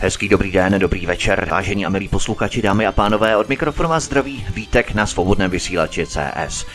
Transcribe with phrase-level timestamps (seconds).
[0.00, 4.04] Hezký dobrý den, dobrý večer, vážení a milí posluchači, dámy a pánové, od mikrofonu vás
[4.04, 6.66] zdraví Vítek na svobodném vysílači CS.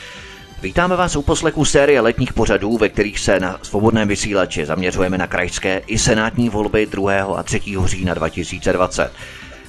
[0.61, 5.27] Vítáme vás u poslechu série letních pořadů, ve kterých se na svobodném vysílači zaměřujeme na
[5.27, 7.23] krajské i senátní volby 2.
[7.37, 7.61] a 3.
[7.85, 9.11] října 2020.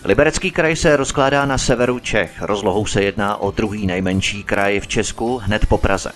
[0.05, 2.43] Liberecký kraj se rozkládá na severu Čech.
[2.43, 6.13] Rozlohou se jedná o druhý nejmenší kraj v Česku, hned po Praze.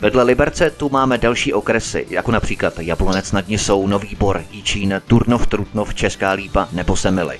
[0.00, 5.46] Vedle Liberce tu máme další okresy, jako například Jablonec nad Nisou, Nový Bor, Jičín, Turnov,
[5.46, 7.38] Trutnov, Česká Lípa nebo Semily.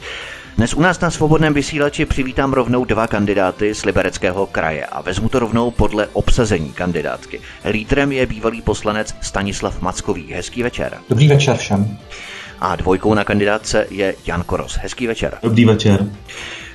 [0.57, 5.29] Dnes u nás na svobodném vysílači přivítám rovnou dva kandidáty z Libereckého kraje a vezmu
[5.29, 7.41] to rovnou podle obsazení kandidátky.
[7.71, 10.33] Lídrem je bývalý poslanec Stanislav Mackový.
[10.33, 10.99] Hezký večer.
[11.09, 11.99] Dobrý večer všem.
[12.61, 14.79] A dvojkou na kandidátce je Jan Koros.
[14.83, 15.39] Hezký večer.
[15.43, 16.07] Dobrý večer.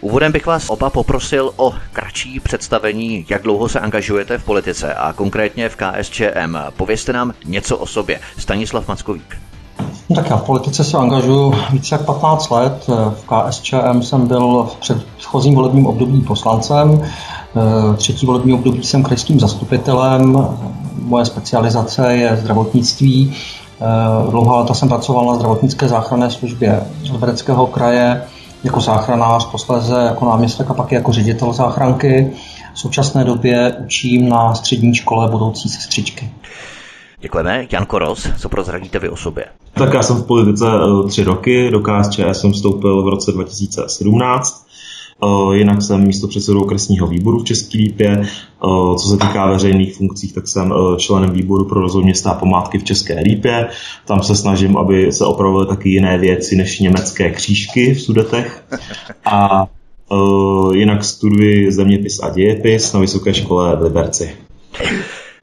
[0.01, 5.13] Úvodem bych vás oba poprosil o kratší představení, jak dlouho se angažujete v politice a
[5.13, 6.57] konkrétně v KSČM.
[6.77, 8.19] Povězte nám něco o sobě.
[8.37, 9.37] Stanislav Mackovík.
[10.09, 12.87] No tak já v politice se angažuji více jak 15 let.
[12.87, 17.01] V KSČM jsem byl v předchozím volebním období poslancem,
[17.97, 20.47] třetí volební období jsem krajským zastupitelem,
[20.95, 23.35] moje specializace je zdravotnictví.
[24.29, 28.23] Dlouhá léta jsem pracoval na zdravotnické záchranné službě Libereckého kraje
[28.63, 32.31] jako záchranář, posléze jako náměstek a pak jako ředitel záchranky.
[32.73, 36.29] V současné době učím na střední škole budoucí sestřičky.
[37.19, 37.67] Děkujeme.
[37.71, 39.45] Jan Koros, co prozradíte vy o sobě?
[39.73, 44.65] Tak já jsem v politice eh, tři roky, do KSČ jsem vstoupil v roce 2017.
[45.23, 48.21] Eh, jinak jsem místo předsedou okresního výboru v České Lípě.
[48.21, 48.27] Eh,
[48.97, 52.83] co se týká veřejných funkcí, tak jsem členem výboru pro rozvoj města a památky v
[52.83, 53.67] České Lípě.
[54.05, 58.63] Tam se snažím, aby se opravovaly taky jiné věci než německé křížky v Sudetech.
[59.25, 59.65] A
[60.73, 64.31] jinak studuji zeměpis a dějepis na Vysoké škole v Liberci.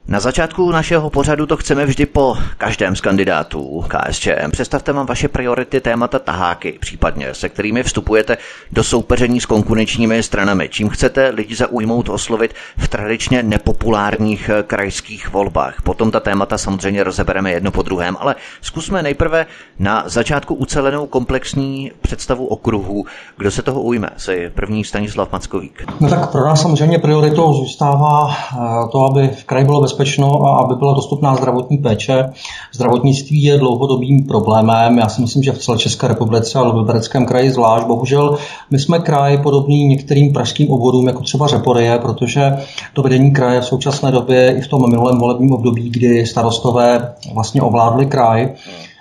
[0.07, 4.51] Na začátku našeho pořadu to chceme vždy po každém z kandidátů KSČM.
[4.51, 8.37] Představte vám vaše priority, témata, taháky, případně se kterými vstupujete
[8.71, 10.69] do soupeření s konkurenčními stranami.
[10.69, 15.81] Čím chcete lidi zaujmout, oslovit v tradičně nepopulárních eh, krajských volbách.
[15.81, 19.45] Potom ta témata samozřejmě rozebereme jedno po druhém, ale zkusme nejprve
[19.79, 23.05] na začátku ucelenou komplexní představu okruhu.
[23.37, 24.09] Kdo se toho ujme?
[24.17, 25.83] Si první Stanislav Mackovík.
[25.99, 28.57] No tak pro nás samozřejmě prioritou zůstává eh,
[28.91, 32.29] to, aby v kraji bylo bezpečno a aby byla dostupná zdravotní péče.
[32.73, 34.97] Zdravotnictví je dlouhodobým problémem.
[34.97, 37.87] Já si myslím, že v celé České republice a v Libereckém kraji zvlášť.
[37.87, 38.37] Bohužel
[38.71, 42.57] my jsme kraj podobný některým pražským obvodům, jako třeba Řeporyje, protože
[42.93, 47.61] to vedení kraje v současné době i v tom minulém volebním období, kdy starostové vlastně
[47.61, 48.49] ovládli kraj,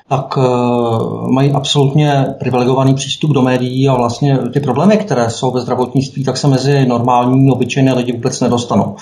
[0.09, 5.61] tak eh, mají absolutně privilegovaný přístup do médií a vlastně ty problémy, které jsou ve
[5.61, 8.97] zdravotnictví, tak se mezi normální, obyčejné lidi vůbec nedostanou.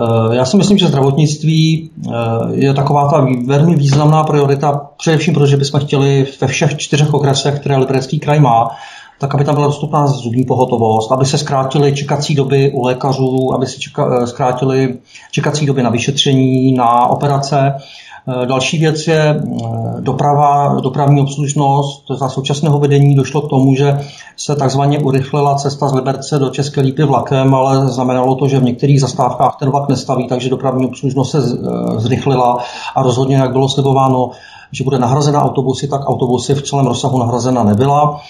[0.00, 2.10] Eh, já si myslím, že zdravotnictví eh,
[2.50, 7.76] je taková ta velmi významná priorita, především protože bychom chtěli ve všech čtyřech okresech, které
[7.76, 8.70] Liberecký kraj má,
[9.18, 13.66] tak aby tam byla dostupná zubní pohotovost, aby se zkrátily čekací doby u lékařů, aby
[13.66, 14.98] se čeka, eh, zkrátily
[15.30, 17.74] čekací doby na vyšetření, na operace.
[18.28, 22.04] Eh, další věc je eh, doprava, dopravní obslužnost.
[22.18, 24.00] Za současného vedení došlo k tomu, že
[24.36, 28.64] se takzvaně urychlila cesta z Liberce do České Lípy vlakem, ale znamenalo to, že v
[28.64, 32.58] některých zastávkách ten vlak nestaví, takže dopravní obslužnost se eh, zrychlila
[32.94, 34.30] a rozhodně, jak bylo slibováno,
[34.72, 38.20] že bude nahrazena autobusy, tak autobusy v celém rozsahu nahrazena nebyla.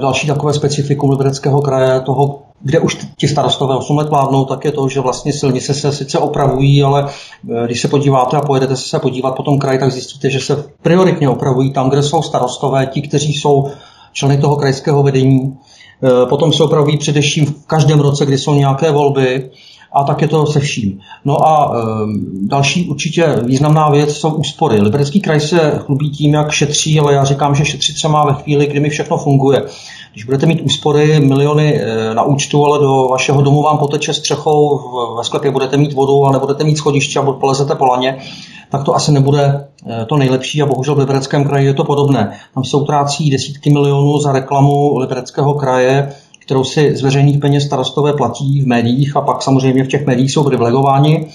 [0.00, 4.72] Další takové specifikum Libereckého kraje, toho kde už ti starostové 8 let vládnou, tak je
[4.72, 8.98] to, že vlastně silnice se sice opravují, ale eh, když se podíváte a pojedete se
[8.98, 13.02] podívat po tom kraji, tak zjistíte, že se prioritně opravují tam, kde jsou starostové, ti,
[13.02, 13.70] kteří jsou
[14.12, 15.58] členy toho krajského vedení.
[16.04, 19.50] Eh, potom se opravují především v každém roce, kdy jsou nějaké volby
[19.92, 21.00] a tak je to se vším.
[21.24, 21.80] No a e,
[22.42, 24.80] další určitě významná věc jsou úspory.
[24.80, 28.34] Liberecký kraj se chlubí tím, jak šetří, ale já říkám, že šetřit se má ve
[28.34, 29.62] chvíli, kdy mi všechno funguje.
[30.12, 34.80] Když budete mít úspory miliony e, na účtu, ale do vašeho domu vám poteče střechou,
[35.16, 38.18] ve sklepě budete mít vodu a nebudete mít schodiště a polezete po laně,
[38.70, 42.38] tak to asi nebude e, to nejlepší a bohužel v Libereckém kraji je to podobné.
[42.54, 46.12] Tam se utrácí desítky milionů za reklamu Libereckého kraje,
[46.48, 50.32] kterou si z veřejných peněz starostové platí v médiích a pak samozřejmě v těch médiích
[50.32, 51.26] jsou privilegováni.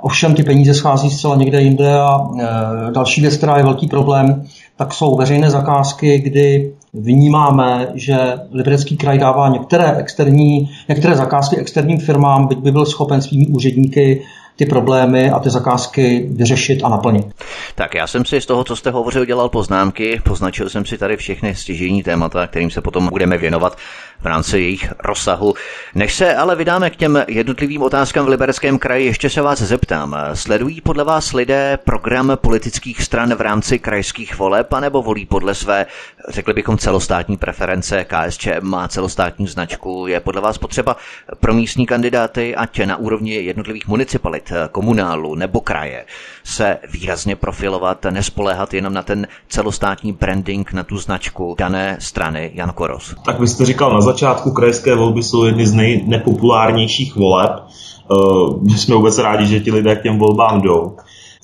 [0.00, 2.44] Ovšem ty peníze schází zcela někde jinde a e,
[2.92, 4.44] další věc, která je velký problém,
[4.76, 8.18] tak jsou veřejné zakázky, kdy vnímáme, že
[8.52, 14.22] Liberecký kraj dává některé, externí, některé zakázky externím firmám, byť by byl schopen svými úředníky
[14.60, 17.26] ty problémy a ty zakázky vyřešit a naplnit.
[17.74, 21.16] Tak já jsem si z toho, co jste hovořil, dělal poznámky, poznačil jsem si tady
[21.16, 23.76] všechny stěžení témata, kterým se potom budeme věnovat
[24.20, 25.54] v rámci jejich rozsahu.
[25.94, 30.16] Než se ale vydáme k těm jednotlivým otázkám v Libereckém kraji, ještě se vás zeptám.
[30.34, 35.86] Sledují podle vás lidé program politických stran v rámci krajských voleb, anebo volí podle své,
[36.28, 38.04] řekli bychom, celostátní preference?
[38.04, 40.06] KSČM má celostátní značku.
[40.06, 40.96] Je podle vás potřeba
[41.40, 46.04] pro místní kandidáty, ať na úrovni jednotlivých municipalit, komunálu nebo kraje,
[46.44, 52.72] se výrazně profilovat, nespoléhat jenom na ten celostátní branding, na tu značku dané strany Jan
[52.72, 53.14] Koros?
[53.24, 57.50] Tak vy jste říkal na začátku krajské volby jsou jedny z nejnepopulárnějších voleb.
[57.50, 58.14] Eh,
[58.62, 60.96] my jsme vůbec rádi, že ti lidé k těm volbám jdou.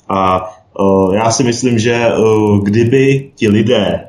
[0.09, 0.49] A
[0.79, 2.13] eh, já si myslím, že eh,
[2.63, 4.03] kdyby ti lidé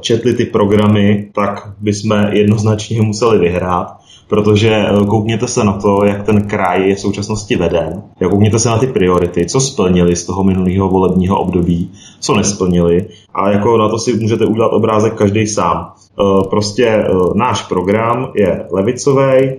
[0.00, 3.99] četli ty programy, tak bychom jednoznačně museli vyhrát
[4.30, 8.68] protože eh, koukněte se na to, jak ten kraj je v současnosti veden, koukněte se
[8.68, 11.90] na ty priority, co splnili z toho minulého volebního období,
[12.20, 13.06] co nesplnili.
[13.34, 15.92] A jako na to si můžete udělat obrázek každý sám.
[16.20, 19.50] Eh, prostě eh, náš program je levicový,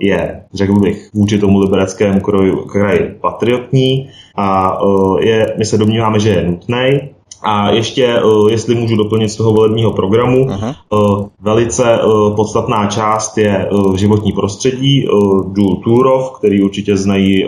[0.00, 2.20] je, řekl bych, vůči tomu libereckému
[2.66, 4.78] kraji patriotní a
[5.20, 7.00] je, my se domníváme, že je nutný,
[7.46, 10.74] a ještě, eh, jestli můžu doplnit z toho volebního programu, Aha.
[10.92, 10.96] Eh,
[11.40, 12.00] velice eh,
[12.36, 15.06] podstatná část je životní prostředí,
[15.46, 17.46] Důl Túrov, který určitě znají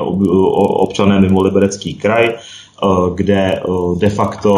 [0.58, 2.34] občané mimo Liberecký kraj,
[3.14, 3.62] kde
[3.98, 4.52] de facto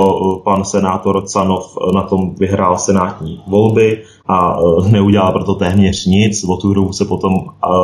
[0.44, 4.58] pan senátor Canov na tom vyhrál senátní volby a
[4.88, 6.44] neudělal proto téměř nic.
[6.44, 7.34] O Túrovu se potom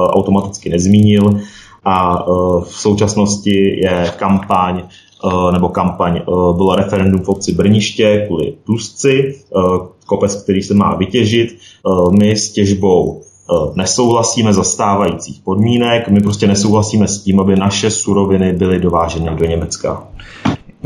[0.09, 1.41] automaticky nezmínil
[1.85, 2.25] a
[2.61, 4.83] v současnosti je kampaň
[5.53, 6.23] nebo kampaň, eh,
[6.57, 9.61] bylo referendum v obci Brniště kvůli Tusci, eh,
[10.07, 11.59] kopec, který se má vytěžit.
[12.19, 13.23] My s těžbou
[13.75, 19.45] nesouhlasíme za stávajících podmínek, my prostě nesouhlasíme s tím, aby naše suroviny byly dováženy do
[19.45, 20.09] Německa.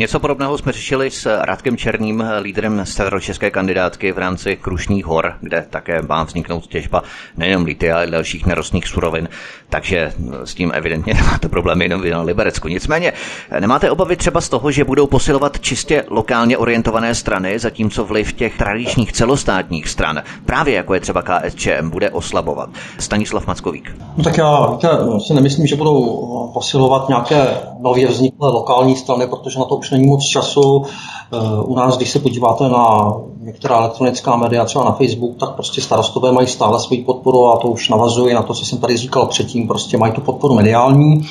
[0.00, 5.66] Něco podobného jsme řešili s Radkem Černým, lídrem severočeské kandidátky v rámci Krušních hor, kde
[5.70, 7.02] také má vzniknout těžba
[7.36, 9.28] nejenom litia, ale dalších nerostných surovin.
[9.68, 10.12] Takže
[10.44, 12.68] s tím evidentně nemáte problémy jenom na Liberecku.
[12.68, 13.12] Nicméně
[13.60, 18.58] nemáte obavy třeba z toho, že budou posilovat čistě lokálně orientované strany, zatímco vliv těch
[18.58, 22.70] tradičních celostátních stran, právě jako je třeba KSČM, bude oslabovat.
[22.98, 23.96] Stanislav Mackovík.
[24.16, 24.88] No tak já víte,
[25.26, 27.48] si nemyslím, že budou posilovat nějaké
[27.80, 30.84] nově vzniklé lokální strany, protože na to už není moc času.
[31.32, 35.80] Eh, u nás, když se podíváte na některá elektronická média, třeba na Facebook, tak prostě
[35.80, 39.26] starostové mají stále svoji podporu a to už navazuje na to, co jsem tady říkal
[39.26, 41.26] předtím, prostě mají tu podporu mediální.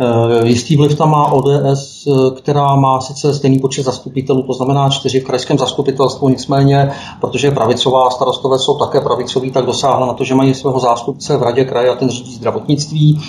[0.00, 1.97] Eh, jistý vliv tam má ODS,
[2.36, 8.10] která má sice stejný počet zastupitelů, to znamená čtyři v krajském zastupitelstvu, nicméně, protože pravicová,
[8.10, 11.90] starostové jsou také pravicoví, tak dosáhla na to, že mají svého zástupce v radě kraje
[11.90, 13.20] a ten řídí zdravotnictví.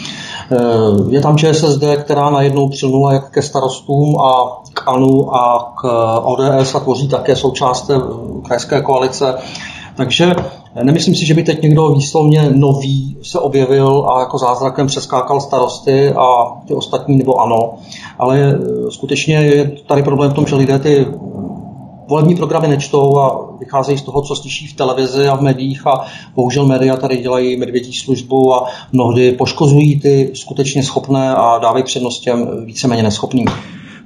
[1.10, 5.84] Je tam ČSSD, která najednou přilnula jak ke starostům a k ANU a k
[6.24, 7.92] ODS a tvoří také součást
[8.46, 9.36] krajské koalice.
[9.96, 10.36] Takže
[10.84, 16.10] nemyslím si, že by teď někdo výslovně nový se objevil a jako zázrakem přeskákal starosty
[16.10, 17.74] a ty ostatní nebo ano.
[18.20, 21.06] Ale skutečně je tady problém v tom, že lidé ty
[22.10, 26.06] volební programy nečtou a vycházejí z toho, co slyší v televizi a v médiích a
[26.36, 32.20] bohužel média tady dělají medvědí službu a mnohdy poškozují ty skutečně schopné a dávají přednost
[32.20, 33.48] těm víceméně neschopným.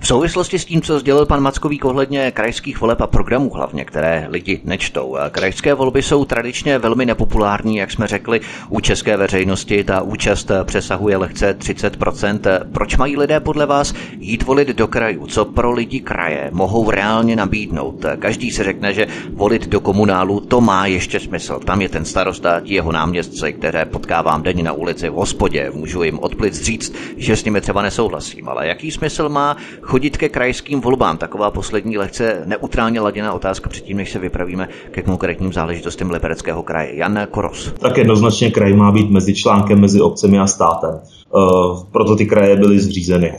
[0.03, 4.27] V souvislosti s tím, co sdělil pan Mackový ohledně krajských voleb a programů hlavně, které
[4.29, 5.17] lidi nečtou.
[5.31, 9.83] Krajské volby jsou tradičně velmi nepopulární, jak jsme řekli, u české veřejnosti.
[9.83, 12.39] Ta účast přesahuje lehce 30%.
[12.74, 15.27] Proč mají lidé podle vás jít volit do krajů?
[15.27, 18.05] Co pro lidi kraje mohou reálně nabídnout?
[18.19, 21.60] Každý se řekne, že volit do komunálu to má ještě smysl.
[21.60, 25.72] Tam je ten starosta, jeho náměstci, které potkávám denně na ulici v hospodě.
[25.74, 28.50] Můžu jim odplic říct, že s nimi třeba nesouhlasím.
[28.50, 29.57] Ale jaký smysl má
[29.93, 31.17] chodit ke krajským volbám?
[31.17, 36.97] Taková poslední lehce neutrálně laděná otázka předtím, než se vypravíme ke konkrétním záležitostem Libereckého kraje.
[36.97, 37.73] Jan Koros.
[37.79, 40.89] Tak jednoznačně kraj má být mezi článkem mezi obcemi a státem.
[40.89, 43.33] Uh, proto ty kraje byly zřízeny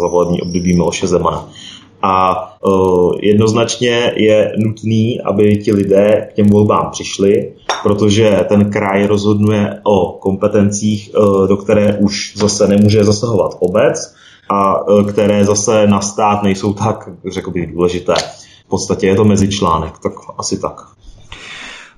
[0.00, 1.48] za volební období Miloše Zemana.
[2.02, 2.34] A
[2.66, 7.52] uh, jednoznačně je nutný, aby ti lidé k těm volbám přišli,
[7.82, 14.16] protože ten kraj rozhoduje o kompetencích, uh, do které už zase nemůže zasahovat obec,
[14.48, 18.14] a e, které zase na stát nejsou tak, řekl bych, důležité.
[18.66, 20.95] V podstatě je to mezičlánek, tak asi tak.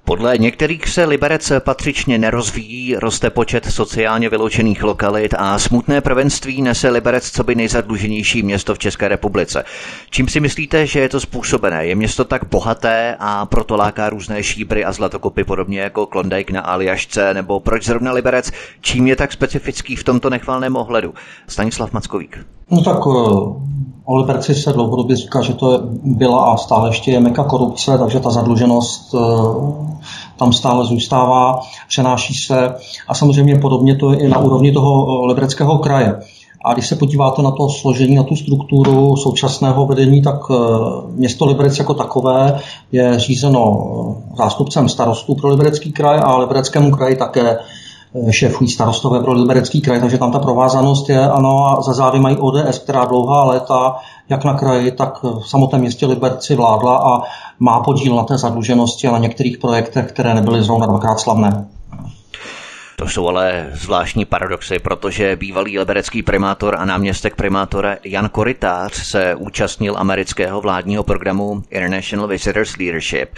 [0.09, 6.91] Podle některých se Liberec patřičně nerozvíjí, roste počet sociálně vyloučených lokalit a smutné prvenství nese
[6.91, 9.65] Liberec co by nejzadluženější město v České republice.
[10.11, 11.87] Čím si myslíte, že je to způsobené?
[11.87, 16.61] Je město tak bohaté a proto láká různé šíbry a zlatokopy podobně jako Klondike na
[16.61, 18.53] Aljašce, nebo proč zrovna Liberec?
[18.81, 21.15] Čím je tak specifický v tomto nechvalném ohledu?
[21.49, 22.58] Stanislav Mackovík.
[22.71, 23.59] No tak eh,
[24.11, 28.21] O Liberci se dlouhodobě říká, že to byla a stále ještě je meka korupce, takže
[28.21, 29.19] ta zadluženost eh,
[30.37, 32.75] tam stále zůstává, přenáší se
[33.09, 36.21] a samozřejmě podobně to je i na úrovni toho eh, libereckého kraje.
[36.65, 40.41] A když se podíváte na to složení, na tu strukturu současného vedení, tak
[41.15, 42.61] město Liberec jako takové
[42.93, 43.87] je řízeno
[44.39, 47.59] zástupcem starostů pro Liberecký kraj a Libereckému kraji také
[48.31, 52.37] šéfují starostové pro Liberecký kraj, takže tam ta provázanost je, ano, a za zády mají
[52.37, 53.97] ODS, která dlouhá léta
[54.29, 57.23] jak na kraji, tak v samotném městě Liberci vládla a
[57.59, 61.67] má podíl na té zadluženosti a na některých projektech, které nebyly zrovna dvakrát slavné.
[62.99, 69.35] To jsou ale zvláštní paradoxy, protože bývalý liberecký primátor a náměstek primátora Jan Koritář se
[69.35, 73.29] účastnil amerického vládního programu International Visitors Leadership.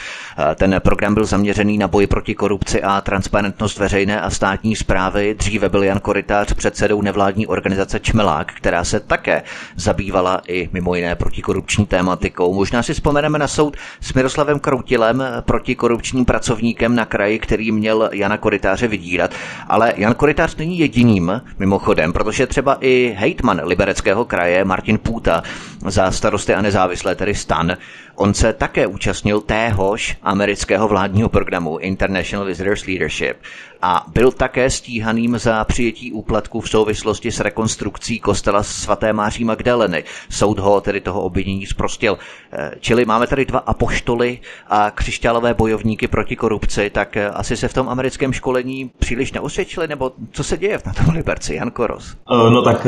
[0.54, 5.34] Ten program byl zaměřený na boj proti korupci a transparentnost veřejné a státní zprávy.
[5.34, 9.42] Dříve byl Jan Koritář předsedou nevládní organizace Čmelák, která se také
[9.76, 12.54] zabývala i mimo jiné protikorupční tématikou.
[12.54, 18.38] Možná si vzpomeneme na soud s Miroslavem Kroutilem, protikorupčním pracovníkem na kraji, který měl Jana
[18.38, 19.30] Koritáře vydírat.
[19.68, 25.42] Ale Jan Koritář není jediným, mimochodem, protože třeba i hejtman libereckého kraje Martin Půta
[25.86, 27.76] za starosty a nezávislé, tedy stan,
[28.20, 33.36] on se také účastnil téhož amerického vládního programu International Visitors Leadership
[33.82, 40.04] a byl také stíhaným za přijetí úplatku v souvislosti s rekonstrukcí kostela svaté Máří Magdaleny.
[40.30, 42.18] Soud ho tedy toho obvinění zprostil.
[42.52, 44.38] Eh, čili máme tady dva apoštoly
[44.68, 49.88] a křišťálové bojovníky proti korupci, tak eh, asi se v tom americkém školení příliš neosvědčili,
[49.88, 52.04] nebo co se děje na tom Liberci, Jan Koros?
[52.04, 52.86] Eh, no tak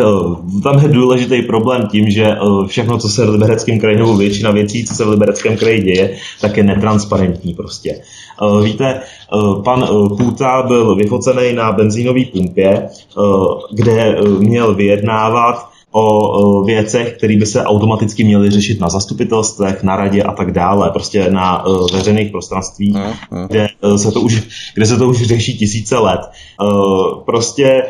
[0.63, 4.85] tam je důležitý problém tím, že všechno, co se v Libereckém kraji, nebo většina věcí,
[4.85, 8.03] co se v Libereckém kraji děje, tak je netransparentní prostě.
[8.65, 9.01] Víte,
[9.65, 13.23] pan Půta byl vyfocený na benzínové pumpě, eh,
[13.71, 19.97] kde eh, měl vyjednávat o věcech, které by se automaticky měly řešit na zastupitelstvech, na
[19.97, 22.97] radě a tak dále, prostě na eh, veřejných prostranstvích,
[23.49, 24.43] kde se to už,
[24.75, 26.21] kde se to už řeší tisíce let.
[27.27, 27.83] Prostě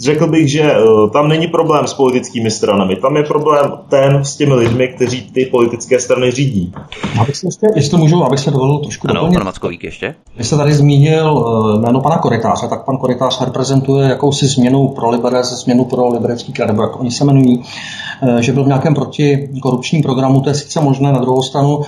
[0.00, 0.76] řekl bych, že eh,
[1.12, 5.46] tam není problém s politickými stranami, tam je problém ten s těmi lidmi, kteří ty
[5.46, 6.72] politické strany řídí.
[7.20, 9.38] Abych se ještě, jestli můžu, abych se dovolil trošku ano, doplnit.
[9.38, 10.14] pan Mackovík ještě.
[10.36, 15.10] Vy jste tady zmínil eh, jméno pana Koritáře, tak pan Koritář reprezentuje jakousi změnu pro
[15.10, 17.62] Liberec, změnu pro liberecký kraj, nebo jak oni se jmenují,
[18.22, 21.80] eh, že byl v nějakém protikorupčním programu, to je sice možné, na druhou stranu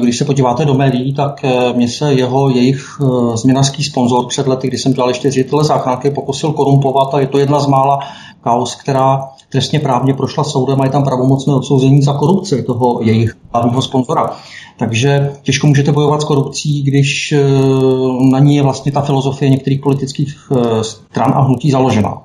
[0.00, 1.44] když se podíváte do médií, tak
[1.74, 3.00] mě se jeho, jejich
[3.34, 7.38] změnařský sponzor před lety, kdy jsem dělal ještě ředitele záchranky, pokusil korumpovat a je to
[7.46, 7.98] jedna z mála
[8.40, 13.36] kaos, která trestně právně prošla soudem a je tam pravomocné odsouzení za korupci toho jejich
[13.52, 14.30] hlavního sponzora.
[14.78, 17.34] Takže těžko můžete bojovat s korupcí, když
[18.30, 20.36] na ní je vlastně ta filozofie některých politických
[20.82, 22.22] stran a hnutí založena.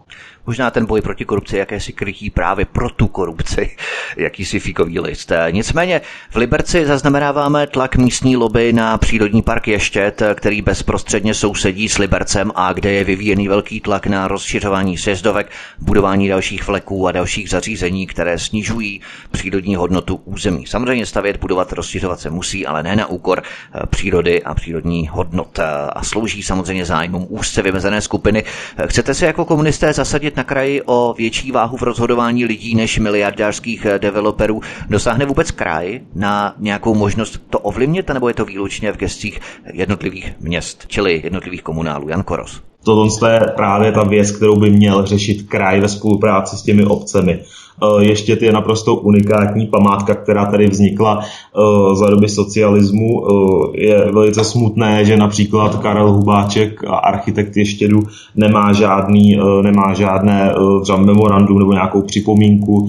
[0.47, 3.75] Možná ten boj proti korupci jakési krytí právě pro tu korupci,
[4.17, 5.31] jakýsi fíkový list.
[5.51, 11.97] Nicméně v Liberci zaznamenáváme tlak místní lobby na přírodní park Ještět, který bezprostředně sousedí s
[11.97, 17.49] Libercem a kde je vyvíjený velký tlak na rozšiřování sjezdovek, budování dalších vleků a dalších
[17.49, 20.67] zařízení, které snižují přírodní hodnotu území.
[20.67, 25.59] Samozřejmě stavět, budovat, rozšiřovat se musí, ale ne na úkor eh, přírody a přírodní hodnot
[25.93, 28.43] a slouží samozřejmě zájmům úzce vymezené skupiny.
[28.87, 33.85] Chcete se jako komunisté zasadit na kraji o větší váhu v rozhodování lidí než miliardářských
[33.85, 34.61] eh, developerů.
[34.89, 39.39] Dosáhne vůbec kraj na nějakou možnost to ovlivnit, nebo je to výlučně v gestích
[39.73, 42.09] jednotlivých měst, čili jednotlivých komunálů?
[42.09, 42.61] Jan Koros.
[42.83, 47.39] Tohle je právě ta věc, kterou by měl řešit kraj ve spolupráci s těmi obcemi.
[47.83, 53.23] Eh, ještě je naprosto unikátní památka, která tady vznikla eh, za doby socialismu.
[53.27, 58.03] Eh, je velice smutné, že například Karel Hubáček, architekt Ještědu,
[58.35, 62.87] nemá, žádný, nemá žádné třeba memorandum nebo nějakou připomínku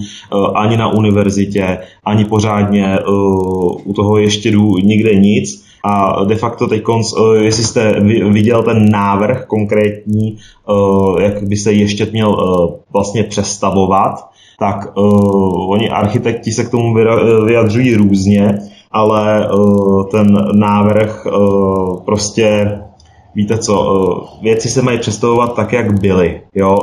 [0.55, 2.99] ani na univerzitě, ani pořádně
[3.83, 5.63] u toho Ještědu nikde nic.
[5.85, 6.83] A de facto teď,
[7.41, 10.37] jestli jste viděl ten návrh konkrétní,
[11.19, 12.37] jak by se ještě měl
[12.93, 16.95] vlastně přestavovat, tak uh, oni architekti se k tomu
[17.45, 18.59] vyjadřují různě,
[18.91, 22.79] ale uh, ten návrh uh, prostě
[23.35, 26.41] víte co, věci se mají představovat tak, jak byly.
[26.55, 26.77] Jo?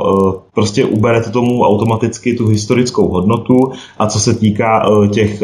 [0.53, 5.43] Prostě uberete tomu automaticky tu historickou hodnotu a co se týká těch,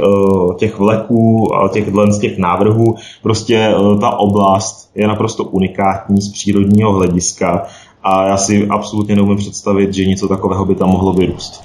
[0.58, 6.94] těch vleků a těch, z těch návrhů, prostě ta oblast je naprosto unikátní z přírodního
[6.94, 7.66] hlediska
[8.04, 11.64] a já si absolutně neumím představit, že něco takového by tam mohlo vyrůst.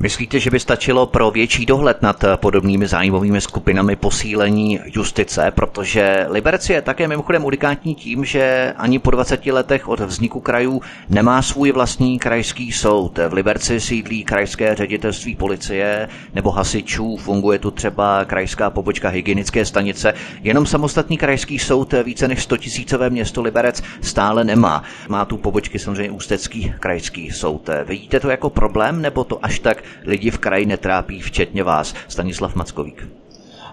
[0.00, 6.70] Myslíte, že by stačilo pro větší dohled nad podobnými zájmovými skupinami posílení justice, protože Liberec
[6.70, 11.72] je také mimochodem unikátní tím, že ani po 20 letech od vzniku krajů nemá svůj
[11.72, 13.18] vlastní krajský soud.
[13.28, 20.14] V Liberci sídlí krajské ředitelství policie nebo hasičů, funguje tu třeba krajská pobočka hygienické stanice.
[20.42, 24.82] Jenom samostatný krajský soud více než 100 tisícové město Liberec stále nemá.
[25.08, 27.70] Má tu pobočky samozřejmě Ústecký krajský soud.
[27.84, 32.54] Vidíte to jako problém nebo to až tak lidi v kraji netrápí, včetně vás, Stanislav
[32.54, 33.08] Mackovík?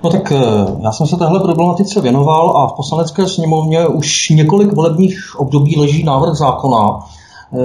[0.04, 0.42] No tak eh,
[0.84, 6.04] já jsem se téhle problematice věnoval a v poslanecké sněmovně už několik volebních období leží
[6.04, 7.58] návrh zákona, eh,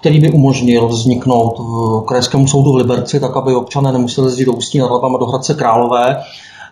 [0.00, 4.52] který by umožnil vzniknout v Krajskému soudu v Liberci, tak aby občané nemuseli jezdit do
[4.52, 6.22] Ústí nad Labem a do Hradce Králové,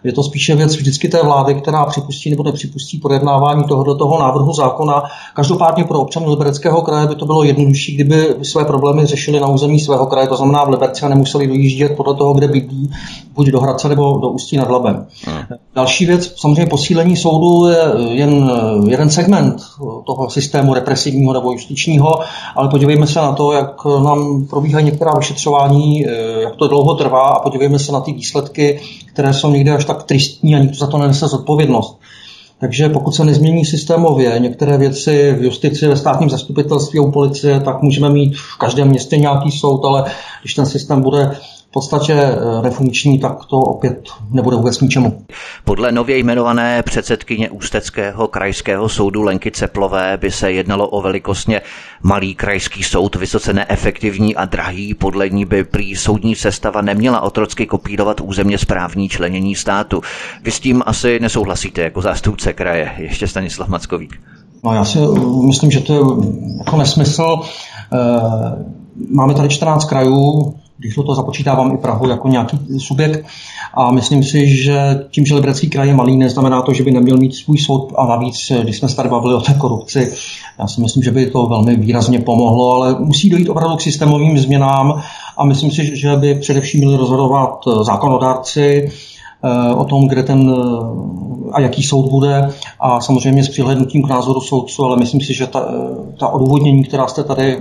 [0.05, 4.53] je to spíše věc vždycky té vlády, která připustí nebo nepřipustí projednávání tohoto toho návrhu
[4.53, 5.03] zákona.
[5.35, 9.81] Každopádně pro občany Libereckého kraje by to bylo jednodušší, kdyby své problémy řešili na území
[9.81, 12.91] svého kraje, to znamená v Liberci a nemuseli dojíždět podle toho, kde bydlí,
[13.35, 15.07] buď do Hradce nebo do Ústí nad Labem.
[15.25, 15.43] Hmm.
[15.75, 17.79] Další věc, samozřejmě posílení soudu je
[18.11, 18.51] jen
[18.89, 19.63] jeden segment
[20.07, 22.21] toho systému represivního nebo justičního,
[22.57, 26.05] ale podívejme se na to, jak nám probíhají některá vyšetřování,
[26.41, 30.03] jak to dlouho trvá a podívejme se na ty výsledky, které jsou někde až tak
[30.03, 31.99] tristní a nikdo za to nenese zodpovědnost.
[32.61, 37.61] Takže pokud se nezmění systémově některé věci v justici, ve státním zastupitelství a u policie,
[37.61, 40.05] tak můžeme mít v každém městě nějaký soud, ale
[40.43, 41.37] když ten systém bude
[41.71, 45.25] v podstatě eh, nefunkční, tak to opět nebude vůbec ničemu.
[45.65, 51.61] Podle nově jmenované předsedkyně Ústeckého krajského soudu Lenky Ceplové by se jednalo o velikostně
[52.03, 54.95] malý krajský soud, vysoce neefektivní a drahý.
[54.95, 60.01] Podle ní by prý soudní sestava neměla otrocky kopírovat územně správní členění státu.
[60.43, 64.21] Vy s tím asi nesouhlasíte jako zástupce kraje, ještě Stanislav Mackovík.
[64.65, 64.99] No já si
[65.47, 66.01] myslím, že to je
[66.59, 67.41] jako nesmysl.
[67.93, 68.65] Eh,
[69.11, 73.27] máme tady 14 krajů, když to započítávám i Prahu jako nějaký subjekt.
[73.75, 77.17] A myslím si, že tím, že Liberecký kraj je malý, neznamená to, že by neměl
[77.17, 77.93] mít svůj soud.
[77.97, 80.13] A navíc, když jsme se tady bavili o té korupci,
[80.59, 84.39] já si myslím, že by to velmi výrazně pomohlo, ale musí dojít opravdu k systémovým
[84.39, 85.03] změnám
[85.37, 88.91] a myslím si, že by především měli rozhodovat zákonodárci,
[89.43, 92.49] eh, o tom, kde ten eh, a jaký soud bude
[92.81, 96.85] a samozřejmě s přihlednutím k názoru soudců, ale myslím si, že ta, eh, ta odůvodnění,
[96.85, 97.59] která jste tady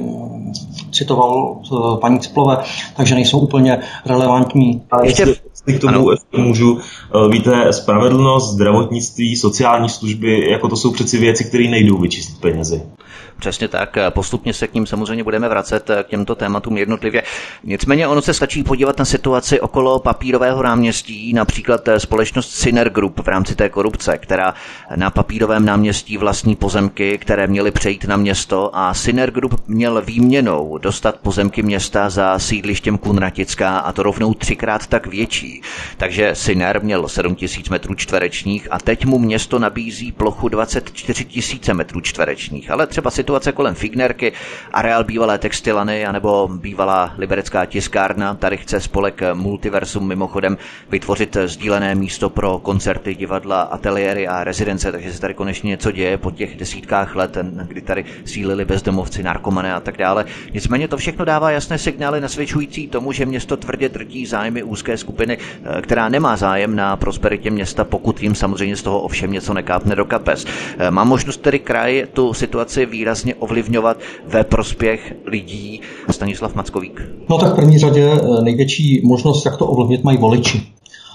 [0.91, 2.57] citoval od paní Ciplové,
[2.95, 4.81] takže nejsou úplně relevantní.
[4.91, 5.35] A ještě
[5.65, 6.15] k tomu ano.
[6.37, 12.41] můžu, eh, víte, spravedlnost, zdravotnictví, sociální služby, jako to jsou přeci věci, které nejdou vyčistit
[12.41, 12.81] penězi.
[13.39, 13.97] Přesně tak.
[14.09, 17.23] Postupně se k ním samozřejmě budeme vracet k těmto tématům jednotlivě.
[17.63, 23.27] Nicméně ono se stačí podívat na situaci okolo papírového náměstí, například společnost Syner Group v
[23.27, 24.53] rámci té korupce, která
[24.95, 30.77] na papírovém náměstí vlastní pozemky, které měly přejít na město a Syner Group měl výměnou
[30.77, 35.61] dostat pozemky města za sídlištěm Kunratická a to rovnou třikrát tak větší.
[35.97, 41.25] Takže Syner měl 7000 metrů čtverečních a teď mu město nabízí plochu 24
[41.67, 42.71] 000 metrů čtverečních.
[42.71, 44.33] Ale třeba si situace kolem Fignerky,
[44.73, 48.33] areál bývalé textilany anebo bývalá liberecká tiskárna.
[48.35, 50.57] Tady chce spolek Multiversum mimochodem
[50.89, 56.17] vytvořit sdílené místo pro koncerty, divadla, ateliéry a rezidence, takže se tady konečně něco děje
[56.17, 57.37] po těch desítkách let,
[57.67, 60.25] kdy tady sílili bezdomovci, narkomané a tak dále.
[60.53, 65.37] Nicméně to všechno dává jasné signály nasvědčující tomu, že město tvrdě drtí zájmy úzké skupiny,
[65.37, 69.95] eh, která nemá zájem na prosperitě města, pokud jim samozřejmě z toho ovšem něco nekápne
[69.95, 70.45] do kapes.
[70.77, 75.81] Eh, má možnost tedy kraj tu situaci výrazně výrazně ovlivňovat ve prospěch lidí.
[76.11, 77.01] Stanislav Mackovík.
[77.29, 80.61] No tak v první řadě eh, největší možnost, jak to ovlivnit, mají voliči.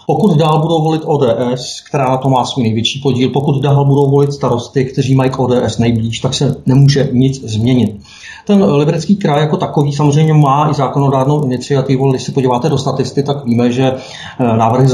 [0.07, 4.11] Pokud dál budou volit ODS, která na to má svůj největší podíl, pokud dál budou
[4.11, 8.01] volit starosty, kteří mají k ODS nejblíž, tak se nemůže nic změnit.
[8.47, 12.11] Ten liberecký kraj jako takový samozřejmě má i zákonodárnou iniciativu.
[12.11, 14.87] Když se podíváte do statisty, tak víme, že eh, návrhy,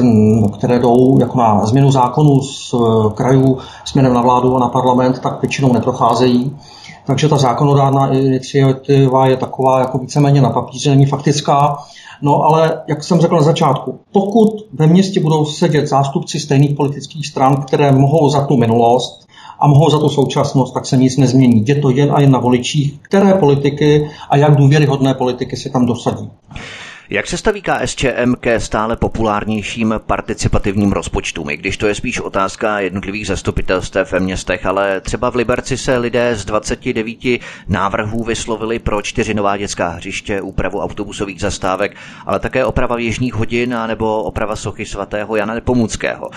[0.58, 5.18] které jdou jako na změnu zákonu z eh, krajů směrem na vládu a na parlament,
[5.18, 6.52] tak většinou neprocházejí.
[7.10, 11.76] Takže ta zákonodárná iniciativa je taková jako víceméně na papíře, není faktická.
[12.22, 17.26] No ale, jak jsem řekl na začátku, pokud ve městě budou sedět zástupci stejných politických
[17.26, 19.26] stran, které mohou za tu minulost
[19.60, 21.64] a mohou za tu současnost, tak se nic nezmění.
[21.66, 25.86] Je to jen a jen na voličích, které politiky a jak důvěryhodné politiky se tam
[25.86, 26.30] dosadí.
[27.12, 32.80] Jak se staví KSČM ke stále populárnějším participativním rozpočtům, i když to je spíš otázka
[32.80, 37.18] jednotlivých zastupitelstev ve městech, ale třeba v Liberci se lidé z 29
[37.68, 41.96] návrhů vyslovili pro čtyři nová dětská hřiště, úpravu autobusových zastávek,
[42.26, 46.30] ale také oprava věžních hodin nebo oprava sochy svatého Jana Nepomuckého.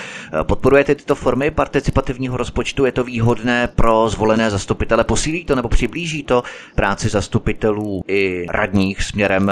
[0.43, 2.85] Podporujete tyto formy participativního rozpočtu?
[2.85, 5.03] Je to výhodné pro zvolené zastupitele?
[5.03, 6.43] Posílí to nebo přiblíží to
[6.75, 9.51] práci zastupitelů i radních směrem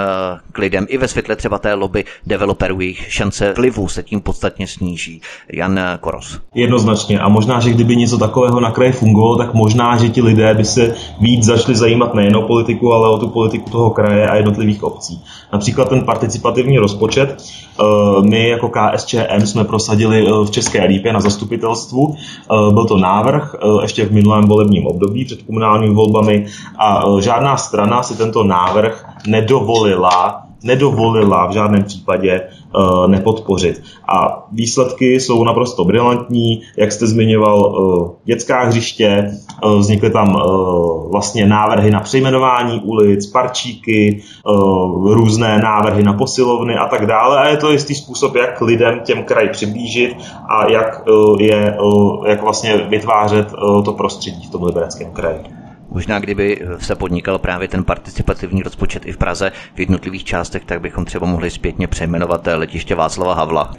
[0.52, 4.66] k lidem i ve světle třeba té lobby developerů, jejich šance vlivu se tím podstatně
[4.66, 5.20] sníží.
[5.52, 6.38] Jan Koros.
[6.54, 7.20] Jednoznačně.
[7.20, 10.64] A možná, že kdyby něco takového na kraji fungovalo, tak možná, že ti lidé by
[10.64, 14.82] se víc začali zajímat nejen o politiku, ale o tu politiku toho kraje a jednotlivých
[14.82, 15.22] obcí.
[15.52, 17.42] Například ten participativní rozpočet.
[17.80, 22.14] Eh, my jako KSČM jsme prosadili eh, v České lípě na zastupitelstvu.
[22.14, 26.46] Eh, byl to návrh ještě v minulém volebním období před komunálními volbami
[26.78, 32.40] a žádná strana si tento návrh nedovolila nedovolila v žádném případě
[32.74, 33.82] uh, nepodpořit.
[34.08, 39.30] A výsledky jsou naprosto brilantní, jak jste zmiňoval, uh, dětská hřiště,
[39.64, 40.36] uh, vznikly tam
[41.10, 44.22] vlastně návrhy na přejmenování ulic, parčíky,
[45.04, 47.38] různé návrhy na posilovny a tak dále.
[47.38, 50.16] A je to jistý způsob, jak lidem těm kraj přiblížit
[50.48, 51.04] a jak,
[51.38, 51.76] je,
[52.26, 53.52] jak vlastně vytvářet
[53.84, 55.61] to prostředí v tom libereckém kraji.
[55.94, 60.80] Možná kdyby se podnikal právě ten participativní rozpočet i v Praze v jednotlivých částech, tak
[60.80, 63.74] bychom třeba mohli zpětně přejmenovat letiště Václava Havla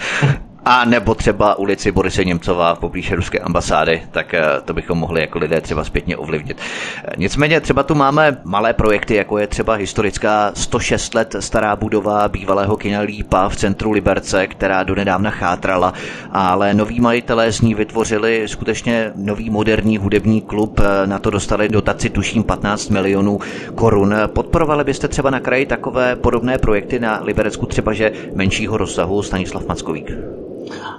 [0.65, 5.21] a nebo třeba ulici Borise Němcova v poblíž ruské ambasády, tak eh, to bychom mohli
[5.21, 6.57] jako lidé třeba zpětně ovlivnit.
[7.05, 12.27] Eh, nicméně třeba tu máme malé projekty, jako je třeba historická 106 let stará budova
[12.27, 15.93] bývalého kina Lípa v centru Liberce, která donedávna chátrala,
[16.31, 21.69] ale noví majitelé z ní vytvořili skutečně nový moderní hudební klub, eh, na to dostali
[21.69, 23.39] dotaci tuším 15 milionů
[23.75, 24.15] korun.
[24.27, 29.65] Podporovali byste třeba na kraji takové podobné projekty na Liberecku třeba, že menšího rozsahu Stanislav
[29.67, 30.11] Mackovík?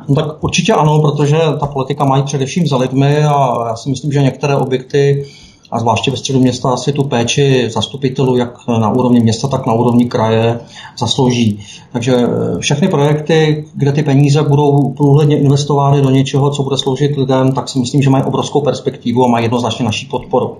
[0.08, 4.12] No tak určitě ano, protože ta politika mají především za lidmi a já si myslím,
[4.12, 5.26] že některé objekty
[5.70, 9.72] a zvláště ve středu města si tu péči zastupitelů jak na úrovni města, tak na
[9.72, 10.60] úrovni kraje
[10.98, 11.60] zaslouží.
[11.92, 17.16] Takže eh, všechny projekty, kde ty peníze budou průhledně investovány do něčeho, co bude sloužit
[17.16, 20.56] lidem, tak si myslím, že mají obrovskou perspektivu a mají jednoznačně naší podporu.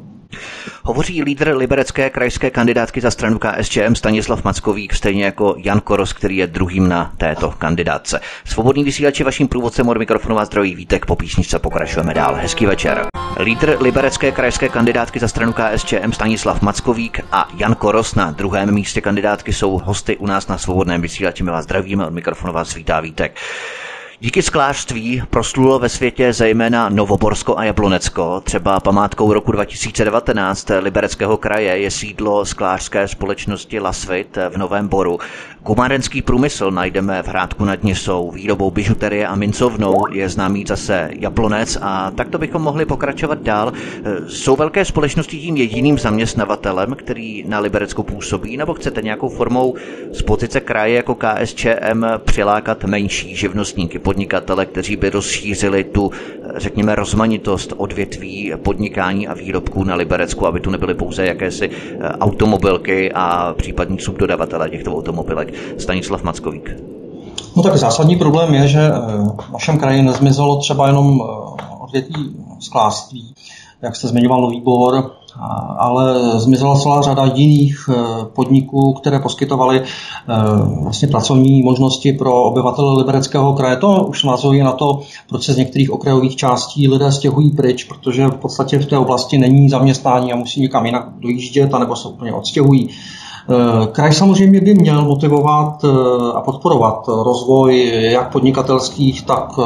[0.82, 6.36] Hovoří lídr liberecké krajské kandidátky za stranu KSČM Stanislav Mackovík, stejně jako Jan Koros, který
[6.36, 8.20] je druhým na této kandidátce.
[8.44, 12.34] Svobodný vysílač je vaším průvodcem od mikrofonu vás zdraví Vítek, po písničce pokračujeme dál.
[12.34, 13.06] Hezký večer.
[13.38, 19.00] Lídr liberecké krajské kandidátky za stranu KSČM Stanislav Mackovík a Jan Koros na druhém místě
[19.00, 21.42] kandidátky jsou hosty u nás na svobodném vysílači.
[21.42, 23.36] My vás zdravíme, od mikrofonu vás vítá Vítek.
[24.20, 28.40] Díky sklářství proslulo ve světě zejména Novoborsko a Jablonecko.
[28.40, 35.18] Třeba památkou roku 2019 Libereckého kraje je sídlo sklářské společnosti Lasvit v Novém Boru.
[35.64, 41.78] Kumárenský průmysl najdeme v Hrádku nad Nisou, výrobou bižuterie a mincovnou je známý zase Jablonec
[41.80, 43.72] a takto bychom mohli pokračovat dál.
[44.28, 49.74] Jsou velké společnosti tím jediným zaměstnavatelem, který na Liberecku působí, nebo chcete nějakou formou
[50.12, 56.10] z pozice kraje jako KSČM přilákat menší živnostníky, podnikatele, kteří by rozšířili tu,
[56.56, 61.70] řekněme, rozmanitost odvětví podnikání a výrobků na Liberecku, aby tu nebyly pouze jakési
[62.20, 65.53] automobilky a případní subdodavatelé těchto automobilek.
[65.78, 66.94] Stanislav Mackovík.
[67.56, 68.92] No tak zásadní problém je, že eh,
[69.48, 73.34] v našem kraji nezmizelo třeba jenom eh, odvětví sklářství,
[73.82, 75.10] jak jste zmiňoval Nový Bor,
[75.78, 77.94] ale zmizela celá řada jiných eh,
[78.34, 79.82] podniků, které poskytovaly
[80.82, 83.76] vlastně pracovní možnosti pro obyvatele Libereckého kraje.
[83.76, 88.26] To už navazuje na to, proč se z některých okrajových částí lidé stěhují pryč, protože
[88.26, 92.32] v podstatě v té oblasti není zaměstnání a musí někam jinak dojíždět, anebo se úplně
[92.32, 92.90] odstěhují.
[93.50, 95.88] Eh, kraj samozřejmě by měl motivovat eh,
[96.34, 99.62] a podporovat rozvoj jak podnikatelských, tak eh,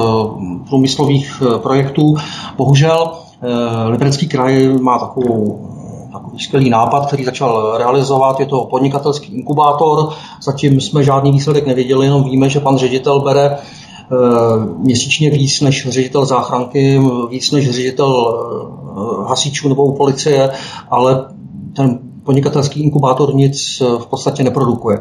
[0.69, 2.17] průmyslových projektů.
[2.57, 3.13] Bohužel
[3.87, 5.69] Liberecký kraj má takovou
[6.13, 8.41] takový skvělý nápad, který začal realizovat.
[8.41, 10.09] Je to podnikatelský inkubátor.
[10.43, 13.59] Zatím jsme žádný výsledek neviděli, jenom víme, že pan ředitel bere
[14.79, 18.39] měsíčně víc než ředitel záchranky, víc než ředitel
[19.29, 20.51] hasičů nebo u policie,
[20.91, 21.25] ale
[21.77, 24.99] ten podnikatelský inkubátor nic eh, v podstatě neprodukuje.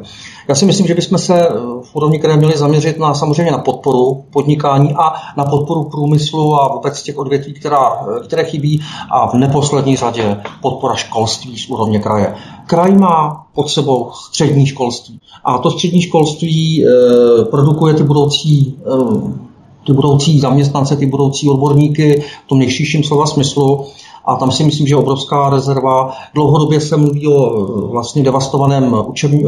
[0.48, 1.52] Já si myslím, že bychom se eh,
[1.84, 6.74] v úrovni které měli zaměřit na samozřejmě na podporu podnikání a na podporu průmyslu a
[6.74, 12.00] vůbec těch odvětví, která, eh, které chybí a v neposlední řadě podpora školství z úrovně
[12.00, 12.36] kraje.
[12.66, 19.48] Kraj má pod sebou střední školství a to střední školství eh, produkuje ty budoucí eh,
[19.88, 23.86] ty budoucí zaměstnance, ty budoucí odborníky v tom nejširším slova smyslu
[24.28, 26.12] a tam si myslím, že je obrovská rezerva.
[26.34, 29.44] Dlouhodobě se mluví o vlastně devastovaném učební,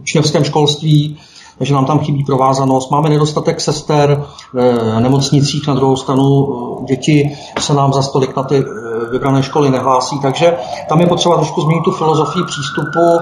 [0.00, 1.18] učňovském školství,
[1.58, 2.90] takže nám tam chybí provázanost.
[2.90, 6.48] Máme nedostatek sester v nemocnicích, na druhou stranu
[6.88, 8.64] děti se nám za stolik na ty
[9.10, 10.56] vybrané školy nehlásí, takže
[10.88, 13.18] tam je potřeba trošku změnit tu filozofii přístupu,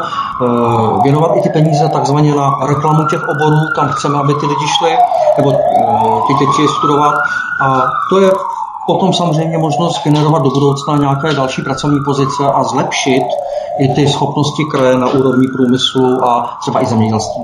[1.03, 4.91] věnovat i ty peníze takzvaně na reklamu těch oborů, kam chceme, aby ty lidi šli,
[5.37, 5.53] nebo
[6.27, 7.15] ty děti studovat.
[7.63, 8.31] A to je
[8.87, 13.25] potom samozřejmě možnost generovat do budoucna nějaké další pracovní pozice a zlepšit
[13.79, 17.42] i ty schopnosti kraje na úrovni průmyslu a třeba i zemědělství.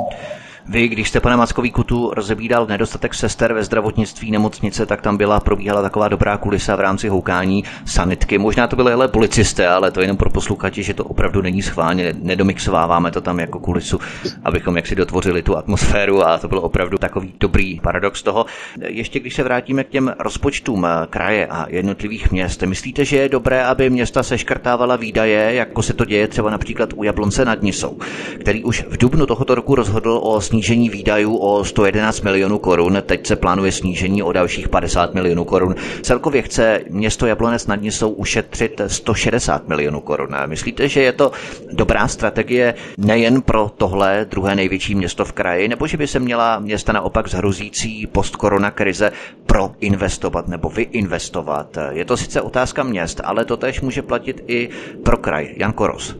[0.70, 5.40] Vy, když jste, pane Mackový tu rozebídal nedostatek sester ve zdravotnictví nemocnice, tak tam byla,
[5.40, 8.38] probíhala taková dobrá kulisa v rámci houkání sanitky.
[8.38, 12.14] Možná to byly ale policisté, ale to jenom pro posluchači, že to opravdu není schválně,
[12.22, 14.00] nedomixováváme to tam jako kulisu,
[14.44, 18.46] abychom jaksi dotvořili tu atmosféru a to byl opravdu takový dobrý paradox toho.
[18.86, 23.64] Ještě když se vrátíme k těm rozpočtům kraje a jednotlivých měst, myslíte, že je dobré,
[23.64, 27.98] aby města seškrtávala výdaje, jako se to děje třeba například u Jablonce nad Nisou,
[28.40, 33.26] který už v dubnu tohoto roku rozhodl o snížení výdajů o 111 milionů korun, teď
[33.26, 35.74] se plánuje snížení o dalších 50 milionů korun.
[36.02, 40.28] Celkově chce město Jablonec nad Nisou ušetřit 160 milionů korun.
[40.46, 41.32] Myslíte, že je to
[41.72, 46.58] dobrá strategie nejen pro tohle druhé největší město v kraji, nebo že by se měla
[46.58, 49.12] města naopak z hrozící postkorona krize
[49.46, 51.78] proinvestovat nebo vyinvestovat?
[51.90, 54.68] Je to sice otázka měst, ale to tež může platit i
[55.04, 55.54] pro kraj.
[55.56, 56.16] Jan Koros.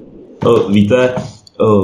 [0.70, 1.22] Víte, Eh,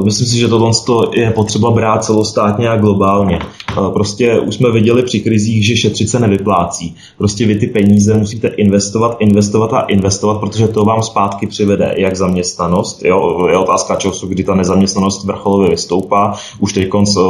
[0.05, 0.71] myslím si, že tohle
[1.15, 3.39] je potřeba brát celostátně a globálně.
[3.79, 6.97] Eh, prostě už jsme viděli při krizích, že šetřit se nevyplácí.
[7.19, 12.17] Prostě vy ty peníze musíte investovat, investovat a investovat, protože to vám zpátky přivede jak
[12.17, 13.05] zaměstnanost.
[13.05, 16.35] Jo, je otázka času, kdy ta nezaměstnanost vrcholově vystoupá.
[16.59, 17.21] Už teď konc, eh,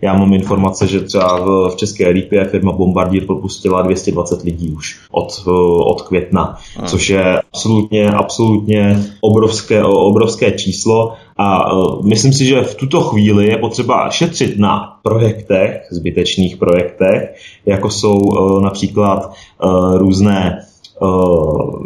[0.00, 5.42] já mám informace, že třeba v, České Lípě firma Bombardier propustila 220 lidí už od,
[5.84, 12.74] od května, což je absolutně, absolutně obrovské, obrovské číslo a uh, myslím si, že v
[12.74, 17.34] tuto chvíli je potřeba šetřit na projektech, zbytečných projektech,
[17.66, 19.32] jako jsou uh, například
[19.64, 20.58] uh, různé,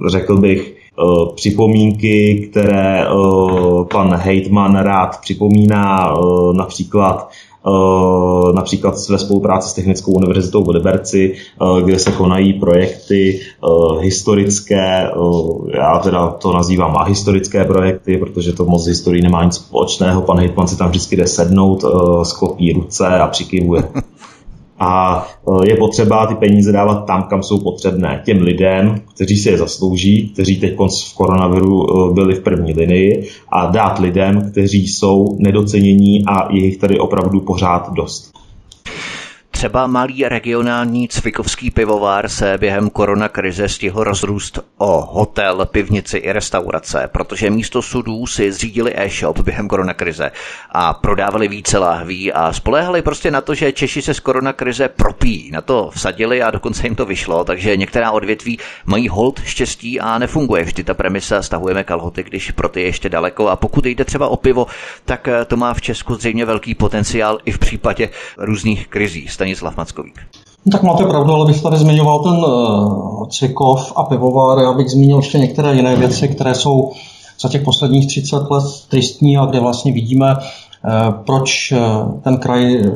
[0.09, 0.75] řekl bych,
[1.35, 3.07] připomínky, které
[3.93, 6.15] pan Hejtman rád připomíná,
[6.53, 7.31] například
[8.55, 15.11] například ve spolupráci s Technickou univerzitou v Liberci, eh, kde se konají projekty eh, historické,
[15.75, 20.23] já teda to nazývám a historické projekty, protože to moc z nemá nic společného.
[20.23, 21.85] Pan Hitman si tam vždycky jde sednout,
[22.23, 23.83] sklopí ruce a přikývuje.
[24.79, 25.25] A
[25.63, 28.23] e, je potřeba ty peníze dávat tam, kam jsou potřebné.
[28.25, 33.29] Těm lidem, kteří si je zaslouží, kteří teď v koronaviru e, byli v první linii,
[33.49, 38.44] a dát lidem, kteří jsou nedocenění a je jich tady opravdu pořád dost.
[39.65, 47.09] Třeba malý regionální cvikovský pivovar se během koronakrize stihl rozrůst o hotel, pivnici i restaurace,
[47.13, 50.31] protože místo sudů si zřídili e-shop během koronakrize
[50.71, 55.51] a prodávali více lahví a spoléhali prostě na to, že Češi se z koronakrize propí.
[55.53, 60.19] Na to vsadili a dokonce jim to vyšlo, takže některá odvětví mají hold štěstí a
[60.19, 64.29] nefunguje vždy ta premisa, stahujeme kalhoty, když pro ty ještě daleko a pokud jde třeba
[64.29, 64.67] o pivo,
[65.05, 69.29] tak to má v Česku zřejmě velký potenciál i v případě různých krizí.
[69.55, 70.21] Stanislav Mackovík.
[70.67, 74.59] No, tak máte pravdu, ale bych tady zmiňoval ten uh, Cvikov a pivovar.
[74.59, 76.93] Já bych zmínil ještě některé jiné věci, které jsou
[77.41, 80.74] za těch posledních 30 let tristní a kde vlastně vidíme, Eh,
[81.25, 81.79] proč eh,
[82.23, 82.93] ten kraj eh,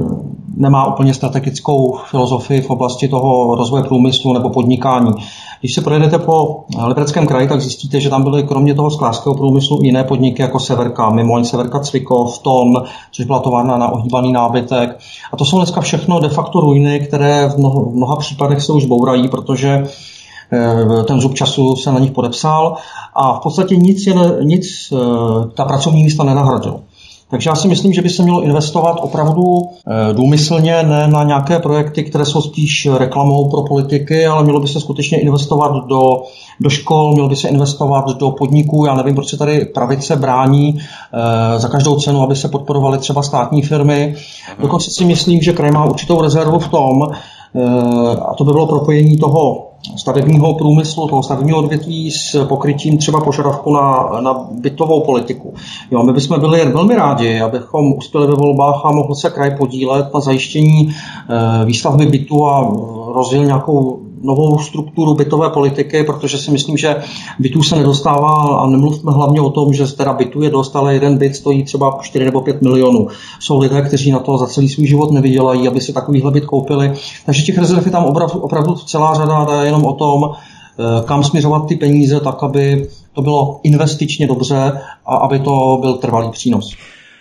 [0.56, 5.12] nemá úplně strategickou filozofii v oblasti toho rozvoje průmyslu nebo podnikání.
[5.60, 9.82] Když se projedete po Libereckém kraji, tak zjistíte, že tam byly kromě toho sklářského průmyslu
[9.82, 14.98] jiné podniky jako Severka, mimo Severka Cvikov, Ton, což byla továrna na ohýbaný nábytek.
[15.32, 18.72] A to jsou dneska všechno de facto ruiny, které v mnoha, v mnoha případech se
[18.72, 19.88] už bourají, protože
[21.06, 22.76] ten zub času se na nich podepsal
[23.14, 24.08] a v podstatě nic,
[24.42, 24.92] nic
[25.54, 26.80] ta pracovní místa nenahradilo.
[27.30, 31.58] Takže já si myslím, že by se mělo investovat opravdu eh, důmyslně, ne na nějaké
[31.58, 36.22] projekty, které jsou spíš reklamou pro politiky, ale mělo by se skutečně investovat do,
[36.60, 38.86] do škol, mělo by se investovat do podniků.
[38.86, 43.22] Já nevím, proč se tady pravice brání eh, za každou cenu, aby se podporovaly třeba
[43.22, 44.14] státní firmy.
[44.58, 47.10] Dokonce si myslím, že kraj má určitou rezervu v tom,
[48.30, 53.72] a to by bylo propojení toho stavebního průmyslu, toho stavebního odvětví s pokrytím třeba požadavku
[53.72, 55.54] na, na bytovou politiku.
[55.90, 60.14] Jo, my bychom byli velmi rádi, abychom uspěli ve volbách a mohl se kraj podílet
[60.14, 62.74] na zajištění e, výstavby bytu a
[63.12, 66.96] rozjel nějakou novou strukturu bytové politiky, protože si myslím, že
[67.38, 71.18] bytů se nedostává a nemluvme hlavně o tom, že teda bytů je dost, ale jeden
[71.18, 73.08] byt stojí třeba 4 nebo 5 milionů.
[73.40, 76.92] Jsou lidé, kteří na to za celý svůj život nevydělají, aby si takovýhle byt koupili.
[77.26, 80.30] Takže těch rezerv je tam opravdu, opravdu celá řada, a jenom o tom,
[81.04, 86.30] kam směřovat ty peníze tak, aby to bylo investičně dobře a aby to byl trvalý
[86.30, 86.74] přínos.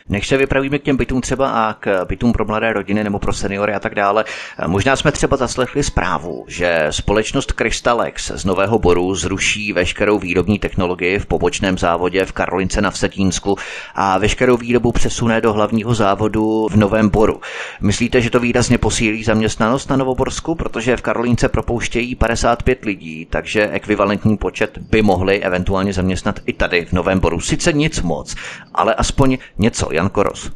[0.09, 3.33] Než se vypravíme k těm bytům třeba a k bytům pro mladé rodiny nebo pro
[3.33, 4.25] seniory a tak dále,
[4.67, 11.19] možná jsme třeba zaslechli zprávu, že společnost Crystalex z Nového Boru zruší veškerou výrobní technologii
[11.19, 13.57] v pobočném závodě v Karolince na Vsetínsku
[13.95, 17.41] a veškerou výrobu přesune do hlavního závodu v Novém Boru.
[17.81, 23.69] Myslíte, že to výrazně posílí zaměstnanost na Novoborsku, protože v Karolince propouštějí 55 lidí, takže
[23.69, 27.39] ekvivalentní počet by mohli eventuálně zaměstnat i tady v Novém Boru.
[27.39, 28.35] Sice nic moc,
[28.73, 29.96] ale aspoň něco.
[29.97, 30.51] Jan Koros.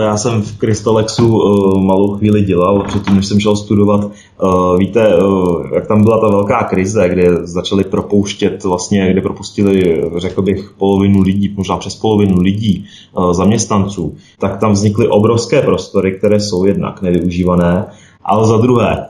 [0.00, 1.40] Já jsem v Krystolexu
[1.78, 4.10] malou chvíli dělal, předtím, než jsem šel studovat.
[4.78, 5.12] Víte,
[5.74, 11.20] jak tam byla ta velká krize, kde začali propouštět, vlastně, kde propustili, řekl bych, polovinu
[11.22, 12.86] lidí, možná přes polovinu lidí,
[13.32, 17.86] zaměstnanců, tak tam vznikly obrovské prostory, které jsou jednak nevyužívané,
[18.24, 19.06] ale za druhé,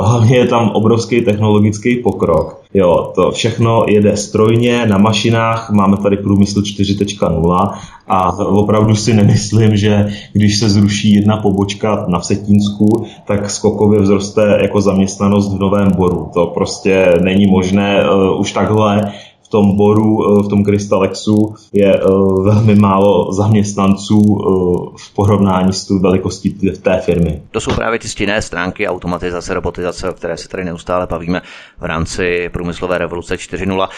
[0.00, 2.62] hlavně je tam obrovský technologický pokrok.
[2.74, 7.72] Jo, to všechno jede strojně, na mašinách, máme tady průmysl 4.0
[8.08, 14.58] a opravdu si nemyslím, že když se zruší jedna pobočka na Vsetínsku, tak skokově vzroste
[14.62, 16.30] jako zaměstnanost v Novém Boru.
[16.34, 19.12] To prostě není možné uh, už takhle
[19.52, 22.00] tom boru, eh, v tom Krystalexu je eh,
[22.42, 26.50] velmi málo zaměstnanců eh, v porovnání s tu velikostí
[26.82, 27.42] té firmy.
[27.50, 31.42] To jsou právě ty stinné stránky automatizace, robotizace, o které se tady neustále bavíme
[31.80, 33.88] v rámci průmyslové revoluce 4.0.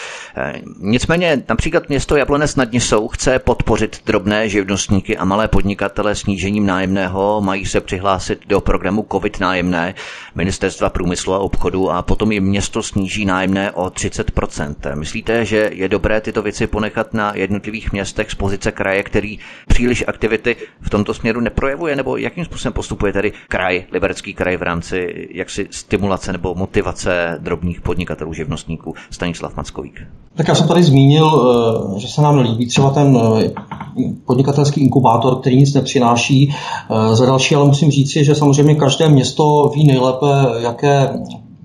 [0.79, 7.41] Nicméně například město Jablonec nad Nisou chce podpořit drobné živnostníky a malé podnikatele snížením nájemného,
[7.41, 9.95] mají se přihlásit do programu COVID nájemné
[10.35, 14.95] Ministerstva průmyslu a obchodu a potom jim město sníží nájemné o 30%.
[14.95, 20.03] Myslíte, že je dobré tyto věci ponechat na jednotlivých městech z pozice kraje, který příliš
[20.07, 25.27] aktivity v tomto směru neprojevuje, nebo jakým způsobem postupuje tedy kraj, liberecký kraj v rámci
[25.31, 30.01] jaksi stimulace nebo motivace drobných podnikatelů, živnostníků, Stanislav Mackovík?
[30.35, 31.55] Tak já jsem tady zmínil,
[31.95, 33.51] eh, že se nám líbí třeba ten eh,
[34.25, 36.53] podnikatelský inkubátor, který nic nepřináší.
[36.53, 40.27] Eh, za další ale musím říct, že samozřejmě každé město ví nejlépe,
[40.59, 41.09] jaké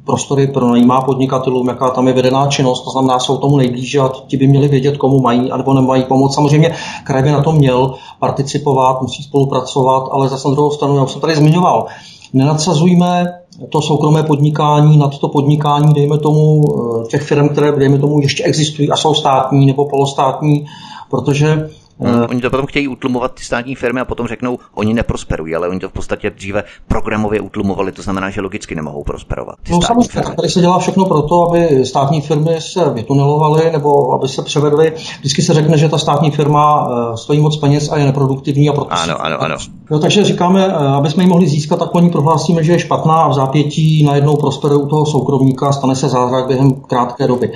[0.05, 4.37] prostory pronajímá podnikatelům, jaká tam je vedená činnost, to znamená, jsou tomu nejblíže a ti
[4.37, 6.35] by měli vědět, komu mají nebo nemají pomoc.
[6.35, 11.11] Samozřejmě kraj by na to měl participovat, musí spolupracovat, ale zase na druhou stranu, jak
[11.11, 11.87] jsem tady zmiňoval,
[12.33, 13.27] nenadsazujme
[13.69, 18.45] to soukromé podnikání nad to podnikání, dejme tomu, eh, těch firm, které, dejme tomu, ještě
[18.45, 20.67] existují a jsou státní nebo polostátní,
[21.11, 22.27] protože Hmm.
[22.29, 25.81] Oni to potom chtějí utlumovat ty státní firmy a potom řeknou, oni neprosperují, ale oni
[25.81, 29.57] to v podstatě dříve programově utlumovali, to znamená, že logicky nemohou prosperovat.
[29.71, 34.13] No samozřejmě, tak tady se dělá všechno pro to, aby státní firmy se vytunelovaly nebo
[34.13, 34.93] aby se převedly.
[35.19, 38.73] Vždycky se řekne, že ta státní firma eh, stojí moc peněz a je neproduktivní a
[38.73, 38.93] proto.
[38.93, 39.57] Ano, ano, ano.
[39.91, 43.15] Jo, takže říkáme, eh, aby jsme ji mohli získat, tak oni prohlásíme, že je špatná
[43.15, 47.53] a v zápětí najednou prosperuje u toho soukromníka, stane se zázrak během krátké doby.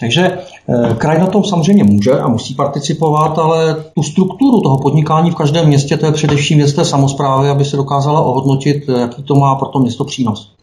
[0.00, 5.30] Takže eh, kraj na tom samozřejmě může a musí participovat, ale tu strukturu toho podnikání
[5.30, 9.54] v každém městě, to je především městské samozprávy, aby se dokázala ohodnotit, jaký to má
[9.54, 10.54] pro to město přínos.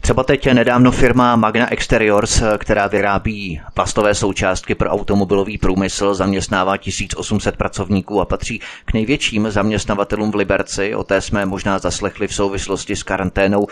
[0.00, 7.56] Třeba teď nedávno firma Magna Exteriors, která vyrábí plastové součástky pro automobilový průmysl, zaměstnává 1800
[7.56, 10.94] pracovníků a patří k největším zaměstnavatelům v Liberci.
[10.94, 13.66] O té jsme možná zaslechli v souvislosti s karanténou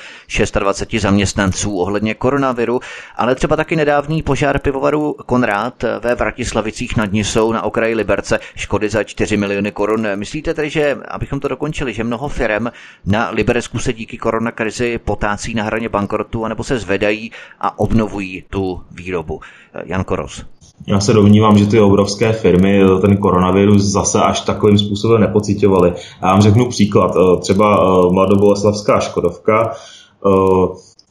[0.59, 2.81] 26 zaměstnanců ohledně koronaviru,
[3.17, 4.92] ale třeba taky nedávný požár pivovaru
[5.27, 10.07] Konrád ve Vratislavicích nad Nisou na okraji Liberce, škody za 4 miliony korun.
[10.15, 12.67] Myslíte tedy, že, abychom to dokončili, že mnoho firm
[13.07, 18.83] na Liberecku se díky koronakrizi potácí na hraně bankrotu, anebo se zvedají a obnovují tu
[18.91, 19.41] výrobu.
[19.85, 20.45] Jan Koros.
[20.87, 25.93] Já se domnívám, že ty obrovské firmy ten koronavirus zase až takovým způsobem nepocitovaly.
[26.23, 27.15] Já vám řeknu příklad.
[27.41, 30.29] Třeba eh, mladoboleslavská Škodovka eh,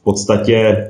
[0.00, 0.86] v podstatě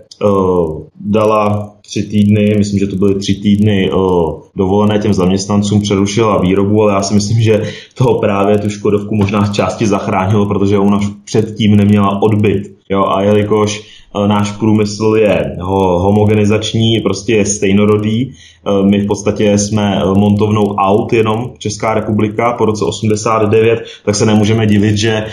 [1.00, 6.82] dala tři týdny, myslím, že to byly tři týdny uh, dovolené těm zaměstnancům, přerušila výrobu,
[6.82, 7.62] ale já si myslím, že
[7.94, 12.62] toho právě tu Škodovku možná části zachránilo, protože ona předtím neměla odbyt.
[12.90, 18.32] Jo, a jelikož Eh, náš průmysl je homogenizační, prostě je stejnorodý.
[18.66, 24.14] Eh, my v podstatě jsme eh, montovnou aut jenom Česká republika po roce 89, tak
[24.14, 25.24] se nemůžeme divit, že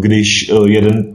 [0.00, 1.12] když jeden,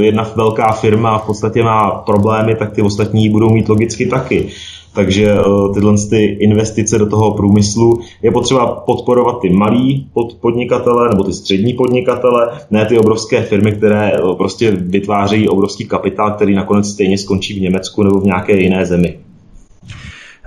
[0.00, 4.48] jedna velká firma v podstatě má problémy, tak ty ostatní budou mít logicky taky.
[4.94, 5.42] Takže eh,
[5.74, 10.08] tyhle ty investice do toho průmyslu je potřeba podporovat ty malí
[10.40, 16.30] podnikatele nebo ty střední podnikatele, ne ty obrovské firmy, které eh, prostě vytvářejí obrovský kapitál,
[16.30, 19.18] který nakonec stejně skončí v Německu nebo v nějaké jiné zemi.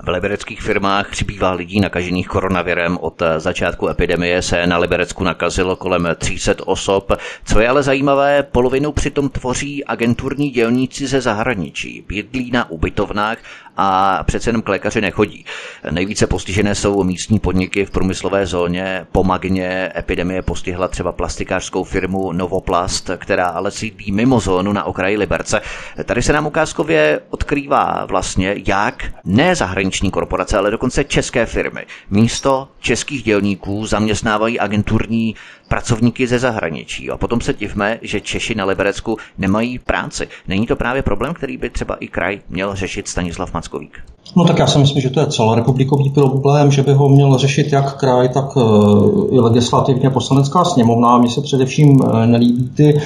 [0.08, 2.98] V libereckých firmách přibývá lidí nakažených koronavirem.
[3.02, 7.12] Od začátku epidemie se na Liberecku nakazilo kolem 300 osob.
[7.46, 12.06] Co je ale zajímavé, polovinu přitom tvoří agenturní dělníci ze zahraničí.
[12.08, 13.38] Bydlí na ubytovnách
[13.78, 15.46] a přece jenom k lékaři nechodí.
[15.92, 19.08] Nejvíce postižené jsou místní podniky v průmyslové zóně.
[19.12, 25.62] Pomagně epidemie postihla třeba plastikářskou firmu Novoplast, která ale sídlí mimo zónu na okraji Liberce.
[26.06, 32.68] Tady se nám ukázkově odkrývá vlastně, jak ne zahraniční korporace, ale dokonce české firmy místo
[32.80, 35.36] českých dělníků zaměstnávají agenturní
[35.68, 37.12] pracovníky ze zahraničí.
[37.12, 40.28] A potom se divme, že Češi na Liberecku nemají práci.
[40.48, 43.98] Není to právě problém, který by třeba i kraj měl řešit Stanislav Mackovík?
[44.36, 47.74] No tak já si myslím, že to je celorepublikový problém, že by ho měl řešit
[47.74, 51.18] jak kraj, tak eh, i legislativně poslanecká sněmovna.
[51.18, 53.02] Mně se především eh, nelíbí ty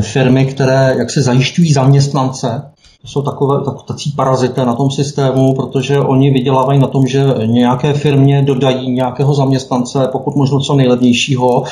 [0.00, 2.62] firmy, které jak se zajišťují zaměstnance,
[3.04, 7.92] jsou takové, tak, tací parazité na tom systému, protože oni vydělávají na tom, že nějaké
[7.92, 11.64] firmě dodají nějakého zaměstnance, pokud možno co nejlevnějšího,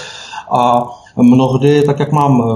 [0.53, 2.55] a mnohdy, tak jak mám eh,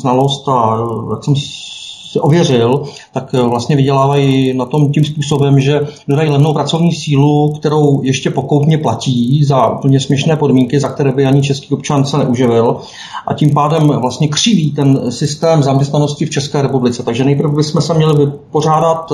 [0.00, 2.82] znalost a eh, jak jsem si ověřil,
[3.12, 8.30] tak eh, vlastně vydělávají na tom tím způsobem, že dodají levnou pracovní sílu, kterou ještě
[8.30, 12.76] pokoutně platí za úplně směšné podmínky, za které by ani český občan se neuživil
[13.26, 17.02] a tím pádem vlastně křiví ten systém zaměstnanosti v České republice.
[17.02, 19.12] Takže nejprve bychom se měli vypořádat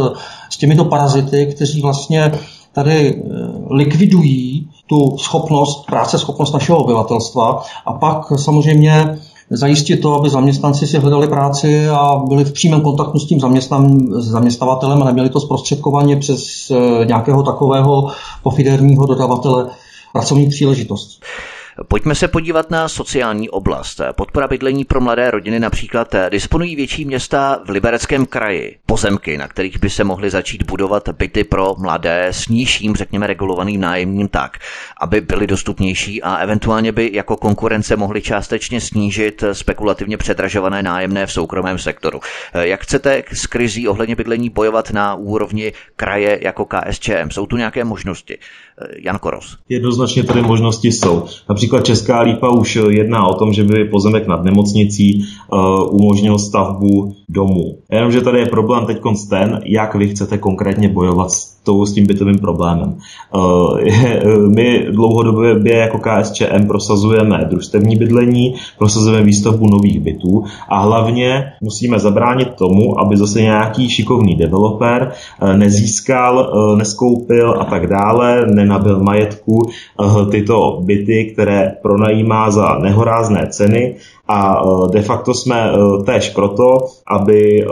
[0.51, 2.33] s těmito parazity, kteří vlastně
[2.72, 3.22] tady
[3.70, 9.18] likvidují tu schopnost, práce schopnost našeho obyvatelstva a pak samozřejmě
[9.51, 13.41] zajistit to, aby zaměstnanci si hledali práci a byli v přímém kontaktu s tím
[14.18, 18.11] zaměstnavatelem a neměli to zprostředkovaně přes eh, nějakého takového
[18.43, 19.70] pofiderního dodavatele
[20.12, 21.20] pracovní příležitost.
[21.85, 24.01] Pojďme se podívat na sociální oblast.
[24.12, 28.79] Podpora bydlení pro mladé rodiny například disponují větší města v Libereckém kraji.
[28.87, 33.81] Pozemky, na kterých by se mohly začít budovat byty pro mladé s nižším, řekněme, regulovaným
[33.81, 34.59] nájemním tak,
[35.01, 41.33] aby byly dostupnější a eventuálně by jako konkurence mohly částečně snížit spekulativně předražované nájemné v
[41.33, 42.20] soukromém sektoru.
[42.55, 47.31] Jak chcete s krizí ohledně bydlení bojovat na úrovni kraje jako KSČM?
[47.31, 48.39] Jsou tu nějaké možnosti?
[49.05, 49.57] Jan Koros.
[49.68, 51.24] Jednoznačně tady možnosti jsou.
[51.49, 57.16] Například Česká lípa už jedná o tom, že by pozemek nad nemocnicí uh, umožnil stavbu
[57.29, 57.79] domů.
[57.93, 58.99] Jenomže tady je problém teď
[59.31, 62.95] ten, jak vy chcete konkrétně bojovat s tou, s tím bytovým problémem.
[62.95, 71.99] Eh, my dlouhodobě jako KSČM prosazujeme družstevní bydlení, prosazujeme výstavbu nových bytů a hlavně musíme
[71.99, 79.01] zabránit tomu, aby zase nějaký šikovný developer eh, nezískal, eh, neskoupil a tak dále, nenabil
[79.01, 79.62] majetku
[80.31, 83.97] tyto byty, které pronajímá za nehorázné ceny,
[84.29, 85.73] a de facto jsme
[86.05, 87.67] též proto, aby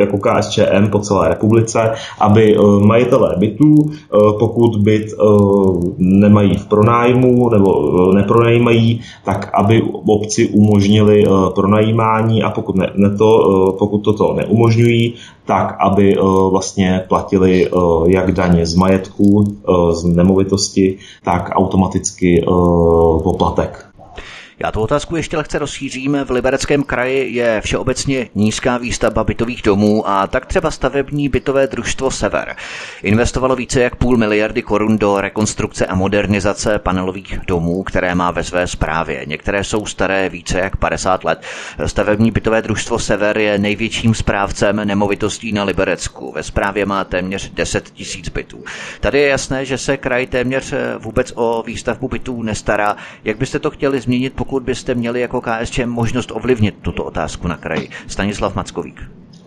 [0.00, 2.56] jako KSČM po celé republice, aby
[3.00, 3.90] majitelé bytů,
[4.38, 5.06] pokud byt
[5.98, 11.24] nemají v pronájmu nebo nepronajímají, tak aby obci umožnili
[11.54, 15.14] pronajímání a pokud, ne, ne to, pokud toto neumožňují,
[15.46, 16.16] tak aby
[16.50, 17.70] vlastně platili
[18.06, 19.44] jak daně z majetku,
[19.92, 22.44] z nemovitosti, tak automaticky
[23.22, 23.89] poplatek.
[24.64, 26.18] Já tu otázku ještě lehce rozšířím.
[26.24, 32.10] V Libereckém kraji je všeobecně nízká výstavba bytových domů a tak třeba stavební bytové družstvo
[32.10, 32.56] Sever
[33.02, 38.44] investovalo více jak půl miliardy korun do rekonstrukce a modernizace panelových domů, které má ve
[38.44, 39.22] své správě.
[39.26, 41.42] Některé jsou staré více jak 50 let.
[41.86, 46.32] Stavební bytové družstvo Sever je největším správcem nemovitostí na Liberecku.
[46.32, 48.64] Ve správě má téměř 10 tisíc bytů.
[49.00, 52.96] Tady je jasné, že se kraj téměř vůbec o výstavbu bytů nestará.
[53.24, 57.48] Jak byste to chtěli změnit, pokud pokud byste měli jako KSČ možnost ovlivnit tuto otázku
[57.48, 57.88] na kraji.
[58.06, 59.00] Stanislav Mackovík.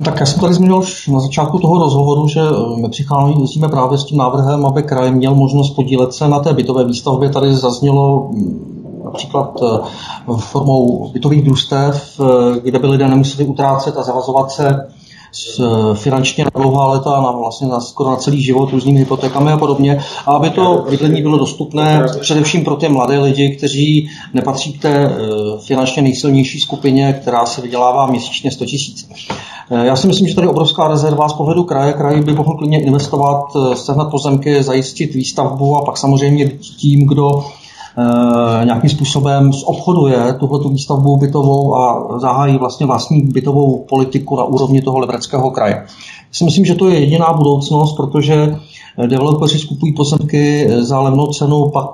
[0.05, 3.97] Tak já jsem tady zmínil už na začátku toho rozhovoru, že eh, my přicházíme právě
[3.97, 7.29] s tím návrhem, aby kraj měl možnost podílet se na té bytové výstavbě.
[7.29, 14.03] Tady zaznělo mm, například eh, formou bytových družstev, eh, kde by lidé nemuseli utrácet a
[14.03, 14.87] zavazovat se
[15.93, 19.99] finančně na dlouhá leta, na vlastně na, skoro na celý život různými hypotékami a podobně,
[20.25, 24.89] a aby to bydlení bylo dostupné především pro ty mladé lidi, kteří nepatří k té
[24.89, 25.17] eh,
[25.59, 29.09] finančně nejsilnější skupině, která se vydělává měsíčně 100 tisíc.
[29.71, 31.93] Eh, já si myslím, že tady obrovská rezerva z pohledu kraje.
[31.93, 37.43] Kraj by mohl klidně investovat, eh, sehnat pozemky, zajistit výstavbu a pak samozřejmě tím, kdo
[37.43, 37.62] Eh,
[38.63, 44.99] nějakým způsobem zobchoduje tuto výstavbu bytovou a zahájí vlastně vlastní bytovou politiku na úrovni toho
[44.99, 45.85] Libereckého kraje.
[46.31, 48.55] Si myslím, že to je jediná budoucnost, protože
[49.07, 51.89] developeři skupují pozemky za levnou cenu, pak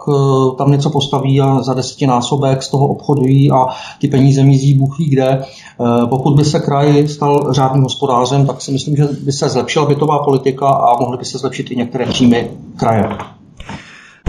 [0.57, 3.65] tam něco postaví a za desetinásobek z toho obchodují a
[3.99, 5.43] ty peníze mizí Bůh ví kde.
[6.09, 10.19] Pokud by se kraj stal řádným hospodářem, tak si myslím, že by se zlepšila bytová
[10.19, 13.09] politika a mohly by se zlepšit i některé příjmy kraje.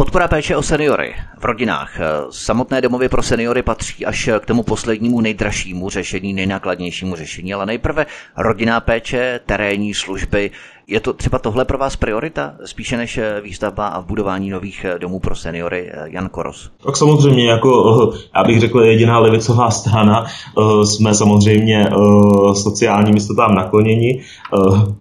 [0.01, 1.91] Podpora péče o seniory v rodinách.
[2.31, 8.07] Samotné domovy pro seniory patří až k tomu poslednímu nejdražšímu řešení, nejnákladnějšímu řešení, ale nejprve
[8.37, 10.51] rodinná péče, terénní služby,
[10.91, 14.99] je to třeba tohle pro vás priorita, spíše než eh, výstavba a budování nových eh,
[14.99, 15.91] domů pro seniory?
[15.93, 16.71] Eh, Jan Koros.
[16.85, 20.27] Tak samozřejmě, jako já bych řekl, jediná levicová strana,
[20.85, 21.87] jsme samozřejmě
[22.53, 24.23] sociálním jistotám nakloněni.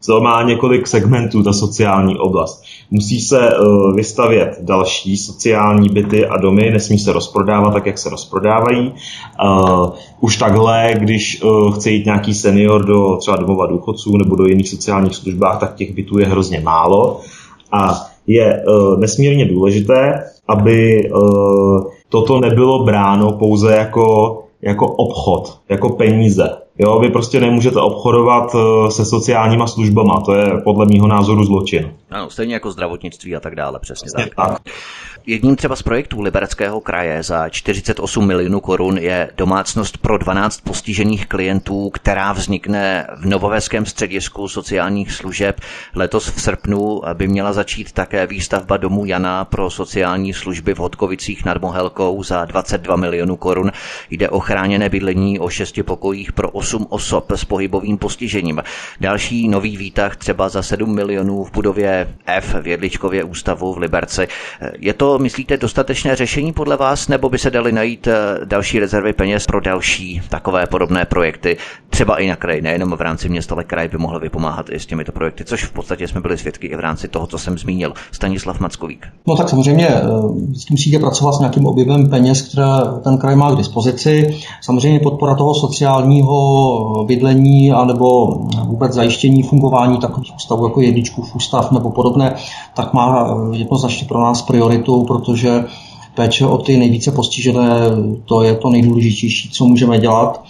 [0.05, 2.63] To má několik segmentů, ta sociální oblast.
[2.91, 3.49] Musí se
[3.95, 8.93] vystavět další sociální byty a domy, nesmí se rozprodávat tak, jak se rozprodávají.
[10.21, 11.41] Už takhle, když
[11.75, 15.93] chce jít nějaký senior do třeba domova důchodců nebo do jiných sociálních službách, tak těch
[15.95, 17.19] bytů je hrozně málo
[17.71, 18.63] a je
[18.97, 21.09] nesmírně důležité, aby
[22.09, 26.49] toto nebylo bráno pouze jako, jako obchod, jako peníze.
[26.79, 28.55] Jo, vy prostě nemůžete obchodovat
[28.89, 31.91] se sociálníma službama, to je podle mýho názoru zločin.
[32.11, 34.35] Ano, stejně jako zdravotnictví a tak dále, přesně tak.
[34.35, 34.61] tak.
[35.25, 41.27] Jedním třeba z projektů Libereckého kraje za 48 milionů korun je domácnost pro 12 postižených
[41.27, 45.61] klientů, která vznikne v Novovéském středisku sociálních služeb.
[45.95, 51.45] Letos v srpnu by měla začít také výstavba domu Jana pro sociální služby v Hodkovicích
[51.45, 53.71] nad Mohelkou za 22 milionů korun.
[54.09, 58.63] Jde o chráněné bydlení o šesti pokojích pro 8 osob s pohybovým postižením.
[58.99, 64.27] Další nový výtah třeba za 7 milionů v budově F v Jedličkově ústavu v Liberci.
[64.79, 69.13] Je to myslíte, dostatečné řešení podle vás, nebo by se dali najít eh, další rezervy
[69.13, 71.57] peněz pro další takové podobné projekty,
[71.89, 74.85] třeba i na kraji, nejenom v rámci města, ale kraj by mohl vypomáhat i s
[74.85, 77.93] těmito projekty, což v podstatě jsme byli svědky i v rámci toho, co jsem zmínil.
[78.11, 79.07] Stanislav Mackovík.
[79.27, 80.01] No tak samozřejmě eh,
[80.49, 82.67] vždycky musíte pracovat s nějakým objemem peněz, které
[83.03, 84.39] ten kraj má k dispozici.
[84.61, 88.27] Samozřejmě podpora toho sociálního bydlení anebo
[88.65, 92.35] vůbec zajištění fungování takových ústavů jako jedničků ústav nebo podobné,
[92.73, 95.65] tak má jednoznačně pro nás prioritu, protože
[96.15, 97.69] péče o ty nejvíce postižené,
[98.25, 100.43] to je to nejdůležitější, co můžeme dělat.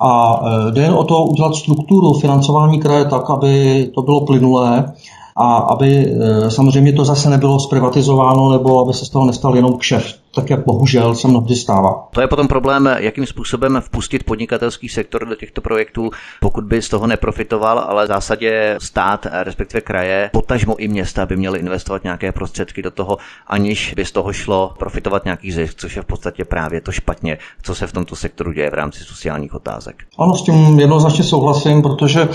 [0.00, 4.92] A e, jde jen o to udělat strukturu financování kraje tak, aby to bylo plynulé
[5.36, 9.78] a aby e, samozřejmě to zase nebylo zprivatizováno nebo aby se z toho nestal jenom
[9.78, 12.08] kšeft tak jak bohužel se mnohdy stává.
[12.10, 16.10] To je potom problém, jakým způsobem vpustit podnikatelský sektor do těchto projektů,
[16.40, 21.36] pokud by z toho neprofitoval, ale v zásadě stát, respektive kraje, potažmo i města by
[21.36, 23.16] měly investovat nějaké prostředky do toho,
[23.46, 27.38] aniž by z toho šlo profitovat nějaký zisk, což je v podstatě právě to špatně,
[27.62, 29.96] co se v tomto sektoru děje v rámci sociálních otázek.
[30.18, 32.28] Ano, s tím jednoznačně souhlasím, protože,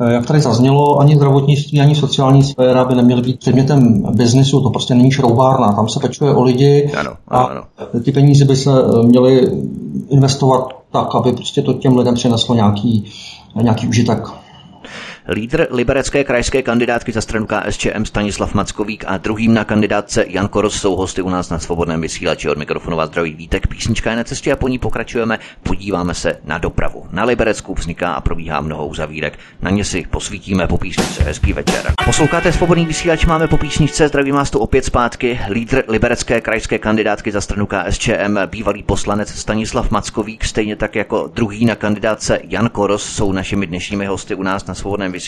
[0.00, 4.70] eh, jak tady zaznělo, ani zdravotnictví, ani sociální sféra by neměly být předmětem biznisu, to
[4.70, 7.64] prostě není šroubárna, tam se pečuje o lidi ano, ano, ano.
[8.04, 9.48] ty peníze by se eh, měly
[10.08, 13.04] investovat tak, aby prostě to těm lidem přineslo nějaký,
[13.62, 14.28] nějaký užitek.
[15.32, 20.80] Lídr liberecké krajské kandidátky za stranu KSČM Stanislav Mackovík a druhým na kandidátce Jan Koros
[20.80, 23.66] jsou hosty u nás na svobodném vysílači od mikrofonu vás zdraví vítek.
[23.66, 25.38] Písnička je na cestě a po ní pokračujeme.
[25.62, 27.06] Podíváme se na dopravu.
[27.12, 29.38] Na Liberecku vzniká a probíhá mnoho uzavírek.
[29.62, 31.22] Na ně si posvítíme po písničce.
[31.22, 31.92] Hezký večer.
[32.04, 34.08] Posloucháte svobodný vysílač, máme po písničce.
[34.08, 35.40] Zdravím vás tu opět zpátky.
[35.50, 41.64] Lídr liberecké krajské kandidátky za stranu KSČM, bývalý poslanec Stanislav Mackovík, stejně tak jako druhý
[41.64, 45.19] na kandidátce Jan Koros jsou našimi dnešními hosty u nás na svobodném vysílači.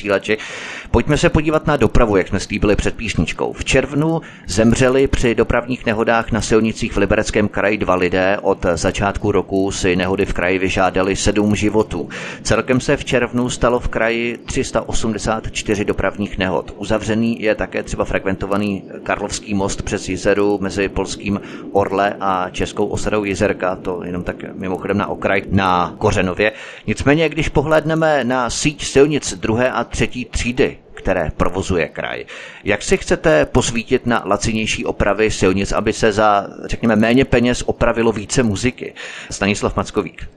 [0.91, 3.53] Pojďme se podívat na dopravu, jak jsme slíbili před písničkou.
[3.53, 8.39] V červnu zemřeli při dopravních nehodách na silnicích v Libereckém kraji dva lidé.
[8.43, 12.09] Od začátku roku si nehody v kraji vyžádali sedm životů.
[12.43, 16.75] Celkem se v červnu stalo v kraji 384 dopravních nehod.
[16.77, 21.41] Uzavřený je také třeba frekventovaný Karlovský most přes Jizeru mezi polským
[21.73, 26.53] Orle a českou osadou Jizerka, to jenom tak mimochodem na okraj, na Kořenově.
[26.87, 32.25] Nicméně, když pohlédneme na síť silnic druhé a třetí třídy, které provozuje kraj.
[32.65, 38.13] Jak si chcete posvítit na lacinější opravy silnic, aby se za, řekněme, méně peněz opravilo
[38.13, 38.95] více muziky?
[39.31, 40.29] Stanislav Mackovík.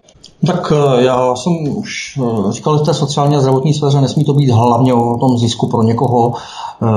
[0.48, 4.24] Tak eh, já jsem už eh, říkal, že v té sociální a zdravotní sféře nesmí
[4.24, 6.34] to být hlavně o tom zisku pro někoho.
[6.84, 6.88] Eh,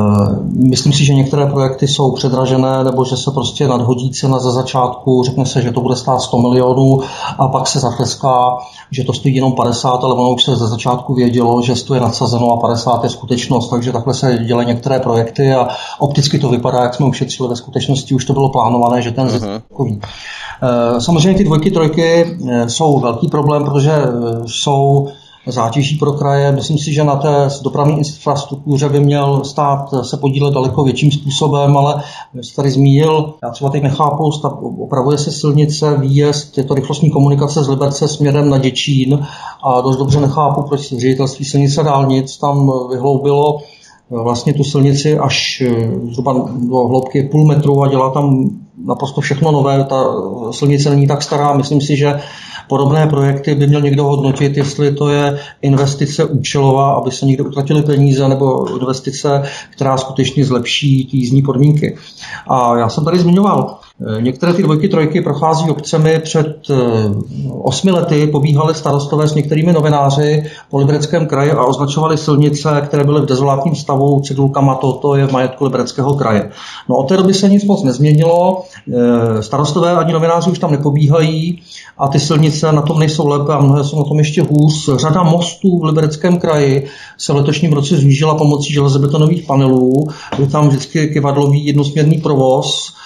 [0.52, 5.22] myslím si, že některé projekty jsou předražené, nebo že se prostě nadhodí cena ze začátku,
[5.22, 7.00] řekne se, že to bude stát 100 milionů
[7.38, 8.58] a pak se zatleská,
[8.90, 12.00] že to stojí jenom 50, ale ono už se ze začátku vědělo, že to je
[12.00, 15.68] nadsazeno a 50 je skutečnost, takže takhle se dělají některé projekty a
[15.98, 19.46] opticky to vypadá, jak jsme ušetřili ve skutečnosti, už to bylo plánované, že ten zisk
[19.68, 20.00] takový.
[20.98, 23.92] Samozřejmě ty dvojky, trojky jsou velký problém, protože
[24.46, 25.08] jsou
[25.46, 26.52] zátěží pro kraje.
[26.52, 31.76] Myslím si, že na té dopravní infrastruktuře by měl stát se podílet daleko větším způsobem,
[31.76, 32.02] ale
[32.42, 34.30] jste tady zmínil, já třeba teď nechápu,
[34.78, 39.26] opravuje se silnice, výjezd, je to rychlostní komunikace z Liberce směrem na Děčín
[39.62, 43.58] a dost dobře nechápu, proč ředitelství silnice dálnic tam vyhloubilo
[44.10, 45.62] vlastně tu silnici až
[46.10, 46.32] zhruba
[46.68, 48.50] do hloubky půl metru a dělá tam
[48.84, 49.84] naprosto všechno nové.
[49.84, 50.04] Ta
[50.50, 51.52] silnice není tak stará.
[51.56, 52.20] Myslím si, že
[52.68, 57.82] podobné projekty by měl někdo hodnotit, jestli to je investice účelová, aby se někde utratily
[57.82, 61.98] peníze, nebo investice, která skutečně zlepší jízdní podmínky.
[62.48, 63.78] A já jsem tady zmiňoval
[64.20, 66.74] některé ty dvojky, trojky prochází obcemi před eh,
[67.62, 73.20] osmi lety, pobíhali starostové s některými novináři po Libereckém kraji a označovali silnice, které byly
[73.20, 76.50] v dezolátním stavu cedulkama, toto je v majetku Libereckého kraje.
[76.88, 81.62] No od té doby se nic moc nezměnilo, eh, starostové ani novináři už tam nepobíhají
[81.98, 84.90] a ty silnice na tom nejsou lépe a mnohé jsou na tom ještě hůř.
[84.96, 86.86] Řada mostů v Libereckém kraji
[87.18, 92.97] se v letošním roce zvýšila pomocí železobetonových panelů, je tam vždycky kivadlový jednosměrný provoz,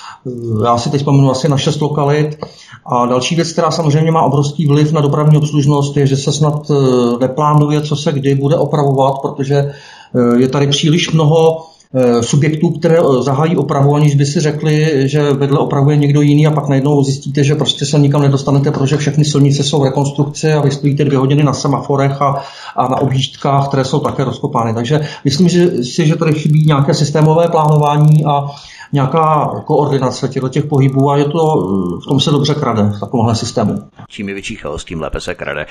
[0.64, 2.38] já si teď vzpomenu asi na šest lokalit.
[2.86, 6.70] A další věc, která samozřejmě má obrovský vliv na dopravní obslužnost, je, že se snad
[6.70, 6.74] eh,
[7.20, 11.66] neplánuje, co se kdy bude opravovat, protože eh, je tady příliš mnoho
[12.20, 16.68] subjektů, které zahájí opravu, aniž by si řekli, že vedle opravuje někdo jiný a pak
[16.68, 20.70] najednou zjistíte, že prostě se nikam nedostanete, protože všechny silnice jsou v rekonstrukci a vy
[20.70, 22.42] stojíte dvě hodiny na semaforech a,
[22.76, 24.74] a na objížďkách, které jsou také rozkopány.
[24.74, 28.46] Takže myslím že si, že tady chybí nějaké systémové plánování a
[28.92, 31.68] nějaká koordinace těchto těch pohybů a je to,
[32.04, 33.78] v tom se dobře krade, v takovémhle systému.
[34.08, 35.66] Čím je větší chaos, tím lépe se krade.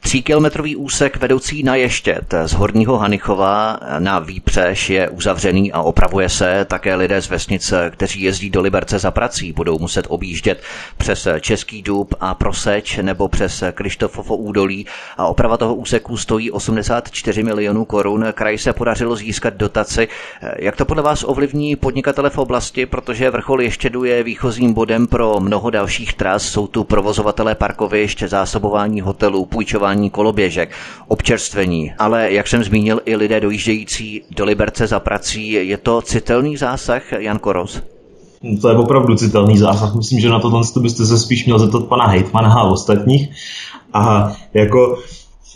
[0.00, 6.64] Tříkilometrový úsek vedoucí na Ještět z Horního Hanichova na Výpřeš je uzavřený a opravuje se.
[6.64, 10.62] Také lidé z vesnice, kteří jezdí do Liberce za prací, budou muset objíždět
[10.96, 14.86] přes Český dub a Proseč nebo přes Krištofovo údolí
[15.16, 18.24] a oprava toho úseku stojí 84 milionů korun.
[18.34, 20.08] Kraj se podařilo získat dotaci.
[20.58, 25.40] Jak to podle vás ovlivní podnikatele v oblasti protože vrchol Ještědu je výchozím bodem pro
[25.40, 26.42] mnoho dalších tras.
[26.42, 30.70] Jsou tu provozovatelé parkovišť, zásobování hotelů, půjčování koloběžek,
[31.08, 35.53] občerstvení, ale jak jsem zmínil, i lidé dojíždějící do Liberce za prací.
[35.62, 37.82] Je to citelný zásah, Jan Koros?
[38.60, 39.94] To je opravdu citelný zásah.
[39.94, 43.28] Myslím, že na tohle byste se spíš měl zeptat pana Hejtmana a ostatních.
[43.92, 44.98] A jako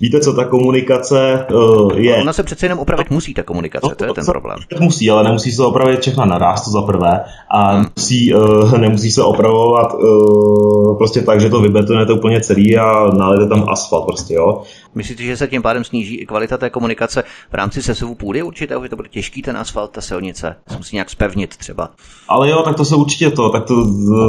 [0.01, 2.17] Víte, co ta komunikace uh, je?
[2.17, 4.59] Ona se přece jenom opravit musí, ta komunikace, no, to je ten problém.
[4.81, 7.21] Musí, ale nemusí se opravit všechna naraz, to za prvé.
[7.51, 7.87] A hmm.
[7.97, 13.49] musí, uh, nemusí se opravovat uh, prostě tak, že to vybetonujete úplně celý a nalejete
[13.49, 14.63] tam asfalt prostě, jo.
[14.95, 18.83] Myslíte, že se tím pádem sníží i kvalita té komunikace v rámci sesuvu půdy určitého,
[18.83, 20.57] že to bude těžký ten asfalt, ta silnice?
[20.69, 21.91] Se musí nějak spevnit třeba.
[22.29, 23.75] Ale jo, tak to se určitě to, tak to,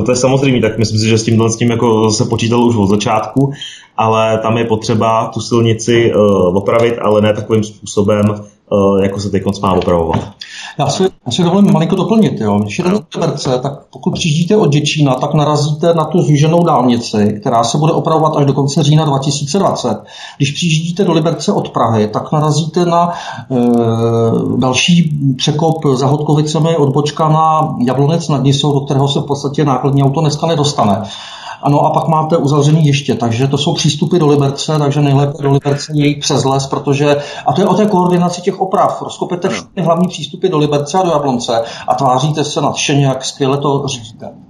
[0.05, 2.75] to je samozřejmě, tak myslím si, že s tímhle s tím jako se počítalo už
[2.75, 3.51] od začátku,
[3.99, 8.25] ale tam je potřeba tu silnici uh, opravit, ale ne takovým způsobem,
[8.71, 10.19] uh, jako se teď má opravovat.
[10.79, 12.41] Já si, já si dovolím malinko doplnit.
[12.41, 12.59] Jo.
[12.59, 17.37] Když jdete do Liberce, tak pokud přijíždíte od Děčína, tak narazíte na tu zúženou dálnici,
[17.41, 20.03] která se bude opravovat až do konce října 2020.
[20.37, 23.55] Když přijíždíte do Liberce od Prahy, tak narazíte na e,
[24.57, 30.03] další překop za Hodkovicemi, odbočka na Jablonec nad Nisou, do kterého se v podstatě nákladní
[30.03, 31.03] auto dneska nedostane.
[31.63, 35.51] Ano, a pak máte uzavřený ještě, takže to jsou přístupy do Liberce, takže nejlépe do
[35.51, 39.01] Liberce je jít přes les, protože, a to je o té koordinaci těch oprav.
[39.01, 43.57] Rozkopete všechny hlavní přístupy do Liberce a do Jablonce a tváříte se nadšeně, jak skvěle
[43.57, 44.48] to řídíte.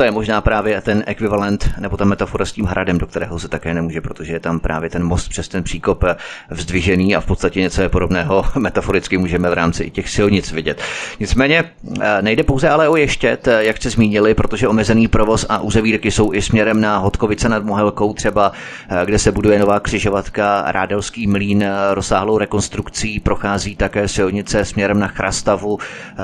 [0.00, 3.48] To je možná právě ten ekvivalent nebo ta metafora s tím hradem, do kterého se
[3.48, 6.04] také nemůže, protože je tam právě ten most přes ten příkop
[6.50, 10.82] vzdvižený a v podstatě něco je podobného metaforicky můžeme v rámci i těch silnic vidět.
[11.20, 11.64] Nicméně
[12.00, 16.10] eh, nejde pouze ale o ještět, eh, jak jste zmínili, protože omezený provoz a uzavírky
[16.10, 18.52] jsou i směrem na Hodkovice nad Mohelkou, třeba
[18.88, 25.08] eh, kde se buduje nová křižovatka, Rádelský mlín rozsáhlou rekonstrukcí, prochází také silnice směrem na
[25.08, 25.78] Chrastavu,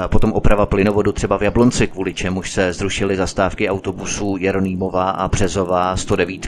[0.06, 5.96] potom oprava plynovodu třeba v Jablonci, kvůli čemuž se zrušily zastávky autobusů Jeronýmová a Březová
[5.96, 6.46] 109.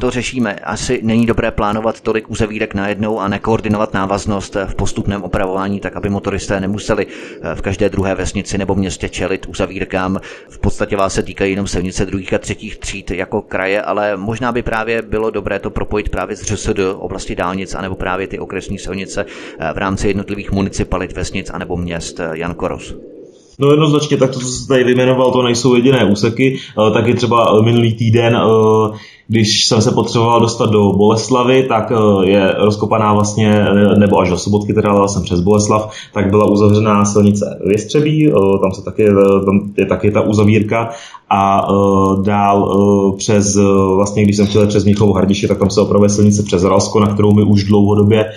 [0.00, 0.54] To řešíme.
[0.54, 6.08] Asi není dobré plánovat tolik uzavírek najednou a nekoordinovat návaznost v postupném opravování, tak aby
[6.08, 7.06] motoristé nemuseli
[7.54, 10.20] v každé druhé vesnici nebo městě čelit uzavírkám.
[10.48, 14.52] V podstatě vás se týkají jenom silnice druhých a třetích tříd jako kraje, ale možná
[14.52, 18.78] by právě bylo dobré to propojit právě s ŘSD oblasti dálnic, anebo právě ty okresní
[18.78, 19.24] silnice
[19.74, 22.20] v rámci jednotlivých municipalit, vesnic anebo měst.
[22.32, 23.13] Jan Koros.
[23.58, 26.58] No jednoznačně, tak to, co jste tady vyjmenoval, to nejsou jediné úseky.
[26.92, 28.98] Taky třeba minulý týden eh,
[29.28, 33.64] když jsem se potřeboval dostat do Boleslavy, tak eh, je rozkopaná vlastně,
[33.98, 38.72] nebo až do Sobotky, teda ale jsem přes Boleslav, tak byla uzavřená silnice Věstřebí, tam
[38.72, 39.06] se taky,
[39.44, 40.90] tam je taky ta uzavírka
[41.30, 41.68] a
[42.22, 43.56] dál přes,
[43.94, 47.06] vlastně když jsem chtěl přes Míchovu Hrdiště, tak tam se opravuje silnice přes Ralsko, na
[47.06, 48.30] kterou my už dlouhodobě,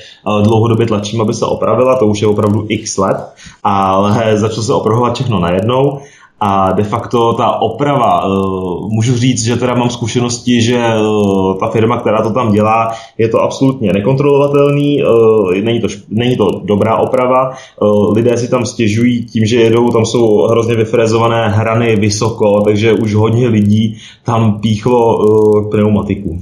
[0.43, 3.17] dlouhodobě tlačím, aby se opravila, to už je opravdu x let,
[3.63, 5.99] ale začalo se opravovat všechno najednou
[6.39, 8.29] a de facto ta oprava, eh,
[8.89, 10.99] můžu říct, že teda mám zkušenosti, že eh,
[11.59, 16.61] ta firma, která to tam dělá, je to absolutně nekontrolovatelný, eh, není to, není to
[16.63, 17.51] dobrá oprava,
[18.13, 23.13] lidé si tam stěžují tím, že jedou, tam jsou hrozně vyfrezované hrany vysoko, takže už
[23.13, 25.19] hodně lidí tam píchlo
[25.71, 26.39] pneumatiku.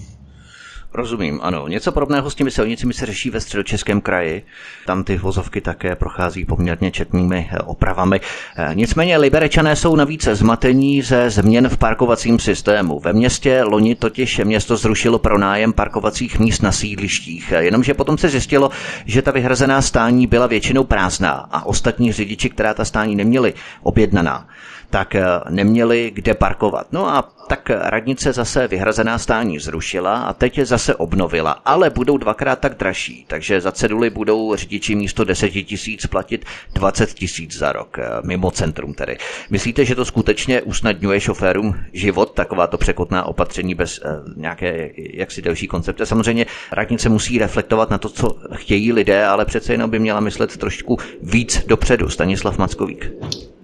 [0.95, 1.67] Rozumím, ano.
[1.67, 4.43] Něco podobného s těmi silnicemi se řeší ve středočeském kraji.
[4.85, 8.21] Tam ty vozovky také prochází poměrně četnými eh, opravami.
[8.57, 12.99] Eh, nicméně liberečané jsou navíc zmatení ze změn v parkovacím systému.
[12.99, 18.29] Ve městě loni totiž město zrušilo pronájem parkovacích míst na sídlištích, eh, jenomže potom se
[18.29, 18.69] zjistilo,
[19.05, 24.47] že ta vyhrazená stání byla většinou prázdná a ostatní řidiči, která ta stání neměli objednaná,
[24.89, 25.15] tak
[25.49, 26.87] neměli kde parkovat.
[26.91, 32.17] No a tak radnice zase vyhrazená stání zrušila a teď je zase obnovila, ale budou
[32.17, 37.71] dvakrát tak dražší, takže za ceduly budou řidiči místo 10 tisíc platit 20 tisíc za
[37.71, 39.17] rok, eh, mimo centrum tedy.
[39.49, 45.67] Myslíte, že to skutečně usnadňuje šoférům život, takováto překotná opatření bez uh, nějaké jaksi delší
[45.67, 46.05] koncepce?
[46.05, 50.57] Samozřejmě radnice musí reflektovat na to, co chtějí lidé, ale přece jenom by měla myslet
[50.57, 52.09] trošku víc dopředu.
[52.09, 53.11] Stanislav Mackovík.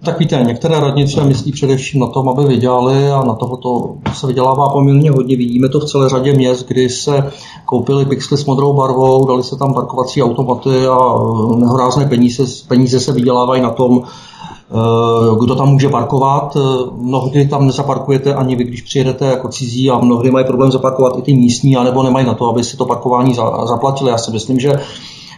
[0.05, 3.70] Tak víte, některé radnice myslí především na tom, aby vydělali a na tohoto
[4.13, 5.37] se vydělává poměrně hodně.
[5.37, 7.31] Vidíme to v celé řadě měst, kdy se
[7.65, 12.99] koupili pixely s modrou barvou, dali se tam parkovací automaty a eh, nehorázné peníze, peníze
[12.99, 16.57] se vydělávají na tom, eh, kdo tam může parkovat.
[16.57, 16.59] Eh,
[16.97, 21.21] mnohdy tam nezaparkujete ani vy, když přijedete jako cizí a mnohdy mají problém zaparkovat i
[21.21, 24.09] ty místní, anebo nemají na to, aby si to parkování zaplatili.
[24.09, 24.71] Já si myslím, že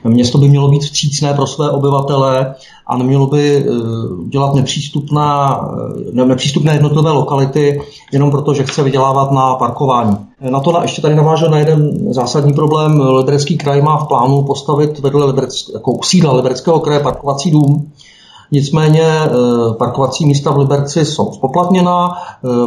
[0.04, 2.56] Město by mělo být vstřícné pro své obyvatele
[2.88, 3.72] a nemělo by eh,
[4.28, 5.60] dělat nepřístupná,
[6.20, 7.82] eh, nepřístupné jednotlivé lokality
[8.12, 10.18] jenom proto, že chce vydělávat na parkování.
[10.50, 13.02] Na to ještě tady navážel na jeden zásadní problém.
[13.02, 17.92] Liberecký kraj má v plánu postavit vedle Liberec, jako sídla Libereckého kraje parkovací dům,
[18.52, 19.30] Nicméně eh,
[19.78, 22.12] parkovací místa v Liberci jsou spoplatněná,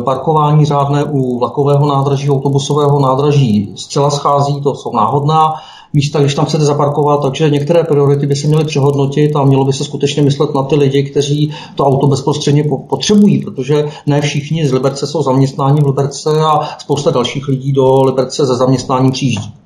[0.05, 5.55] parkování řádné u vlakového nádraží, autobusového nádraží zcela schází, to jsou náhodná
[5.93, 9.73] místa, když tam chcete zaparkovat, takže některé priority by se měly přehodnotit a mělo by
[9.73, 14.73] se skutečně myslet na ty lidi, kteří to auto bezprostředně potřebují, protože ne všichni z
[14.73, 19.66] Liberce jsou zaměstnáni v Liberce a spousta dalších lidí do Liberce ze zaměstnání přijíždí.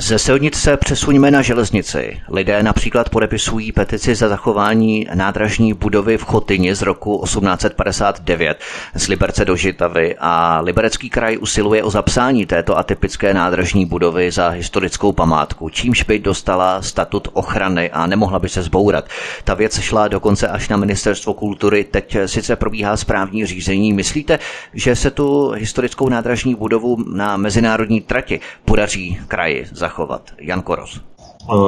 [0.00, 2.20] Ze silnic se přesuňme na železnici.
[2.28, 8.60] Lidé například podepisují petici za zachování nádražní budovy v Chotyni z roku 1859
[8.94, 14.48] z Liberce do Žitavy a Liberecký kraj usiluje o zapsání této atypické nádražní budovy za
[14.48, 19.04] historickou památku, čímž by dostala statut ochrany a nemohla by se zbourat.
[19.44, 23.92] Ta věc šla dokonce až na ministerstvo kultury, teď sice probíhá správní řízení.
[23.92, 24.38] Myslíte,
[24.74, 30.22] že se tu historickou nádražní budovu na mezinárodní trati podaří kraji zachovat.
[30.40, 31.00] Jan Koros.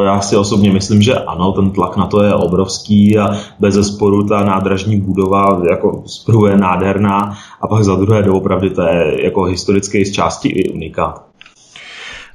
[0.04, 4.26] Já si osobně myslím, že ano, ten tlak na to je obrovský a bez zesporu
[4.28, 9.42] ta nádražní budova jako zprvu je nádherná a pak za druhé doopravdy to je jako
[9.42, 11.31] historicky z části i unikát.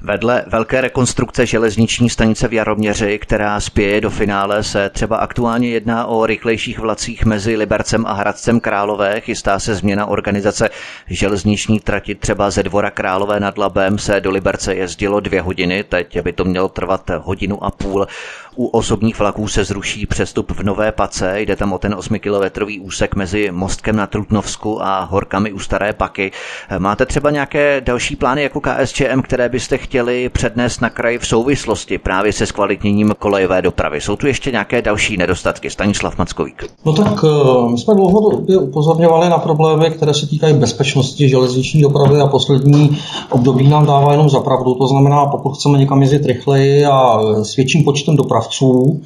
[0.02, 6.06] Vedle velké rekonstrukce železniční stanice v Jaroměři, která spěje do finále, se třeba aktuálně jedná
[6.06, 9.20] o rychlejších vlacích mezi Libercem a Hradcem Králové.
[9.22, 10.70] Chystá se změna organizace
[11.08, 16.22] železniční trati třeba ze dvora Králové nad Labem se do Liberce jezdilo dvě hodiny, teď
[16.22, 18.08] by to mělo trvat hodinu a půl.
[18.56, 23.16] U osobních vlaků se zruší přestup v Nové Pace, jde tam o ten 8-kilometrový úsek
[23.16, 26.32] mezi Mostkem na Trutnovsku a Horkami u Staré Paky.
[26.78, 31.98] Máte třeba nějaké další plány jako KSČM, které byste chtěli přednést na kraj v souvislosti
[31.98, 34.02] právě se zkvalitněním kolejové dopravy?
[34.02, 35.70] Jsou tu ještě nějaké další nedostatky?
[35.70, 36.64] Stanislav Mackovík.
[36.86, 42.20] No tak eh, my jsme dlouhodobě upozorňovali na problémy, které se týkají bezpečnosti železniční dopravy
[42.20, 42.98] a poslední
[43.30, 44.76] období nám dává jenom za pravdu.
[44.76, 49.02] To znamená, pokud chceme někam jezdit rychleji a s větším počtem dopravců,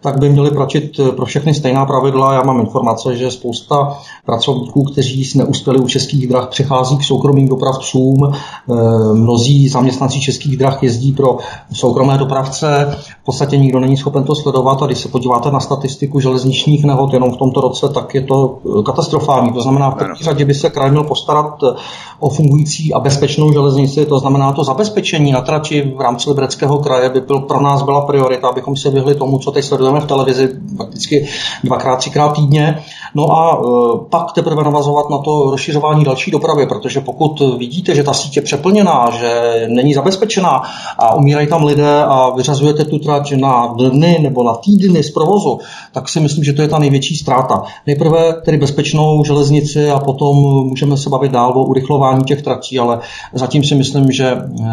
[0.00, 2.34] tak by měly platit pro všechny stejná pravidla.
[2.34, 8.32] Já mám informace, že spousta pracovníků, kteří neuspěli u českých drah, přechází k soukromým dopravcům.
[8.32, 8.74] Eh,
[9.12, 11.38] mnozí zaměstnanci českých drah jezdí pro
[11.72, 12.98] soukromé dopravce.
[13.22, 17.12] V podstatě nikdo není schopen to sledovat a když se podíváte na statistiku železničních nehod
[17.12, 19.52] jenom v tomto roce, tak je to eh, katastrofální.
[19.52, 21.76] To znamená, v první řadě by se kraj měl postarat eh,
[22.18, 27.10] o fungující a bezpečnou železnici, to znamená to zabezpečení na trati v rámci Libereckého kraje
[27.10, 30.08] by byl, pro nás byla priorita, abychom se vyhli tomu, co teď sledujeme sledujeme v
[30.08, 31.28] televizi prakticky
[31.64, 32.82] dvakrát, třikrát týdně.
[33.14, 33.62] No a
[34.10, 38.42] pak teprve navazovat na to rozšiřování další dopravy, protože pokud vidíte, že ta síť je
[38.42, 40.62] přeplněná, že není zabezpečená
[40.98, 45.58] a umírají tam lidé a vyřazujete tu trať na dny nebo na týdny z provozu,
[45.92, 47.62] tak si myslím, že to je ta největší ztráta.
[47.86, 50.36] Nejprve tedy bezpečnou železnici a potom
[50.68, 53.00] můžeme se bavit dál o urychlování těch tratí, ale
[53.32, 54.66] zatím si myslím, že eh,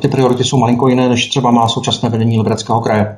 [0.00, 3.16] ty priority jsou malinko jiné, než třeba má současné vedení Libereckého kraje.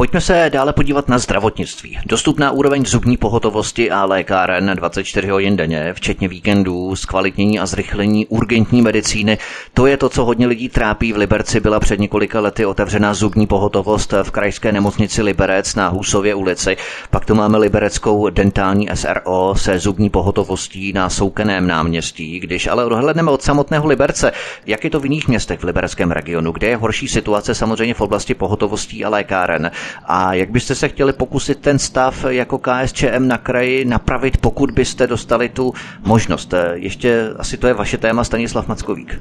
[0.00, 1.98] Pojďme se dále podívat na zdravotnictví.
[2.06, 8.82] Dostupná úroveň zubní pohotovosti a lékáren 24 hodin denně, včetně víkendů, zkvalitnění a zrychlení urgentní
[8.82, 9.38] medicíny,
[9.74, 11.12] to je to, co hodně lidí trápí.
[11.12, 16.34] V Liberci byla před několika lety otevřená zubní pohotovost v krajské nemocnici Liberec na Husově
[16.34, 16.76] ulici.
[17.10, 22.40] Pak tu máme libereckou dentální SRO se zubní pohotovostí na Soukeném náměstí.
[22.40, 24.32] Když ale odhledneme od samotného Liberce,
[24.66, 28.00] jak je to v jiných městech v libereckém regionu, kde je horší situace samozřejmě v
[28.00, 29.70] oblasti pohotovostí a lékáren,
[30.04, 35.06] a jak byste se chtěli pokusit ten stav jako KSČM na kraji napravit, pokud byste
[35.06, 35.74] dostali tu
[36.06, 36.54] možnost?
[36.72, 39.20] Ještě asi to je vaše téma, Stanislav Mackovík.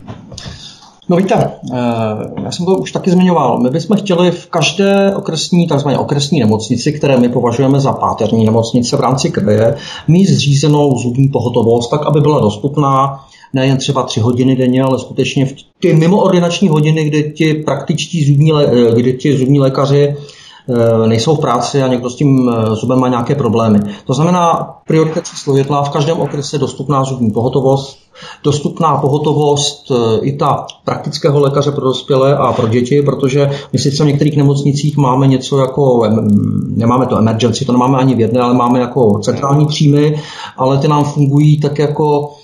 [1.09, 3.59] No víte, eh, já jsem to už taky zmiňoval.
[3.59, 8.97] My bychom chtěli v každé okresní, takzvané okresní nemocnici, které my považujeme za páterní nemocnice
[8.97, 9.75] v rámci kraje,
[10.07, 13.19] mít zřízenou zubní pohotovost, tak aby byla dostupná
[13.53, 18.51] nejen třeba tři hodiny denně, ale skutečně v ty mimoordinační hodiny, kdy ti praktičtí zubní,
[18.53, 20.38] eh, kdy ti zubní lékaři Eh,
[21.07, 23.79] nejsou v práci a někdo s tím eh, zubem má nějaké problémy.
[24.05, 27.97] To znamená, priorita číslo jedna, v každém okrese dostupná zubní pohotovost,
[28.43, 34.03] dostupná pohotovost eh, i ta praktického lékaře pro dospělé a pro děti, protože my sice
[34.03, 36.09] v některých nemocnicích máme něco jako,
[36.67, 40.21] nemáme to emergency, to nemáme ani v jedné, ale máme jako centrální příjmy,
[40.57, 42.38] ale ty nám fungují tak jako Eh,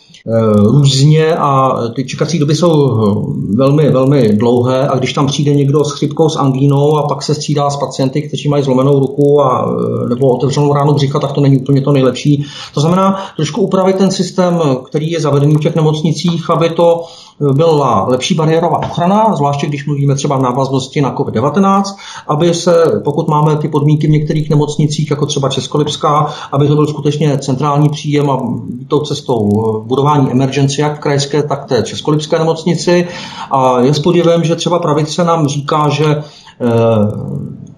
[0.55, 5.83] různě a ty čekací doby jsou eh, velmi, velmi dlouhé a když tam přijde někdo
[5.83, 9.75] s chřipkou, s angínou a pak se střídá s pacienty, kteří mají zlomenou ruku a,
[10.05, 12.45] eh, nebo otevřenou ránu břicha, tak to není úplně to nejlepší.
[12.73, 17.03] To znamená trošku upravit ten systém, který je zavedený v těch nemocnicích, aby to
[17.39, 21.83] byla lepší bariérová ochrana, zvláště když mluvíme třeba v návaznosti na COVID-19,
[22.27, 26.87] aby se, pokud máme ty podmínky v některých nemocnicích, jako třeba Českolipská, aby to byl
[26.87, 28.39] skutečně centrální příjem a
[28.87, 29.49] tou cestou
[29.87, 33.07] budování emergency, jak v krajské, tak té Českolipské nemocnici.
[33.51, 36.23] A je s podívem, že třeba pravice nám říká, že eh,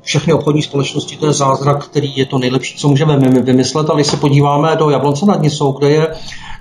[0.08, 3.90] všechny obchodní společnosti to je zázrak, který je to nejlepší, co můžeme vymyslet.
[3.90, 6.08] Ale když se podíváme do Jablonce nad Nisou, kde je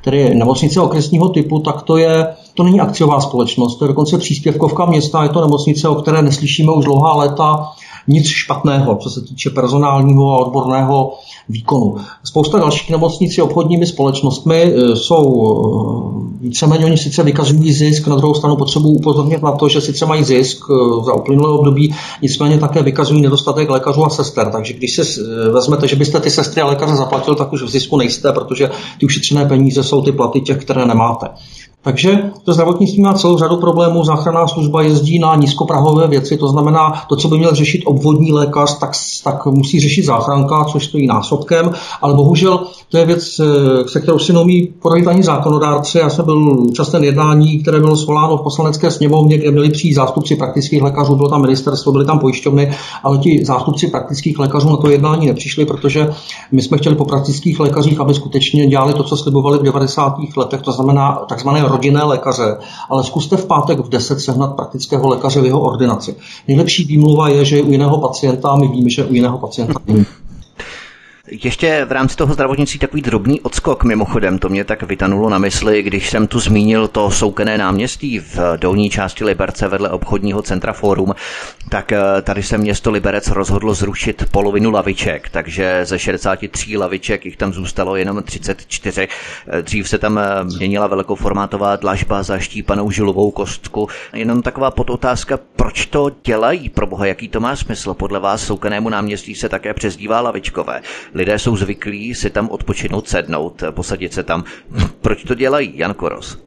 [0.04, 4.86] tedy nemocnice okresního typu, tak to je to není akciová společnost, to je dokonce příspěvkovka
[4.86, 7.72] města, je to nemocnice, o které neslyšíme už dlouhá léta
[8.08, 11.14] nic špatného, co se týče personálního a odborného
[11.48, 11.96] výkonu.
[12.24, 15.24] Spousta dalších nemocnic je obchodními společnostmi, e, jsou
[16.42, 20.06] e, víceméně, oni sice vykazují zisk, na druhou stranu potřebují upozornit na to, že sice
[20.06, 24.50] mají zisk e, za uplynulé období, nicméně také vykazují nedostatek lékařů a sester.
[24.50, 25.02] Takže když si
[25.52, 29.06] vezmete, že byste ty sestry a lékaře zaplatil, tak už v zisku nejste, protože ty
[29.06, 31.28] ušetřené peníze jsou ty platy těch, které nemáte.
[31.86, 34.04] Takže to zdravotnictví má celou řadu problémů.
[34.04, 38.78] Záchranná služba jezdí na nízkoprahové věci, to znamená, to, co by měl řešit obvodní lékař,
[38.78, 38.90] tak,
[39.24, 41.70] tak musí řešit záchranka, což stojí násobkem,
[42.02, 45.98] ale bohužel to je věc, eh, se kterou si neumí poradit ani zákonodárci.
[45.98, 50.36] Já jsem byl účasten jednání, které bylo svoláno v poslanecké sněmovně, kde měli přijít zástupci
[50.36, 52.70] praktických lékařů, bylo tam ministerstvo, byly tam pojišťovny,
[53.02, 56.10] ale ti zástupci praktických lékařů na to jednání nepřišli, protože
[56.52, 60.16] my jsme chtěli po praktických lékařích, aby skutečně dělali to, co slibovali v 90.
[60.36, 62.56] letech, to znamená takzvané rodinné lékaře,
[62.90, 66.16] ale zkuste v pátek v 10 sehnat praktického lékaře v jeho ordinaci.
[66.48, 70.06] Nejlepší výmluva je, že u jiného pacienta my víme, že u jiného pacienta není.
[71.28, 75.82] Ještě v rámci toho zdravotnictví takový drobný odskok mimochodem, to mě tak vytanulo na mysli,
[75.82, 81.14] když jsem tu zmínil to soukené náměstí v dolní části Liberce vedle obchodního centra Forum,
[81.68, 87.36] tak eh, tady se město Liberec rozhodlo zrušit polovinu laviček, takže ze 63 laviček jich
[87.36, 89.08] tam zůstalo jenom 34.
[89.48, 93.88] Eh, dřív se tam eh, měnila velkoformátová dlažba za štípanou žilovou kostku.
[94.12, 96.68] Jenom taková podotázka, proč to dělají?
[96.68, 97.94] Pro boha, jaký to má smysl?
[97.94, 100.82] Podle vás soukenému náměstí se také přezdívá lavičkové.
[101.14, 104.44] Lidé jsou zvyklí si tam odpočinout, sednout, posadit se tam.
[105.00, 106.38] Proč to dělají, Jan Koros?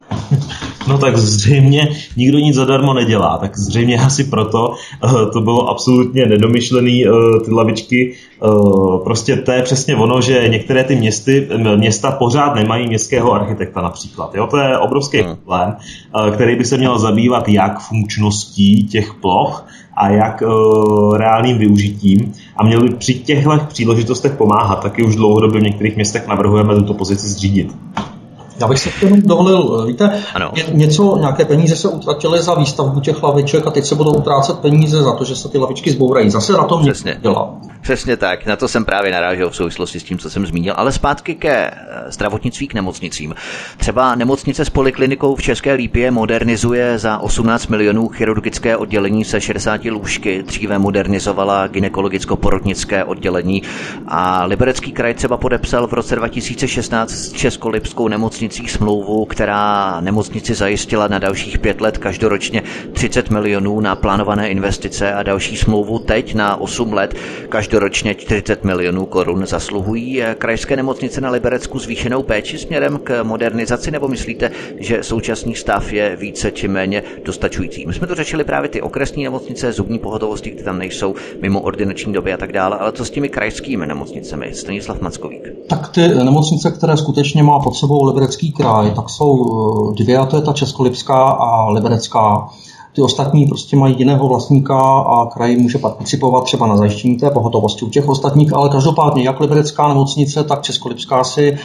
[0.88, 6.26] No tak zřejmě nikdo nic zadarmo nedělá, tak zřejmě asi proto uh, to bylo absolutně
[6.26, 8.16] nedomyšlený, uh, ty lavičky.
[8.42, 13.80] Uh, prostě to je přesně ono, že některé ty městy, města pořád nemají městského architekta
[13.82, 14.34] například.
[14.34, 14.46] Jo?
[14.46, 15.36] To je obrovský hmm.
[15.36, 15.76] problém,
[16.32, 19.66] který by se měl zabývat jak funkčností těch ploch,
[19.96, 24.82] a jak uh, reálným využitím a měl by při těchto příležitostech pomáhat.
[24.82, 27.76] Taky už dlouhodobě v některých městech navrhujeme tuto pozici zřídit.
[28.60, 30.52] Já bych si jenom dovolil, víte, ano.
[30.72, 35.02] něco, nějaké peníze se utratily za výstavbu těch laviček a teď se budou utrácet peníze
[35.02, 36.30] za to, že se ty lavičky zbourají.
[36.30, 37.18] Zase na tom Přesně.
[37.22, 37.54] dělá.
[37.80, 40.74] Přesně tak, na to jsem právě narážel v souvislosti s tím, co jsem zmínil.
[40.76, 41.72] Ale zpátky ke eh,
[42.08, 43.34] zdravotnictví, k nemocnicím.
[43.76, 49.84] Třeba nemocnice s poliklinikou v České Lípě modernizuje za 18 milionů chirurgické oddělení se 60
[49.84, 50.42] lůžky.
[50.42, 53.62] Dříve modernizovala gynekologicko-porodnické oddělení
[54.08, 61.08] a Liberecký kraj třeba podepsal v roce 2016 s Českolipskou nemocnicí smlouvu, která nemocnici zajistila
[61.08, 66.60] na dalších pět let každoročně 30 milionů na plánované investice a další smlouvu teď na
[66.60, 67.14] 8 let
[67.48, 69.46] každoročně 40 milionů korun.
[69.46, 75.92] Zasluhují krajské nemocnice na Liberecku zvýšenou péči směrem k modernizaci, nebo myslíte, že současný stav
[75.92, 77.86] je více či méně dostačující?
[77.86, 82.12] My jsme to řešili právě ty okresní nemocnice, zubní pohotovosti, které tam nejsou mimo ordinační
[82.12, 84.50] doby a tak dále, ale co s těmi krajskými nemocnicemi?
[84.54, 85.48] Stanislav Mackovík.
[85.66, 89.34] Tak ty nemocnice, které skutečně má pod sebou Liberecký kraj, tak jsou
[89.90, 92.48] eh, dvě, a to je ta Českolipská a Liberecká.
[92.92, 97.84] Ty ostatní prostě mají jiného vlastníka a kraj může participovat třeba na zajištění té pohotovosti
[97.84, 101.58] u těch ostatních, ale každopádně jak Liberecká nemocnice, tak Českolipská si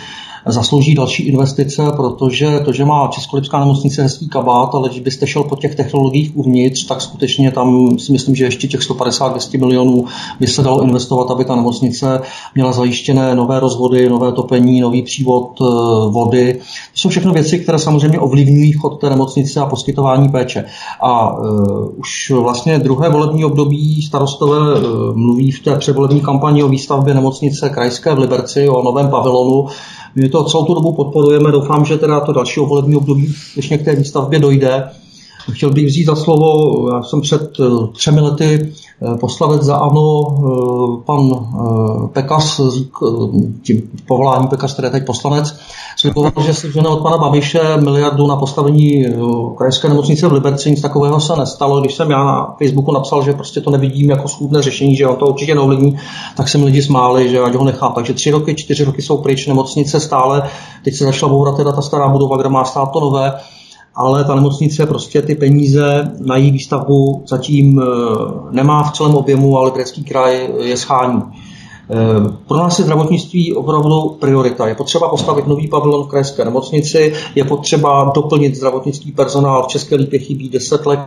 [0.51, 5.43] zaslouží další investice, protože to, že má Českolipská nemocnice hezký kabát, ale když byste šel
[5.43, 10.05] po těch technologiích uvnitř, tak skutečně tam si myslím, že ještě těch 150-200 milionů
[10.39, 12.21] by se dalo investovat, aby ta nemocnice
[12.55, 15.65] měla zajištěné nové rozvody, nové topení, nový přívod eh,
[16.09, 16.53] vody.
[16.53, 20.65] To jsou všechno věci, které samozřejmě ovlivňují chod té nemocnice a poskytování péče.
[21.01, 26.67] A uh, už vlastně druhé volební období starostové uh, mluví v té předvolební kampani o
[26.67, 29.67] výstavbě nemocnice krajské v Liberci, o novém pavilonu,
[30.15, 33.85] my to celou tu dobu podporujeme, doufám, že teda to další volební období ještě k
[33.85, 34.89] té výstavbě dojde.
[35.51, 40.37] Chtěl bych vzít za slovo, já jsem před eh, třemi lety eh, poslanec za ANO,
[40.37, 41.47] eh, pan
[42.13, 42.61] Pekas,
[43.63, 45.55] tím povolání Pekas, který je teď poslanec,
[45.97, 49.05] sliboval, že si žene od pana Babiše miliardu na postavení
[49.57, 51.81] krajské nemocnice v Liberci, nic takového se nestalo.
[51.81, 55.15] Když jsem já na Facebooku napsal, že prostě to nevidím jako schůdné řešení, že on
[55.15, 55.97] to určitě neovlivní,
[56.37, 57.93] tak se mi lidi smáli, že ať ho nechám.
[57.93, 60.49] Takže tři roky, čtyři roky jsou pryč, nemocnice stále,
[60.83, 63.33] teď se začala bourat teda ta stará budova, kde má stát to nové,
[63.95, 67.85] ale ta nemocnice prostě ty peníze na její výstavbu zatím eh,
[68.51, 71.23] nemá v celém objemu, ale Liberecký kraj je schání.
[71.89, 71.95] Eh,
[72.47, 74.67] pro nás je zdravotnictví opravdu priorita.
[74.67, 79.63] Je potřeba postavit nový pavilon v krajské nemocnici, je potřeba doplnit zdravotnický personál.
[79.63, 80.99] V České lípě chybí 10 let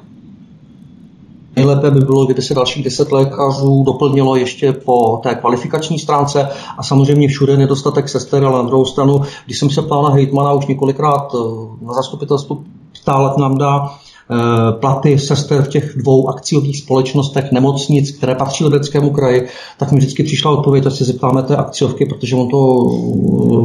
[1.58, 6.82] Nejlépe by bylo, kdyby se dalších deset lékařů doplnilo ještě po té kvalifikační stránce a
[6.82, 10.66] samozřejmě všude nedostatek sester, ale na druhou stranu, když jsem se ptal na hejtmana už
[10.66, 11.38] několikrát eh,
[11.86, 12.64] na zastupitelstvu,
[13.08, 19.10] stále nám dá eh, platy sester v těch dvou akciových společnostech nemocnic, které patří Libereckému
[19.10, 19.48] kraji,
[19.78, 22.86] tak mi vždycky přišla odpověď, že se zeptáme té akciovky, protože on to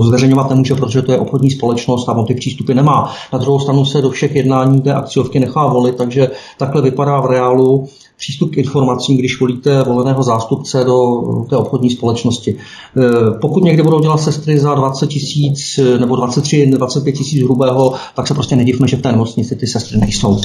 [0.02, 3.12] eh, zveřejňovat nemůže, protože to je obchodní společnost a on ty přístupy nemá.
[3.34, 7.26] Na druhou stranu se do všech jednání té akciovky nechá volit, takže takhle vypadá v
[7.26, 7.88] reálu
[8.18, 12.56] přístup k informacím, když volíte voleného zástupce do té obchodní společnosti.
[12.58, 13.02] Eh,
[13.42, 18.34] pokud někdy budou dělat sestry za 20 tisíc nebo 23, 25 tisíc hrubého, tak se
[18.34, 20.42] prostě nedivme, že v té nemocnici ty sestry nejsou.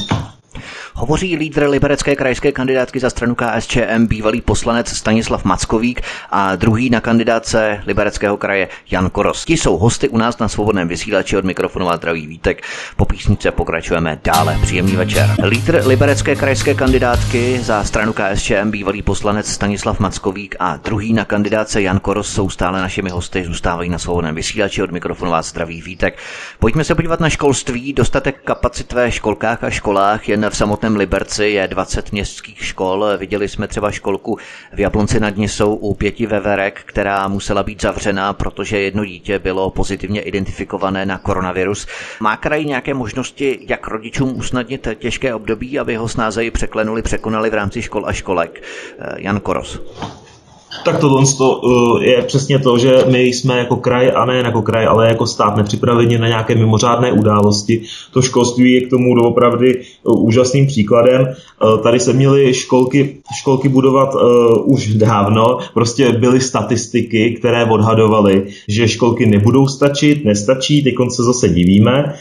[0.99, 7.01] Hovoří lídr liberecké krajské kandidátky za stranu KSČM, bývalý poslanec Stanislav Mackovík a druhý na
[7.01, 9.45] kandidáce libereckého kraje Jan Koros.
[9.45, 12.63] Ti jsou hosty u nás na svobodném vysílači od mikrofonu a zdraví Vítek.
[12.97, 14.59] Po písnice pokračujeme dále.
[14.63, 15.35] Příjemný večer.
[15.43, 21.83] Lídr liberecké krajské kandidátky za stranu KSČM, bývalý poslanec Stanislav Mackovík a druhý na kandidáce
[21.83, 26.19] Jan Koros jsou stále našimi hosty, zůstávají na svobodném vysílači od mikrofonu a zdraví Vítek.
[26.59, 27.93] Pojďme se podívat na školství.
[27.93, 33.07] Dostatek kapacit ve školkách a školách jen v samotném samotném Liberci je 20 městských škol.
[33.19, 34.39] Viděli jsme třeba školku
[34.73, 39.71] v Jablonci nad Nisou u pěti veverek, která musela být zavřena, protože jedno dítě bylo
[39.71, 41.87] pozitivně identifikované na koronavirus.
[42.21, 47.55] Má kraj nějaké možnosti, jak rodičům usnadnit těžké období, aby ho snázeji překlenuli, překonali v
[47.55, 48.63] rámci škol a školek?
[49.17, 49.81] Jan Koros.
[50.85, 54.63] Tak tohle to, uh, je přesně to, že my jsme jako kraj, a ne jako
[54.63, 57.83] kraj, ale jako stát nepřipraveni na nějaké mimořádné události.
[58.13, 61.23] To školství je k tomu doopravdy uh, úžasným příkladem.
[61.23, 64.17] Uh, tady se měly školky, školky budovat
[64.65, 71.49] už dávno, prostě byly statistiky, které odhadovaly, že školky nebudou stačit, nestačí, teď se zase
[71.49, 72.15] divíme.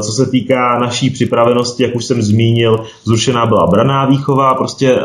[0.00, 4.98] Co se týká naší připravenosti, jak už jsem zmínil, zrušená byla braná výchova, prostě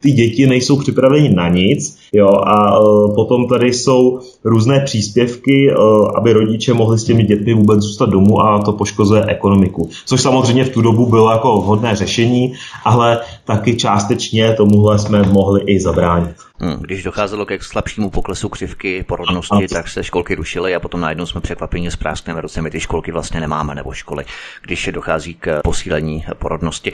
[0.00, 5.74] ty děti nejsou připraveni na nic, jo, a e, potom tady jsou různé příspěvky, e,
[6.16, 9.88] aby rodiče mohli s těmi dětmi vůbec zůstat domů a to poškozuje ekonomiku.
[10.06, 12.52] Což samozřejmě v tu dobu bylo jako vhodné řešení,
[12.84, 16.34] ale taky částečně tomuhle jsme mohli i zabránit.
[16.64, 21.26] Hmm, když docházelo ke slabšímu poklesu křivky porodnosti, tak se školky rušily a potom najednou
[21.26, 22.62] jsme překvapení z práskneme roce.
[22.62, 24.24] My ty školky vlastně nemáme, nebo školy,
[24.62, 26.92] když dochází k posílení porodnosti.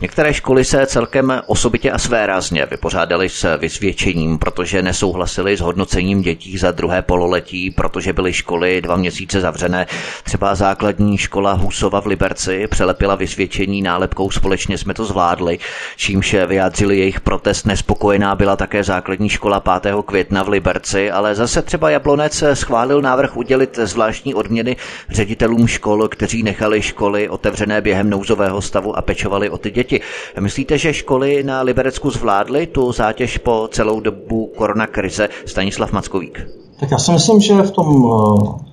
[0.00, 6.58] Některé školy se celkem osobitě a svérázně vypořádaly s vysvědčením, protože nesouhlasili s hodnocením dětí
[6.58, 9.86] za druhé pololetí, protože byly školy dva měsíce zavřené.
[10.24, 15.58] Třeba základní škola Husova v Liberci přelepila vysvědčení nálepkou společně jsme to zvládli,
[15.96, 17.66] čímž vyjádřili jejich protest.
[17.66, 19.94] Nespokojená byla také základní škola 5.
[20.04, 24.76] května v Liberci, ale zase třeba Jablonec schválil návrh udělit zvláštní odměny
[25.10, 30.00] ředitelům škol, kteří nechali školy otevřené během nouzového stavu a pečovali o ty děti.
[30.40, 35.28] Myslíte, že školy na Liberecku zvládly tu zátěž po celou dobu koronakrize?
[35.46, 36.46] Stanislav Mackovík.
[36.80, 38.68] Tak já si myslím, že v tom eh,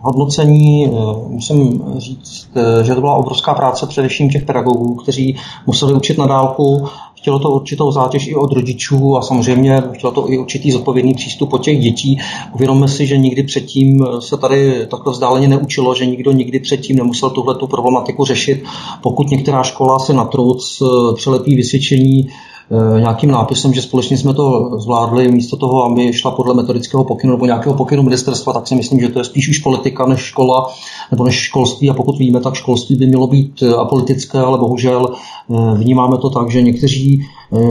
[0.00, 0.90] hodnocení eh,
[1.28, 6.26] musím říct, eh, že to byla obrovská práce především těch pedagogů, kteří museli učit na
[6.26, 6.88] dálku.
[7.20, 11.52] Chtělo to určitou zátěž i od rodičů a samozřejmě chtělo to i určitý zodpovědný přístup
[11.52, 12.18] od těch dětí.
[12.54, 17.30] Uvědomme si, že nikdy předtím se tady takto vzdáleně neučilo, že nikdo nikdy předtím nemusel
[17.30, 18.64] tuhle problematiku řešit.
[19.02, 20.82] Pokud některá škola si na truc
[21.16, 22.49] přelepí vysvědčení Eh,
[22.98, 27.46] nějakým nápisem, že společně jsme to zvládli, místo toho, aby šla podle metodického pokynu nebo
[27.46, 30.70] nějakého pokynu ministerstva, tak si myslím, že to je spíš už politika než škola
[31.10, 31.90] nebo než školství.
[31.90, 36.30] A pokud víme, tak školství by mělo být eh, apolitické, ale bohužel eh, vnímáme to
[36.30, 37.26] tak, že někteří,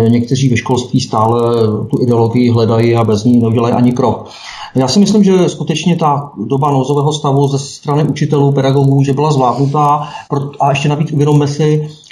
[0.07, 1.41] někteří ve školství stále
[1.91, 4.29] tu ideologii hledají a bez ní neudělají ani krok.
[4.75, 9.31] Já si myslím, že skutečně ta doba nouzového stavu ze strany učitelů, pedagogů, že byla
[9.31, 10.07] zvládnutá
[10.59, 12.08] a ještě navíc uvědomme si, Eh,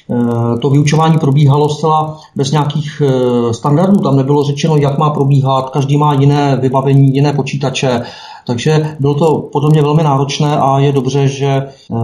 [0.61, 3.99] to vyučování probíhalo zcela bez nějakých eh, standardů.
[3.99, 8.01] Tam nebylo řečeno, jak má probíhat, každý má jiné vybavení, jiné počítače,
[8.47, 11.95] takže bylo to podle mě velmi náročné a je dobře, že eh,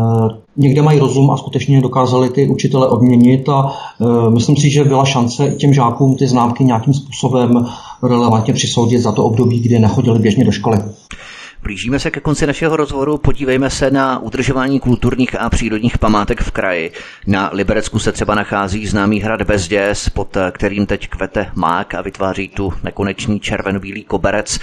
[0.57, 3.73] někde mají rozum a skutečně dokázali ty učitele odměnit a
[4.29, 7.65] myslím si, že byla šance i těm žákům ty známky nějakým způsobem
[8.03, 10.77] relevantně přisoudit za to období, kdy nechodili běžně do školy.
[11.63, 16.51] Blížíme se ke konci našeho rozhovoru, podívejme se na udržování kulturních a přírodních památek v
[16.51, 16.91] kraji.
[17.27, 22.49] Na Liberecku se třeba nachází známý hrad Bezděs, pod kterým teď kvete mák a vytváří
[22.49, 24.59] tu nekonečný červenobílý koberec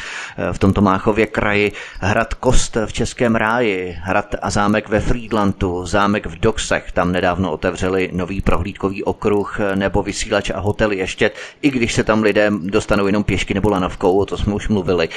[0.53, 1.73] v tomto Máchově kraji.
[2.01, 7.53] Hrad Kost v Českém ráji, hrad a zámek ve Friedlandu, zámek v Doxech, tam nedávno
[7.53, 11.31] otevřeli nový prohlídkový okruh nebo vysílač a hotel ještě,
[11.63, 15.09] i když se tam lidé dostanou jenom pěšky nebo lanovkou, o to jsme už mluvili.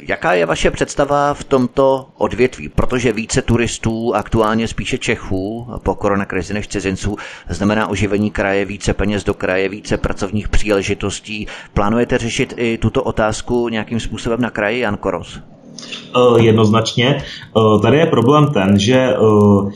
[0.00, 5.94] Jaká je vaše představa představa v tomto odvětví, protože více turistů, aktuálně spíše Čechů po
[5.94, 7.16] koronakrizi než cizinců,
[7.48, 11.46] znamená oživení kraje, více peněz do kraje, více pracovních příležitostí.
[11.74, 15.38] Plánujete řešit i tuto otázku nějakým způsobem na kraji, Jan Koros?
[16.16, 17.24] Uh, jednoznačně.
[17.56, 19.72] Uh, tady je problém ten, že uh,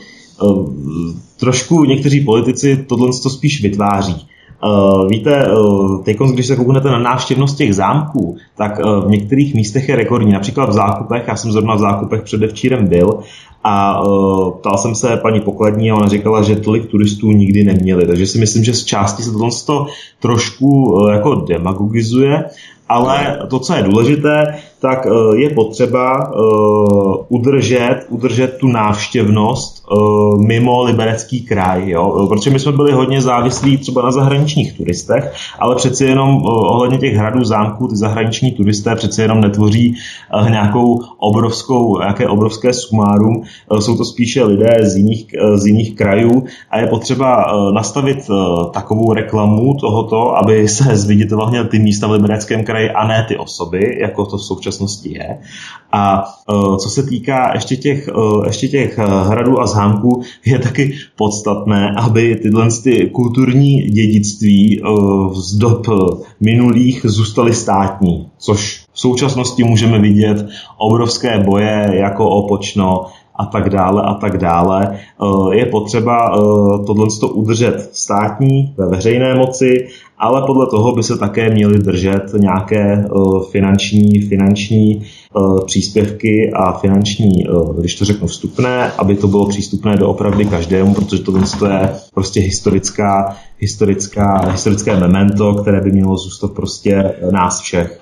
[1.39, 4.27] trošku někteří politici tohle to spíš vytváří.
[4.65, 9.53] Uh, víte, uh, teď, když se kouknete na návštěvnost těch zámků, tak uh, v některých
[9.53, 10.31] místech je rekordní.
[10.31, 13.19] Například v Zákupech, já jsem zrovna v Zákupech předevčírem byl
[13.63, 14.01] a
[14.59, 18.07] ptal jsem se paní pokladní a ona říkala, že tolik turistů nikdy neměli.
[18.07, 19.31] Takže si myslím, že z části se
[19.65, 19.85] to
[20.19, 22.43] trošku jako demagogizuje,
[22.89, 30.41] ale to, co je důležité, tak uh, je potřeba uh, udržet, udržet tu návštěvnost uh,
[30.41, 32.27] mimo liberecký kraj, jo?
[32.29, 37.15] protože my jsme byli hodně závislí třeba na zahraničních turistech, ale přeci jenom ohledně těch
[37.15, 39.95] hradů, zámků, ty zahraniční turisté přeci jenom netvoří
[40.49, 43.43] nějakou obrovskou, nějaké obrovské sumárum,
[43.79, 45.25] jsou to spíše lidé z jiných,
[45.55, 48.17] z jiných krajů a je potřeba nastavit
[48.73, 53.97] takovou reklamu tohoto, aby se zviditelnily ty místa v libereckém kraji a ne ty osoby,
[54.01, 54.72] jako to v současnosti
[55.05, 55.39] je.
[55.91, 60.95] A uh, co se týká ještě těch, uh, ještě těch hradů a zámku je taky
[61.15, 64.81] podstatné, aby tyhle ty kulturní dědictví
[65.33, 65.87] z dob
[66.39, 70.47] minulých zůstaly státní, což v současnosti můžeme vidět
[70.77, 73.05] obrovské boje jako opočno
[73.35, 74.99] a tak dále a tak dále.
[75.51, 76.37] Je potřeba
[76.85, 79.87] tohle udržet státní ve veřejné moci,
[80.23, 83.05] ale podle toho by se také měly držet nějaké
[83.51, 85.01] finanční, finanční
[85.37, 90.45] Eh, příspěvky a finanční, eh, když to řeknu, vstupné, aby to bylo přístupné do opravdy
[90.45, 97.59] každému, protože to je prostě historická, historická, historické memento, které by mělo zůstat prostě nás
[97.59, 97.99] všech.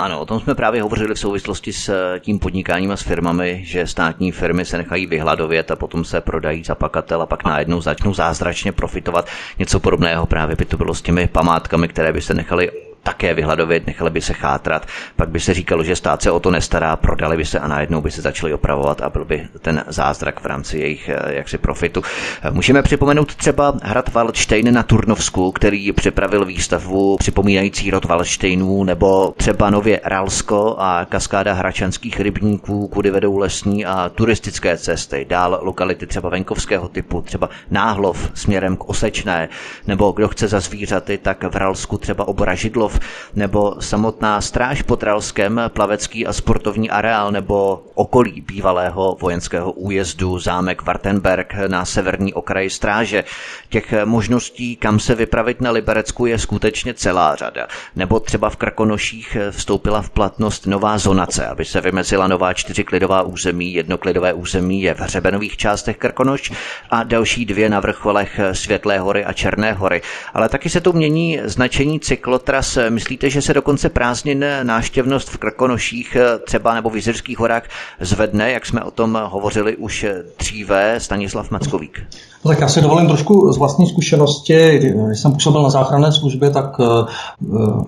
[0.00, 3.60] Ano, o tom jsme právě hovořili v souvislosti s eh, tím podnikáním a s firmami,
[3.64, 7.80] že státní firmy se nechají vyhladovět a potom se prodají za pakatel a pak najednou
[7.80, 9.26] začnou zázračně profitovat.
[9.58, 12.70] Něco podobného právě by to bylo s těmi památkami, které by se nechaly
[13.02, 14.86] také vyhladovit, nechali by se chátrat,
[15.16, 18.00] pak by se říkalo, že stát se o to nestará, prodali by se a najednou
[18.00, 22.02] by se začali opravovat a byl by ten zázrak v rámci jejich eh, jaksi profitu.
[22.50, 29.70] Můžeme připomenout třeba hrad Waldstein na Turnovsku, který připravil výstavu připomínající rod Waldsteinů, nebo třeba
[29.70, 36.28] nově Ralsko a kaskáda hračanských rybníků, kudy vedou lesní a turistické cesty, dál lokality třeba
[36.28, 39.48] venkovského typu, třeba Náhlov směrem k Osečné,
[39.86, 42.54] nebo kdo chce za zvířaty, tak v Ralsku třeba obora
[42.90, 43.00] Židlov,
[43.34, 50.82] nebo samotná stráž pod Ralskem, plavecký a sportovní areál, nebo okolí bývalého vojenského újezdu, zámek
[50.82, 53.24] Wartenberg na severní okraji stráže.
[53.68, 57.66] Těch možností, kam se vypravit na Liberecku, je skutečně celá řada.
[57.96, 63.74] Nebo třeba v Krkonoších vstoupila v platnost nová zonace, aby se vymezila nová čtyřiklidová území.
[63.74, 66.52] Jedno klidové území je v hřebenových částech Krkonoš
[66.90, 70.02] a další dvě na vrcholech Světlé hory a Černé hory.
[70.34, 72.78] Ale taky se tu mění značení cyklotras.
[72.88, 76.16] Myslíte, že se dokonce prázdnin náštěvnost v Krkonoších
[76.46, 77.62] třeba nebo v Jizerských horách
[78.00, 80.06] zvedne, jak jsme o tom hovořili už
[80.38, 82.02] dříve, Stanislav Mackovík?
[82.44, 86.50] No tak já si dovolím trošku z vlastní zkušenosti, když jsem působil na záchranné službě,
[86.50, 86.76] tak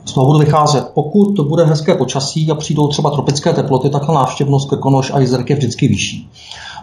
[0.05, 0.85] z toho budu vycházet.
[0.95, 5.19] Pokud to bude hezké počasí a přijdou třeba tropické teploty, tak ta návštěvnost Krkonoš a
[5.19, 6.31] Jizerk je vždycky vyšší.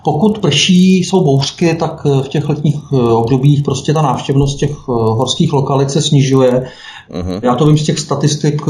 [0.04, 5.92] Pokud prší, jsou bouřky, tak v těch letních obdobích prostě ta návštěvnost těch horských lokalit
[5.92, 6.70] se snižuje.
[7.12, 7.40] Uh-huh.
[7.44, 8.62] Já to vím z těch statistik,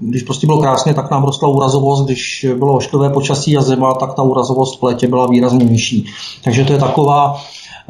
[0.00, 4.14] když prostě bylo krásně, tak nám rostla úrazovost, když bylo ošklivé počasí a zima, tak
[4.14, 6.06] ta úrazovost v létě byla výrazně nižší.
[6.44, 7.36] Takže to je taková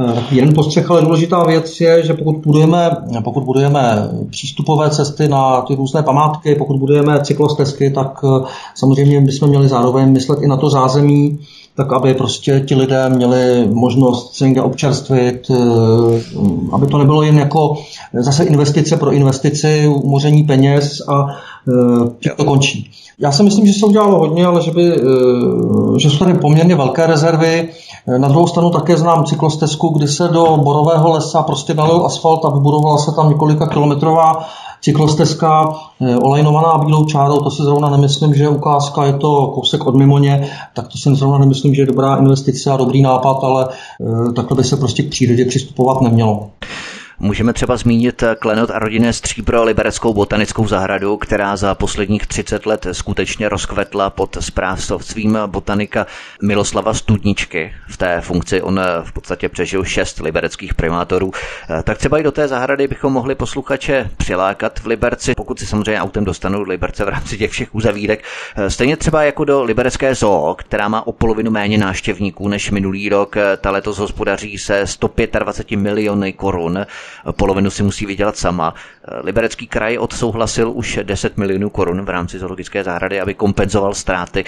[0.00, 2.90] Eh, jeden postřeh, ale důležitá věc je, že pokud budujeme,
[3.24, 9.48] pokud budujeme přístupové cesty na ty různé památky, pokud budujeme cyklostezky, tak eh, samozřejmě bychom
[9.48, 11.38] měli zároveň myslet i na to zázemí,
[11.78, 15.54] tak aby prostě ti lidé měli možnost se někde občerstvit, eh,
[16.72, 17.76] aby to nebylo jen jako
[18.12, 21.26] zase investice pro investici, umoření peněz a
[22.36, 22.90] to končí.
[23.18, 24.92] Já si myslím, že se udělalo hodně, ale že, by,
[25.98, 27.68] že jsou tady poměrně velké rezervy.
[28.18, 32.50] Na druhou stranu také znám cyklostezku, kdy se do borového lesa prostě nalil asfalt a
[32.50, 34.48] vybudovala se tam několika kilometrová
[34.80, 39.94] cyklostezka eh, olejnovaná bílou čárou, to si zrovna nemyslím, že ukázka, je to kousek od
[39.94, 44.32] Mimoně, tak to si zrovna nemyslím, že je dobrá investice a dobrý nápad, ale eh,
[44.32, 46.50] takhle by se prostě k přírodě přistupovat nemělo.
[47.20, 52.86] Můžeme třeba zmínit klenot a rodinné stříbro Libereckou botanickou zahradu, která za posledních 30 let
[52.92, 56.06] skutečně rozkvetla pod správstvím botanika
[56.42, 57.74] Miloslava Studničky.
[57.88, 61.32] V té funkci on v podstatě přežil šest libereckých primátorů.
[61.84, 66.00] Tak třeba i do té zahrady bychom mohli posluchače přilákat v Liberci, pokud si samozřejmě
[66.00, 68.24] autem dostanou do Liberce v rámci těch všech uzavírek.
[68.68, 73.36] Stejně třeba jako do Liberecké zoo, která má o polovinu méně návštěvníků než minulý rok.
[73.60, 76.86] Ta letos hospodaří se 125 miliony korun
[77.32, 78.74] polovinu si musí vydělat sama.
[79.24, 84.44] Liberecký kraj odsouhlasil už 10 milionů korun v rámci zoologické zahrady, aby kompenzoval ztráty.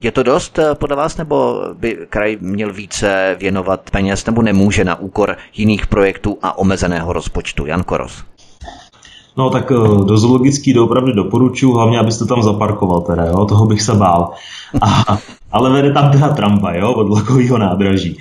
[0.00, 4.84] Je to dost eh, podle vás, nebo by kraj měl více věnovat peněz, nebo nemůže
[4.84, 7.66] na úkor jiných projektů a omezeného rozpočtu?
[7.66, 8.24] Jan Koros.
[9.36, 13.82] No tak eh, do zoologický doopravdy doporučuji, hlavně abyste tam zaparkoval teda, jo, toho bych
[13.82, 14.30] se bál.
[14.80, 15.18] A,
[15.52, 18.16] ale vede tam teda trampa, jo, od vlakového nádraží.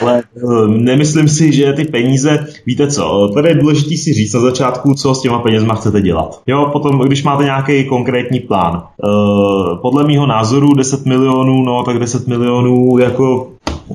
[0.00, 4.40] Ale uh, nemyslím si, že ty peníze, víte co, tady je důležité si říct na
[4.40, 6.40] začátku, co s těma penězma chcete dělat.
[6.46, 8.82] Jo, potom, když máte nějaký konkrétní plán.
[9.02, 13.48] Uh, podle mýho názoru 10 milionů, no tak 10 milionů jako,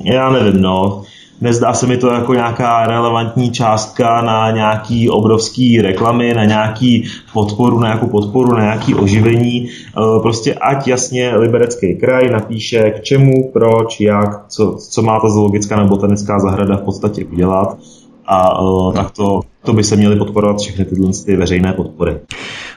[0.04, 1.02] já nevím, no,
[1.42, 7.80] Nezdá se mi to jako nějaká relevantní částka na nějaký obrovský reklamy, na nějaký podporu,
[7.80, 9.68] na nějakou podporu, na nějaký oživení.
[9.68, 15.28] Eh, prostě ať jasně Liberecký kraj napíše k čemu, proč, jak, co, co má ta
[15.28, 17.76] zoologická nebo botanická zahrada v podstatě udělat
[18.26, 22.20] a uh, tak to, to by se měly podporovat všechny tyhle ty veřejné podpory.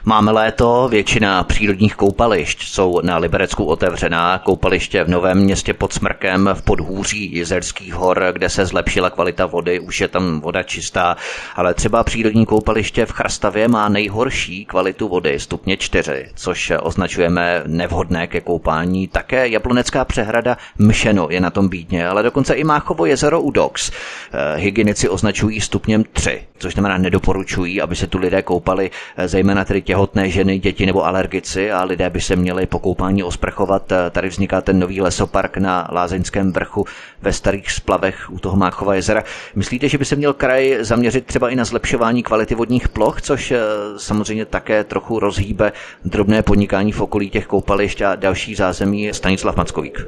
[0.08, 4.38] Máme léto, většina přírodních koupališť jsou na Liberecku otevřená.
[4.38, 9.80] Koupaliště v Novém městě pod Smrkem v podhůří Jizerských hor, kde se zlepšila kvalita vody,
[9.80, 11.16] už je tam voda čistá,
[11.56, 18.26] ale třeba přírodní koupaliště v Chrastavě má nejhorší kvalitu vody, stupně 4, což označujeme nevhodné
[18.26, 19.08] ke koupání.
[19.08, 23.90] Také jablonecká přehrada Mšeno je na tom bídně, ale dokonce i Máchovo jezero Udox.
[23.90, 29.64] Eh, hygienici označují stupněm 3, což znamená nedoporučují, aby se tu lidé koupali, eh, zejména
[29.64, 33.92] tedy těhotné ženy, děti nebo alergici a lidé by se měli po koupání osprchovat.
[34.10, 36.84] Tady vzniká ten nový lesopark na Lázeňském vrchu
[37.22, 39.24] ve starých splavech u toho Máchova jezera.
[39.54, 43.50] Myslíte, že by se měl kraj zaměřit třeba i na zlepšování kvality vodních ploch, což
[43.50, 43.58] eh,
[43.96, 45.72] samozřejmě také trochu rozhýbe
[46.04, 50.06] drobné podnikání v okolí těch koupališť a další zázemí Stanislav Mackovík?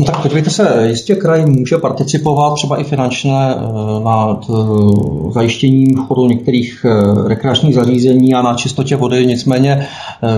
[0.00, 4.52] No tak podívejte se, jistě kraj může participovat třeba i finančně eh, na eh,
[5.32, 9.86] zajištěním chodu některých eh, rekreačních zařízení a na čistotě vody, nicméně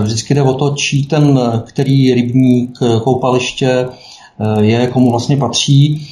[0.01, 3.87] vždycky jde o to, čí ten, který rybník, koupaliště
[4.59, 6.07] je, komu vlastně patří.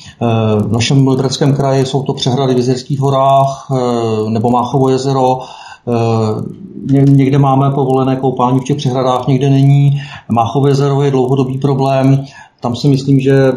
[0.67, 3.67] V našem Libereckém kraji jsou to přehrady v Jezerských horách
[4.29, 5.39] nebo Máchovo jezero,
[6.89, 10.01] Někde máme povolené koupání v těch přehradách, někde není.
[10.29, 12.25] Máchové jezero je dlouhodobý problém.
[12.61, 13.51] Tam si myslím, že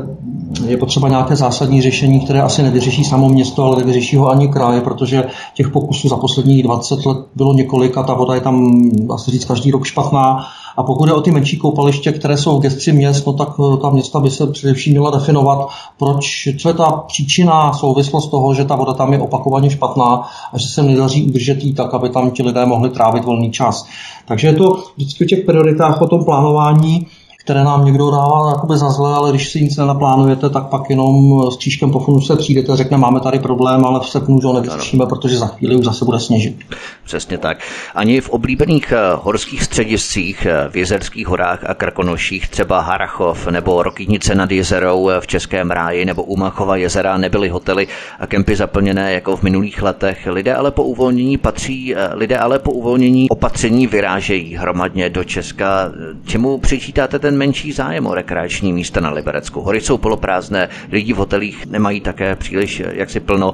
[0.67, 4.81] je potřeba nějaké zásadní řešení, které asi nevyřeší samo město, ale nevyřeší ho ani kraj,
[4.81, 5.25] protože
[5.55, 9.45] těch pokusů za posledních 20 let bylo několik a ta voda je tam, asi říct,
[9.45, 10.47] každý rok špatná.
[10.77, 13.77] A pokud je o ty menší koupaliště, které jsou v gestci měst, no tak eh,
[13.77, 15.69] ta města by se především měla definovat,
[15.99, 20.59] proč, co je ta příčina, souvislost toho, že ta voda tam je opakovaně špatná a
[20.59, 23.87] že se nedaří udržet jí tak, aby tam ti lidé mohli trávit volný čas.
[24.29, 27.07] Takže je to vždycky o těch prioritách, o tom plánování,
[27.45, 31.43] které nám někdo dává jakoby za zle, ale když si nic nenaplánujete, tak pak jenom
[31.51, 34.53] s křížkem po funu se přijdete a řekne, máme tady problém, ale v srpnu ho
[34.53, 36.57] nevyřešíme, protože za chvíli už zase bude sněžit.
[37.05, 37.59] Přesně tak.
[37.95, 43.83] Ani v oblíbených eh, horských střediscích eh, v Jezerských horách a Krkonoších, třeba Harachov nebo
[43.83, 47.89] Rokynice nad jezerou eh, v Českém ráji nebo Umachova jezera nebyly hotely
[48.21, 50.27] a kempy zaplněné jako v minulých letech.
[50.31, 55.93] Lidé ale po uvolnění patří, lidé ale po uvolnění opatření vyrážejí hromadně do Česka.
[56.27, 59.61] Čemu přičítáte ten ten menší zájem o rekreační místa na Liberecku.
[59.61, 63.53] Hory jsou poloprázdné, lidi v hotelích nemají také příliš jaksi plno.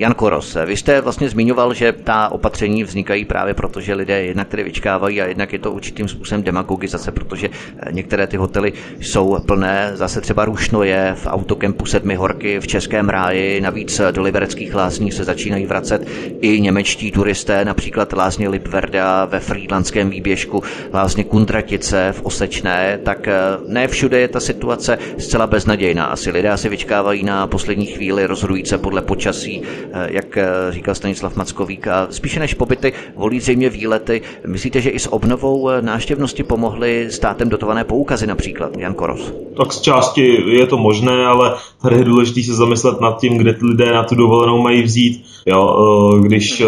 [0.00, 4.48] Jan Koros, vy jste vlastně zmiňoval, že ta opatření vznikají právě proto, že lidé jednak
[4.48, 7.48] tedy vyčkávají a jednak je to určitým způsobem demagogizace, protože
[7.78, 12.66] eh, některé ty hotely jsou plné, zase třeba Rušno je v autokempu Sedmi horky v
[12.66, 16.08] Českém ráji, navíc do libereckých lázní se začínají vracet
[16.40, 20.62] i němečtí turisté, například lázně Lipverda ve frýdlandském výběžku,
[20.94, 23.34] lázně Kundratice v Osečné, tak eh,
[23.66, 26.04] ne všude je ta situace zcela beznadějná.
[26.04, 30.94] Asi lidé asi vyčkávají na poslední chvíli, rozhodují se podle počasí, Eh, jak eh, říkal
[30.94, 31.86] Stanislav Mackovík.
[31.86, 34.22] A spíše než pobyty volí zřejmě výlety.
[34.46, 38.76] Myslíte, že i s obnovou eh, náštěvnosti pomohly státem dotované poukazy například?
[38.78, 39.32] Jan Koros.
[39.56, 43.52] Tak z části je to možné, ale tady je důležité se zamyslet nad tím, kde
[43.52, 45.24] ty lidé na tu dovolenou mají vzít.
[45.46, 45.76] Jo,
[46.22, 46.62] když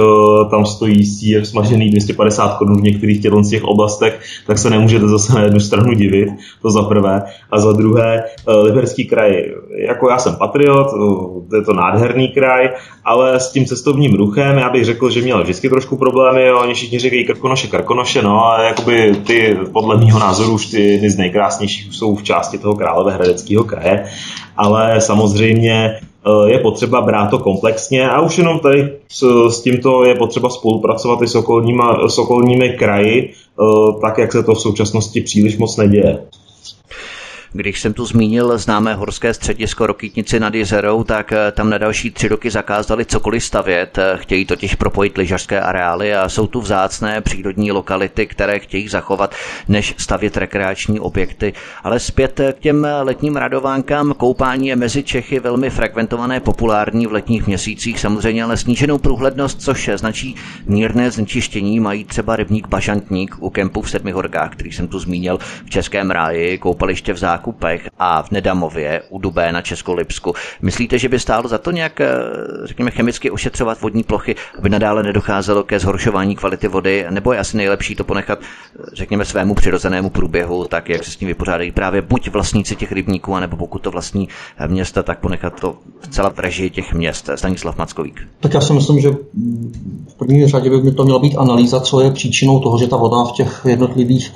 [0.50, 5.34] tam stojí sír smažený 250 korun v některých z těch oblastech, tak se nemůžete zase
[5.34, 6.28] na jednu stranu divit,
[6.62, 7.22] to za prvé.
[7.50, 8.24] A za druhé,
[8.62, 9.30] Liberský kraj,
[9.88, 10.86] jako já jsem patriot,
[11.54, 12.70] je to nádherný kraj,
[13.12, 16.60] ale s tím cestovním ruchem já bych řekl, že měl vždycky trošku problémy, jo.
[16.60, 21.10] oni všichni říkají krkonoše, krkonoše, no a jakoby ty, podle mého názoru, už ty jedny
[21.10, 24.04] z nejkrásnějších jsou v části toho Královéhradeckého kraje,
[24.56, 30.04] ale samozřejmě eh, je potřeba brát to komplexně a už jenom tady s, s tímto
[30.04, 34.60] je potřeba spolupracovat i s, okolníma, s okolními kraji, eh, tak jak se to v
[34.60, 36.18] současnosti příliš moc neděje.
[37.54, 42.10] Když jsem tu zmínil známé horské středisko Rokýtnici nad jezerou, tak eh, tam na další
[42.10, 43.98] tři roky zakázali cokoliv stavět.
[43.98, 49.34] Eh, chtějí totiž propojit lyžařské areály a jsou tu vzácné přírodní lokality, které chtějí zachovat,
[49.68, 51.52] než stavět rekreační objekty.
[51.84, 57.12] Ale zpět eh, k těm letním radovánkám koupání je mezi Čechy velmi frekventované, populární v
[57.12, 63.50] letních měsících, samozřejmě ale sníženou průhlednost, což značí mírné znečištění, mají třeba rybník Bažantník u
[63.50, 67.90] kempu v Sedmi horkách, který jsem tu zmínil v Českém ráji, koupaliště v Zák Zákupech
[67.98, 70.34] a v Nedamově u Dubé na Českolipsku.
[70.62, 72.08] Myslíte, že by stálo za to nějak, eh,
[72.64, 77.56] řekněme, chemicky ošetřovat vodní plochy, aby nadále nedocházelo ke zhoršování kvality vody, nebo je asi
[77.56, 82.02] nejlepší to ponechat, eh, řekněme, svému přirozenému průběhu, tak jak se s tím vypořádají právě
[82.02, 84.28] buď vlastníci těch rybníků, anebo pokud to vlastní
[84.58, 85.76] eh, města, tak ponechat to
[86.34, 87.30] v režii těch měst.
[87.34, 88.20] Stanislav Mackovík.
[88.40, 89.10] Tak já si myslím, že
[90.08, 93.24] v první řadě by to měla být analýza, co je příčinou toho, že ta voda
[93.24, 94.32] v těch jednotlivých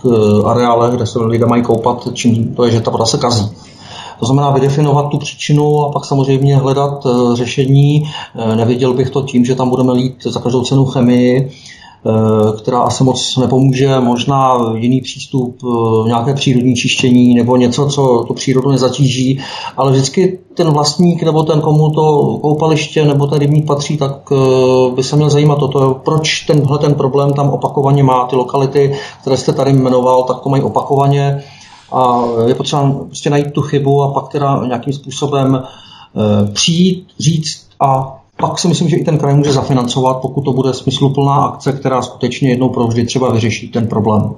[0.47, 3.51] areálech, kde se lidé mají koupat, čím to je, že ta voda se kazí.
[4.21, 8.11] To znamená vydefinovat tu příčinu a pak samozřejmě hledat eh, řešení.
[8.35, 12.13] Eh, neviděl bych to tím, že tam budeme lít za každou cenu chemii, eh,
[12.59, 15.63] která asi moc nepomůže, možná jiný přístup,
[16.07, 19.41] nějaké přírodní čištění nebo něco, co tu přírodu nezatíží,
[19.77, 24.33] ale vždycky ten vlastník nebo ten, komu to koupaliště nebo ten rybník patří, tak
[24.95, 28.27] by se měl zajímat o to, proč tenhle ten problém tam opakovaně má.
[28.27, 31.43] Ty lokality, které jste tady jmenoval, tak to mají opakovaně
[31.93, 37.67] a je potřeba prostě najít tu chybu a pak teda nějakým způsobem eh, přijít, říct
[37.81, 41.73] a pak si myslím, že i ten kraj může zafinancovat, pokud to bude smysluplná akce,
[41.73, 44.35] která skutečně jednou provždy třeba vyřeší ten problém.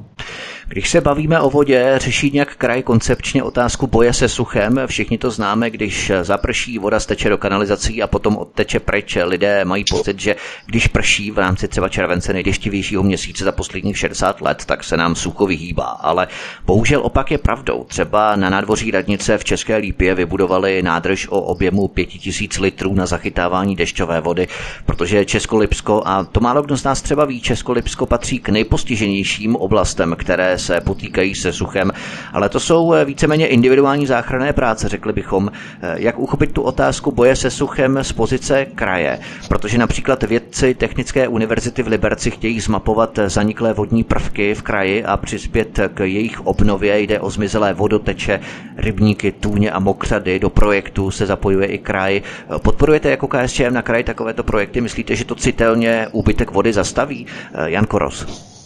[0.70, 4.80] Když se bavíme o vodě, řeší nějak kraj koncepčně otázku boje se suchem.
[4.86, 9.18] Všichni to známe, když zaprší, voda steče do kanalizací a potom odteče pryč.
[9.24, 10.36] Lidé mají pocit, že
[10.66, 15.14] když prší v rámci třeba července nejdeštivějšího měsíce za posledních 60 let, tak se nám
[15.14, 15.84] sucho vyhýbá.
[15.84, 16.28] Ale
[16.66, 17.84] bohužel opak je pravdou.
[17.84, 23.76] Třeba na nádvoří radnice v České Lípě vybudovali nádrž o objemu 5000 litrů na zachytávání
[23.76, 24.48] dešťové vody,
[24.86, 30.16] protože Českolipsko, a to málo kdo z nás třeba ví, Českolipsko patří k nejpostiženějším oblastem,
[30.18, 31.90] které se potýkají se suchem,
[32.32, 35.50] ale to jsou víceméně individuální záchranné práce, řekli bychom.
[35.94, 39.18] Jak uchopit tu otázku boje se suchem z pozice kraje?
[39.48, 45.16] Protože například vědci Technické univerzity v Liberci chtějí zmapovat zaniklé vodní prvky v kraji a
[45.16, 47.00] přispět k jejich obnově.
[47.00, 48.40] Jde o zmizelé vodoteče,
[48.76, 50.38] rybníky, tůně a mokřady.
[50.38, 52.22] Do projektu se zapojuje i kraj.
[52.62, 54.80] Podporujete jako KSČM na kraji takovéto projekty?
[54.80, 57.26] Myslíte, že to citelně úbytek vody zastaví?
[57.66, 58.57] Jan Koros.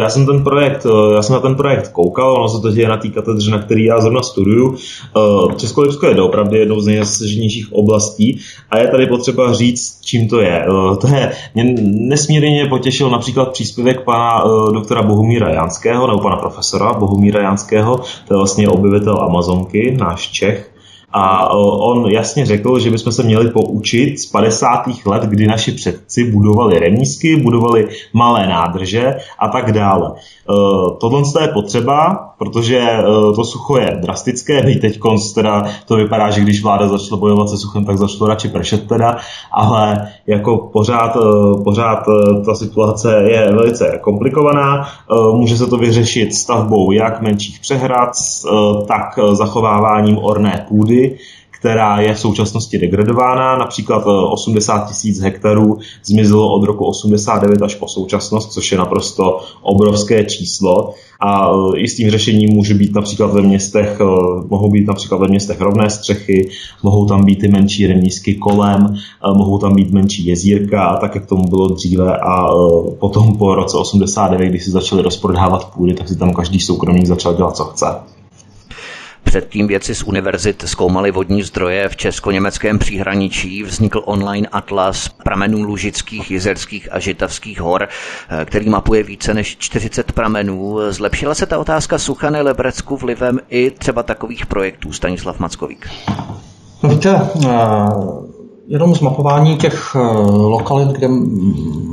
[0.00, 2.96] Já jsem ten projekt, já jsem na ten projekt koukal, ono se to děje na
[2.96, 4.76] té katedře, na který já zrovna studuju.
[5.56, 8.40] Českolipsko je doopravdy jednou z nejzasaženějších oblastí
[8.70, 10.66] a je tady potřeba říct, čím to je.
[11.00, 17.42] To je, mě nesmírně potěšil například příspěvek pana doktora Bohumíra Janského, nebo pana profesora Bohumíra
[17.42, 17.96] Janského,
[18.28, 20.70] to je vlastně obyvatel Amazonky, náš Čech,
[21.12, 24.68] a on jasně řekl, že bychom se měli poučit z 50.
[25.06, 30.12] let, kdy naši předci budovali remísky, budovali malé nádrže a tak dále.
[31.00, 32.98] Tohle je potřeba, protože
[33.34, 34.62] to sucho je drastické.
[34.62, 34.98] My teď
[35.34, 39.16] teda to vypadá, že když vláda začala bojovat se suchem, tak začalo radši pršet teda,
[39.52, 41.16] ale jako pořád,
[41.64, 42.06] pořád
[42.46, 44.88] ta situace je velice komplikovaná.
[45.32, 48.10] Může se to vyřešit stavbou jak menších přehrad,
[48.86, 50.95] tak zachováváním orné půdy,
[51.58, 53.58] která je v současnosti degradována.
[53.58, 59.40] Například 80 eh, tisíc hektarů zmizelo od roku 89 až po současnost, což je naprosto
[59.62, 60.94] obrovské číslo.
[61.20, 64.04] A eh, i s tím řešením může být například ve městech, eh,
[64.48, 66.48] mohou být například ve městech rovné střechy,
[66.82, 68.96] mohou tam být i menší remísky kolem,
[69.34, 72.16] mohou tam být menší jezírka, tak jak tomu bylo dříve.
[72.16, 72.48] A
[72.98, 77.34] potom po roce 89, když se začaly rozprodávat půdy, tak si tam každý soukromník začal
[77.34, 77.86] dělat, co chce.
[79.26, 83.62] Předtím věci z univerzit zkoumali vodní zdroje v česko-německém příhraničí.
[83.62, 90.12] Vznikl online atlas pramenů lužických, jezerských a žitavských hor, eh, který mapuje více než 40
[90.12, 90.78] pramenů.
[90.90, 95.88] Zlepšila se ta otázka sucha na Lebrecku vlivem i třeba takových projektů, Stanislav Mackovík?
[96.82, 98.35] No víte, eh,
[98.68, 99.98] jenom zmapování těch eh,
[100.30, 101.08] lokalit, kde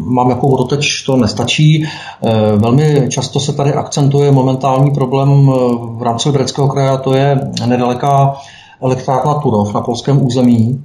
[0.06, 1.84] mám jakou vodoteč, to nestačí.
[1.84, 5.54] Eh, velmi často se tady akcentuje momentální problém eh,
[5.98, 8.36] v rámci Libereckého kraje, a to je nedaleká
[8.82, 10.84] elektrárna Turov na polském území,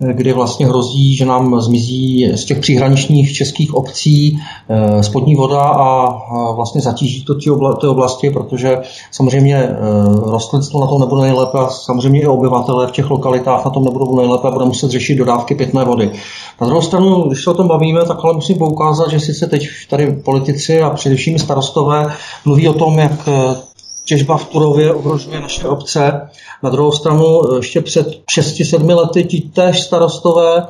[0.00, 4.38] kdy vlastně hrozí, že nám zmizí z těch příhraničních českých obcí
[4.68, 7.34] eh, spodní voda a vlastně zatíží to
[7.80, 8.78] ty oblasti, protože
[9.10, 9.76] samozřejmě eh,
[10.24, 14.16] rostlinstvo na tom nebude nejlépe a samozřejmě i obyvatele v těch lokalitách na tom nebudou
[14.16, 16.10] nejlépe a bude muset řešit dodávky pitné vody.
[16.60, 19.68] Na druhou stranu, když se o tom bavíme, tak ale musím poukázat, že sice teď
[19.90, 22.12] tady politici a především starostové
[22.44, 23.67] mluví o tom, jak eh,
[24.08, 26.28] těžba v Turově ohrožuje naše obce.
[26.62, 30.66] Na druhou stranu ještě před 6-7 lety ti též starostové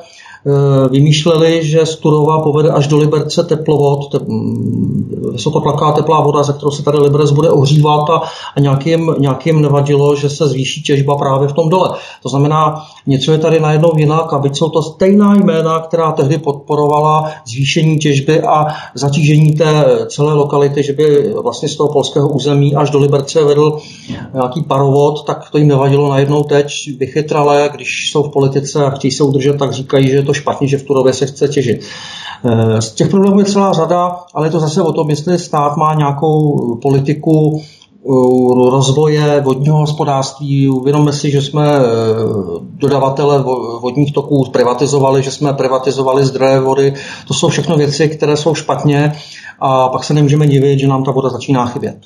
[0.47, 6.43] Eh, vymýšleli, že z Turova povede až do Liberce teplovod, te, mm, vysokotlaká teplá voda,
[6.43, 8.21] ze kterou se tady Liberec bude ohřívat a,
[8.55, 11.89] a nějakým, nějakým nevadilo, že se zvýší těžba právě v tom dole.
[12.23, 16.37] To znamená, něco je tady najednou jinak a byť jsou to stejná jména, která tehdy
[16.37, 22.75] podporovala zvýšení těžby a zatížení té celé lokality, že by vlastně z toho polského území
[22.75, 23.79] až do Liberce vedl
[24.33, 29.11] nějaký parovod, tak to jim nevadilo najednou teď vychytrale, když jsou v politice a chtějí
[29.11, 31.81] se udržet, tak říkají, že to špatně, že v Turově se chce těžit.
[32.45, 35.77] Eh, z těch problémů je celá řada, ale je to zase o tom, jestli stát
[35.77, 37.61] má nějakou politiku
[38.69, 40.69] rozvoje vodního hospodářství.
[40.69, 41.83] Uvědomme si, že jsme eh,
[42.59, 43.43] dodavatele
[43.81, 46.93] vodních toků privatizovali, že jsme privatizovali zdroje vody.
[47.27, 49.13] To jsou všechno věci, které jsou špatně
[49.59, 51.97] a pak se nemůžeme divit, že nám ta voda začíná chybět.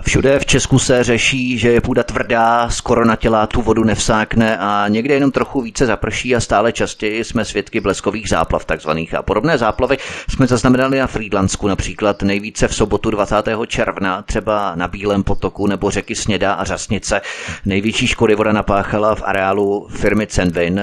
[0.00, 4.58] Všude v Česku se řeší, že je půda tvrdá, skoro na těla tu vodu nevsákne
[4.58, 9.14] a někde jenom trochu více zaprší a stále častěji jsme svědky bleskových záplav takzvaných.
[9.14, 9.98] A podobné záplavy
[10.28, 13.36] jsme zaznamenali na Frýdlansku například nejvíce v sobotu 20.
[13.66, 17.20] června, třeba na Bílém potoku nebo řeky Sněda a Řasnice.
[17.64, 20.80] Největší škody voda napáchala v areálu firmy Cenvin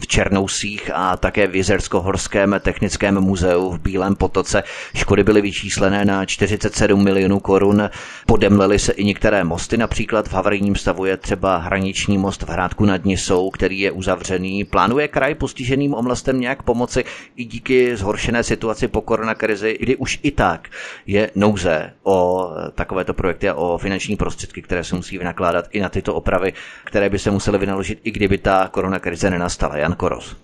[0.00, 4.62] v Černousích a také v Jezersko-horském technickém muzeu v Bílém potoce.
[4.94, 7.90] Škody byly vyčíslené na 47 milionů korun.
[8.26, 12.48] Podem Zemlely se i některé mosty, například v havarijním stavu je třeba hraniční most v
[12.48, 14.64] Hrádku nad Nisou, který je uzavřený.
[14.64, 17.04] Plánuje kraj postiženým oblastem nějak pomoci
[17.36, 20.68] i díky zhoršené situaci po koronakrizi, kdy už i tak
[21.06, 25.88] je nouze o takovéto projekty a o finanční prostředky, které se musí vynakládat i na
[25.88, 26.52] tyto opravy,
[26.84, 29.76] které by se musely vynaložit, i kdyby ta koronakrize nenastala.
[29.76, 30.36] Jan Koros.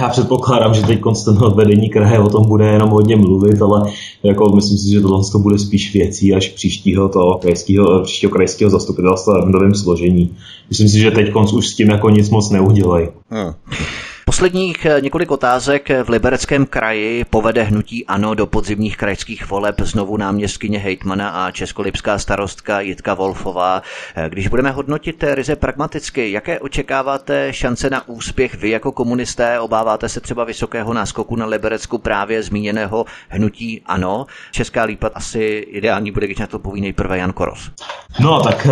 [0.00, 4.52] Já předpokládám, že teď konstantně vedení kraje o tom bude jenom hodně mluvit, ale jako
[4.54, 9.44] myslím si, že tohle to bude spíš věcí až příštího toho krajského, příštího krajského zastupitelstva
[9.44, 10.36] v novém složení.
[10.68, 13.08] Myslím si, že teď už s tím jako nic moc neudělají.
[13.30, 13.52] Hmm.
[14.28, 20.16] Posledních eh, několik otázek v Libereckém kraji povede hnutí ANO do podzimních krajských voleb znovu
[20.16, 23.82] náměstkyně hejtmana a českolipská starostka Jitka Wolfová.
[24.14, 29.60] Eh, když budeme hodnotit ryze pragmaticky, jaké očekáváte šance na úspěch vy jako komunisté?
[29.60, 34.26] Obáváte se třeba vysokého náskoku na Liberecku právě zmíněného hnutí ANO?
[34.50, 37.70] Česká lípa asi ideální bude, když na to poví nejprve Jan Koros.
[38.20, 38.66] No tak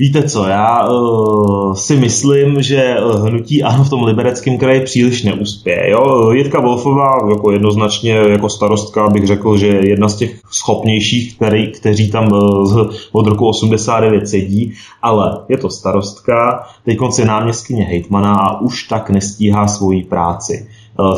[0.00, 5.22] Víte co, já uh, si myslím, že eh, hnutí ANO v tom libereckém kraji příliš
[5.22, 5.90] neuspěje.
[5.90, 6.30] Jo?
[6.30, 11.72] Jitka Wolfová jako jednoznačně jako starostka bych řekl, že je jedna z těch schopnějších, který,
[11.72, 14.72] kteří tam uh, od roku 89 sedí,
[15.02, 20.68] ale je to starostka, teď je náměstkyně hejtmana a už tak nestíhá svoji práci.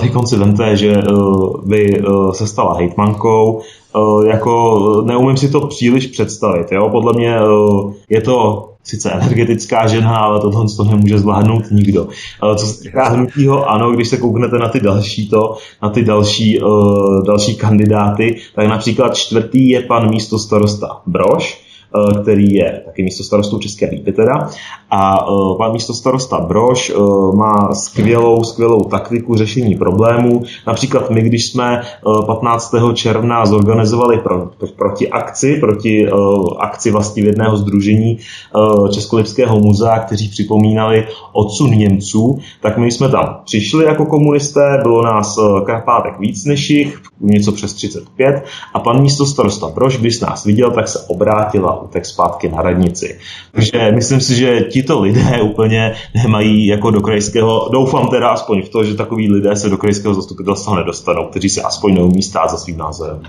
[0.01, 3.61] Teď si vemte, že uh, se stala hejtmankou,
[4.27, 6.73] jako neumím si to příliš představit.
[6.73, 6.89] Jo?
[6.89, 7.37] Podle mě
[8.09, 12.09] je to sice energetická žena, ale tohle to nemůže zvládnout nikdo.
[12.57, 16.61] Co se týká hnutího, ano, když se kouknete na ty další to, na ty další,
[17.27, 21.69] další kandidáty, tak například čtvrtý je pan místo starosta Broš, Eh,
[22.23, 24.51] který je taky místo starostou České lípy teda.
[24.91, 26.97] A eh, pan místo starosta Brož eh,
[27.37, 30.43] má skvělou, skvělou taktiku řešení problémů.
[30.67, 31.83] Například my, když jsme
[32.27, 32.75] 15.
[32.95, 36.09] června zorganizovali pro, proti akci, proti
[36.59, 38.19] akci vlastně jedného združení
[38.93, 45.37] Českolipského muzea, kteří připomínali odsun Němců, tak my jsme tam přišli jako komunisté, bylo nás
[45.65, 48.45] krapátek víc než jich, něco přes 35
[48.75, 53.19] a pan místo starosta Brož, když nás viděl, tak se obrátil utek zpátky na radnici.
[53.52, 58.69] Takže myslím si, že tito lidé úplně nemají jako do krajského, doufám teda aspoň v
[58.69, 62.57] to, že takový lidé se do krajského zastupitelstva nedostanou, kteří se aspoň neumí stát za
[62.57, 63.23] svým názorem.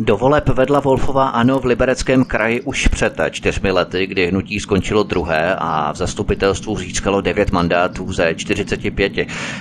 [0.00, 5.02] Do voleb vedla Wolfová ano v libereckém kraji už před čtyřmi lety, kdy hnutí skončilo
[5.02, 9.12] druhé a v zastupitelstvu získalo devět mandátů ze 45.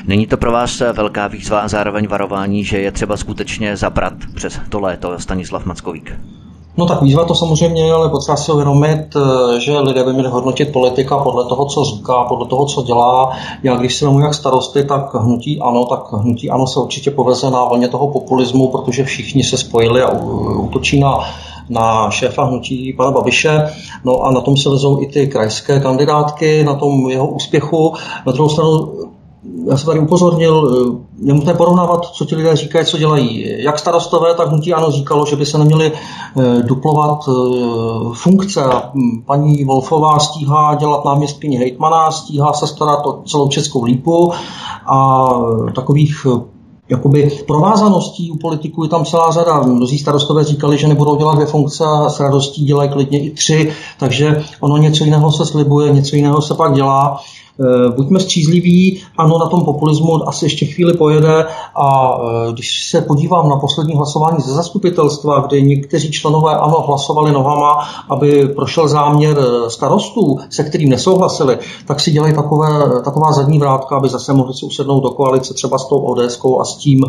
[0.06, 4.60] Není to pro vás velká výzva a zároveň varování, že je třeba skutečně zabrat přes
[4.70, 6.14] to léto Stanislav Mackovík?
[6.78, 10.30] No tak výzva to samozřejmě je, ale potřeba si uvědomit, eh, že lidé by měli
[10.30, 13.32] hodnotit politika podle toho, co říká, podle toho, co dělá.
[13.64, 17.50] Já když si vemu jak starosty, tak hnutí ano, tak hnutí ano se určitě poveze
[17.50, 20.12] na vlně toho populismu, protože všichni se spojili a
[20.60, 21.20] útočí na
[21.70, 23.74] na šéfa hnutí pana Babiše,
[24.04, 27.94] no a na tom se vezou i ty krajské kandidátky, na tom jeho úspěchu.
[28.26, 28.94] Na druhou stranu
[29.70, 33.46] já jsem tady upozornil, eh, je nutné porovnávat, co ti lidé říkají, co dělají.
[33.64, 37.32] Jak starostové, tak hnutí ano říkalo, že by se neměli eh, duplovat eh,
[38.14, 38.64] funkce.
[38.94, 44.32] Hm, paní Wolfová stíhá dělat náměstkyni hejtmana, stíhá se starat o celou českou lípu
[44.86, 45.28] a
[45.76, 46.28] takových
[46.90, 49.62] jakoby provázaností u politiků je tam celá řada.
[49.62, 53.72] Mnozí starostové říkali, že nebudou dělat dvě funkce a s radostí dělají klidně i tři,
[54.00, 57.20] takže ono něco jiného se slibuje, něco jiného se pak dělá.
[57.60, 63.02] Eh, buďme střízliví, ano, na tom populismu asi ještě chvíli pojede a eh, když se
[63.02, 69.38] podívám na poslední hlasování ze zastupitelstva, kde někteří členové ano hlasovali nohama, aby prošel záměr
[69.40, 74.54] eh, starostů, se kterým nesouhlasili, tak si dělají takové, taková zadní vrátka, aby zase mohli
[74.54, 77.06] si usednout do koalice třeba s tou ods a s tím,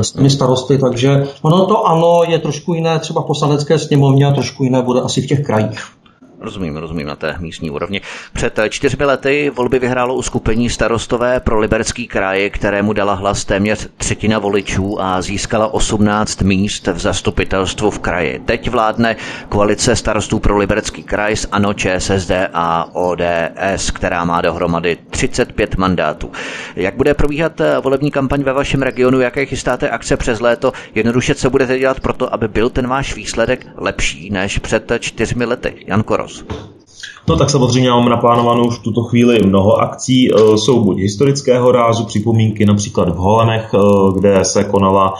[0.00, 4.32] s těmi starosty, takže ono to ano je trošku jiné třeba v poslanecké sněmovně a
[4.32, 6.03] trošku jiné bude asi v těch krajích.
[6.44, 8.00] Rozumím, rozumím na té místní úrovni.
[8.32, 14.38] Před čtyřmi lety volby vyhrálo uskupení starostové pro Liberecký kraj, kterému dala hlas téměř třetina
[14.38, 18.42] voličů a získala 18 míst v zastupitelstvu v kraji.
[18.44, 19.16] Teď vládne
[19.48, 26.32] koalice starostů pro Liberecký kraj s ANO, ČSSD a ODS, která má dohromady 35 mandátů.
[26.76, 29.20] Jak bude probíhat volební kampaň ve vašem regionu?
[29.20, 30.72] Jaké chystáte akce přes léto?
[30.94, 35.44] Jednoduše, co budete dělat pro to, aby byl ten váš výsledek lepší než před čtyřmi
[35.44, 35.74] lety?
[35.86, 36.33] Jan Koros.
[36.42, 37.13] Deus.
[37.28, 40.28] No tak samozřejmě máme naplánovanou už v tuto chvíli mnoho akcí.
[40.56, 43.74] Jsou buď historického rázu, připomínky například v Holenech,
[44.14, 45.14] kde se konala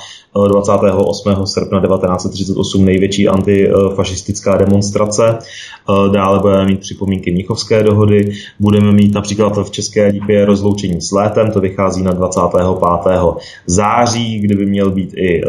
[0.49, 1.47] 28.
[1.47, 5.39] srpna 1938 největší antifašistická demonstrace.
[6.13, 8.33] Dále budeme mít připomínky Mnichovské dohody.
[8.61, 12.67] Budeme mít například v České lípě rozloučení s létem, to vychází na 25.
[13.67, 15.43] září, kde by měl být i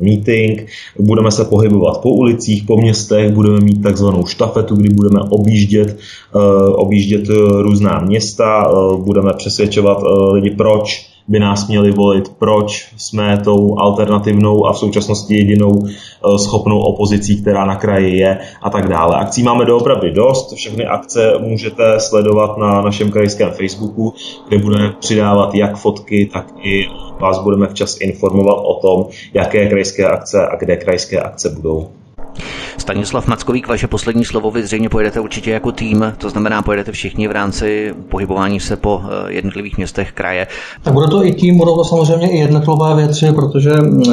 [0.00, 0.66] meeting.
[0.98, 5.98] Budeme se pohybovat po ulicích, po městech, budeme mít takzvanou štafetu, kdy budeme objíždět,
[6.74, 7.28] objíždět
[7.60, 9.98] různá města, budeme přesvědčovat
[10.32, 16.38] lidi, proč by nás měli volit, proč jsme tou alternativnou a v současnosti jedinou eh,
[16.38, 19.16] schopnou opozicí, která na kraji je a tak dále.
[19.16, 24.14] Akcí máme doopravdy dost, všechny akce můžete sledovat na našem krajském Facebooku,
[24.48, 26.86] kde budeme přidávat jak fotky, tak i
[27.20, 32.01] vás budeme včas informovat o tom, jaké krajské akce a kde krajské akce budou.
[32.78, 37.28] Stanislav Mackovík, vaše poslední slovo, vy zřejmě pojedete určitě jako tým, to znamená, pojedete všichni
[37.28, 40.46] v rámci pohybování se po eh, jednotlivých městech kraje.
[40.82, 44.12] Tak bude to i tým, budou to samozřejmě i jednotlivé věci, protože eh,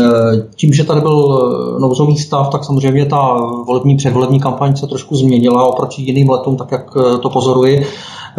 [0.56, 1.42] tím, že tady byl
[1.78, 3.38] eh, nouzový stav, tak samozřejmě ta
[3.68, 6.92] volební předvolební kampaň se trošku změnila oproti jiným letům, tak jak
[7.22, 7.86] to pozoruji.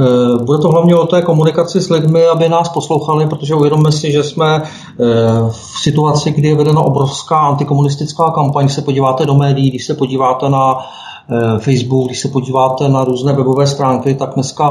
[0.01, 4.13] Eh, bude to hlavně o té komunikaci s lidmi, aby nás poslouchali, protože uvědomme si,
[4.13, 4.67] že jsme eh,
[5.51, 8.65] v situaci, kdy je vedena obrovská antikomunistická kampaň.
[8.65, 10.79] Když se podíváte do médií, když se podíváte na
[11.59, 14.71] Facebook, když se podíváte na různé webové stránky, tak dneska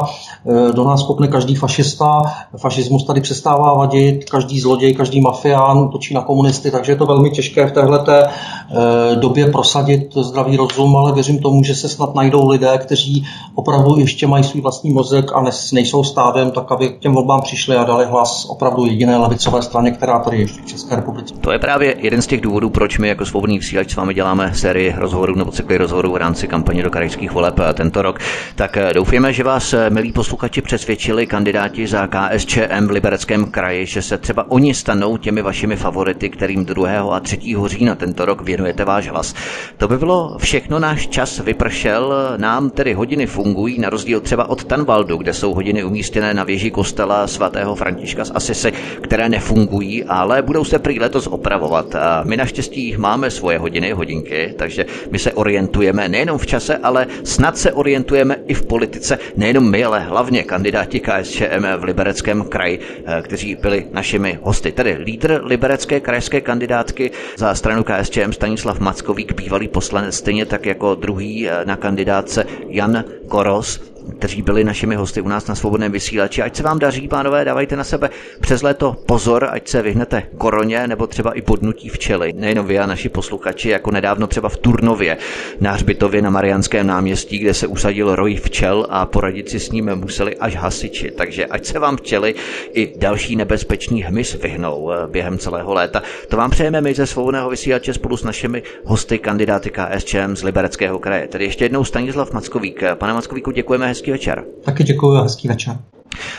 [0.69, 2.21] eh, do nás kopne každý fašista,
[2.57, 7.29] fašismus tady přestává vadit, každý zloděj, každý mafián točí na komunisty, takže je to velmi
[7.29, 12.47] těžké v téhle eh, době prosadit zdravý rozum, ale věřím tomu, že se snad najdou
[12.47, 15.43] lidé, kteří opravdu ještě mají svůj vlastní mozek a
[15.73, 19.91] nejsou stádem, tak aby k těm volbám přišli a dali hlas opravdu jediné levicové straně,
[19.91, 21.33] která tady je v České republice.
[21.41, 24.51] To je právě jeden z těch důvodů, proč my jako svobodný vysílač s vámi děláme
[24.53, 28.19] sérii rozhovorů nebo cykly rozhovorů v rámci kampaně do krajských voleb eh, tento rok.
[28.55, 33.85] Tak eh, doufujeme, že vás, eh, milí posluchači, přesvědčili kandidáti za KSČM v Libereckém kraji,
[33.85, 37.15] že se třeba oni stanou těmi vašimi favority, kterým 2.
[37.15, 37.39] a 3.
[37.65, 39.33] října tento rok věnujete váš hlas.
[39.77, 44.63] To by bylo všechno, náš čas vypršel, nám tedy hodiny fungují, na rozdíl třeba od
[44.63, 48.71] Tanvaldu, kde jsou hodiny umístěné na věži kostela svatého Františka z Asise,
[49.01, 51.95] které nefungují, ale budou se prý letos opravovat.
[51.95, 57.07] A my naštěstí máme svoje hodiny, hodinky, takže my se orientujeme nejenom v čase, ale
[57.25, 62.79] snad se orientujeme i v politice, nejenom my, ale hlavně kandidáti KSČM v Libereckém kraji,
[62.79, 64.71] eh, kteří byli našimi hosty.
[64.71, 70.95] Tedy lídr liberecké krajské kandidátky za stranu KSČM Stanislav Mackovík, bývalý poslanec, stejně tak jako
[70.95, 73.81] druhý eh, na kandidátce Jan Koros,
[74.17, 76.41] kteří byli našimi hosty u nás na svobodném vysílači.
[76.41, 78.09] Ať se vám daří, pánové, dávajte na sebe
[78.41, 82.33] přes léto pozor, ať se vyhnete koroně nebo třeba i podnutí včely.
[82.33, 85.17] Nejenom vy a naši posluchači, jako nedávno třeba v Turnově
[85.59, 89.95] na hřbitově na Mariánském náměstí, kde se usadil roj včel a poradit si s ním
[89.95, 91.11] museli až hasiči.
[91.11, 92.35] Takže ať se vám včely
[92.73, 96.03] i další nebezpečný hmyz vyhnou eh, během celého léta.
[96.27, 100.99] To vám přejeme my ze svobodného vysílače spolu s našimi hosty kandidáty KSČM z Libereckého
[100.99, 101.27] kraje.
[101.27, 102.83] Tedy ještě jednou Stanislav Mackovík.
[102.95, 104.43] Pane Mackovíku, děkujeme hezký večer.
[104.63, 105.77] Taky děkuji a hezký večer.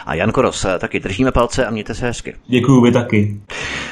[0.07, 2.35] A Jan Koros, taky držíme palce a mějte se hezky.
[2.47, 3.41] Děkuji, vy taky.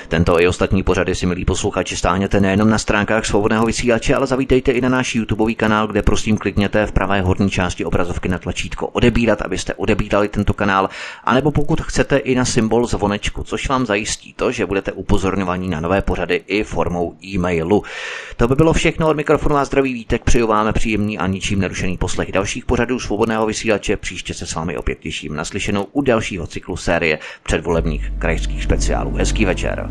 [0.09, 4.73] Tento i ostatní pořady si, milí posluchači, stáhněte nejenom na stránkách svobodného vysílače, ale zavítejte
[4.73, 8.87] i na náš YouTubeový kanál, kde prosím klikněte v pravé horní části obrazovky na tlačítko
[8.87, 10.89] odebírat, abyste odebírali tento kanál,
[11.25, 15.81] anebo pokud chcete i na symbol zvonečku, což vám zajistí to, že budete upozorňovaní na
[15.81, 17.83] nové pořady i formou e-mailu.
[18.37, 20.25] To by bylo všechno od mikrofonu a zdraví vítek.
[20.25, 23.97] Přeju vám příjemný a ničím nerušený poslech dalších pořadů svobodného vysílače.
[23.97, 29.15] Příště se s vámi opět těším naslyšenou u dalšího cyklu série předvolebních krajských speciálů.
[29.15, 29.91] Hezký večer.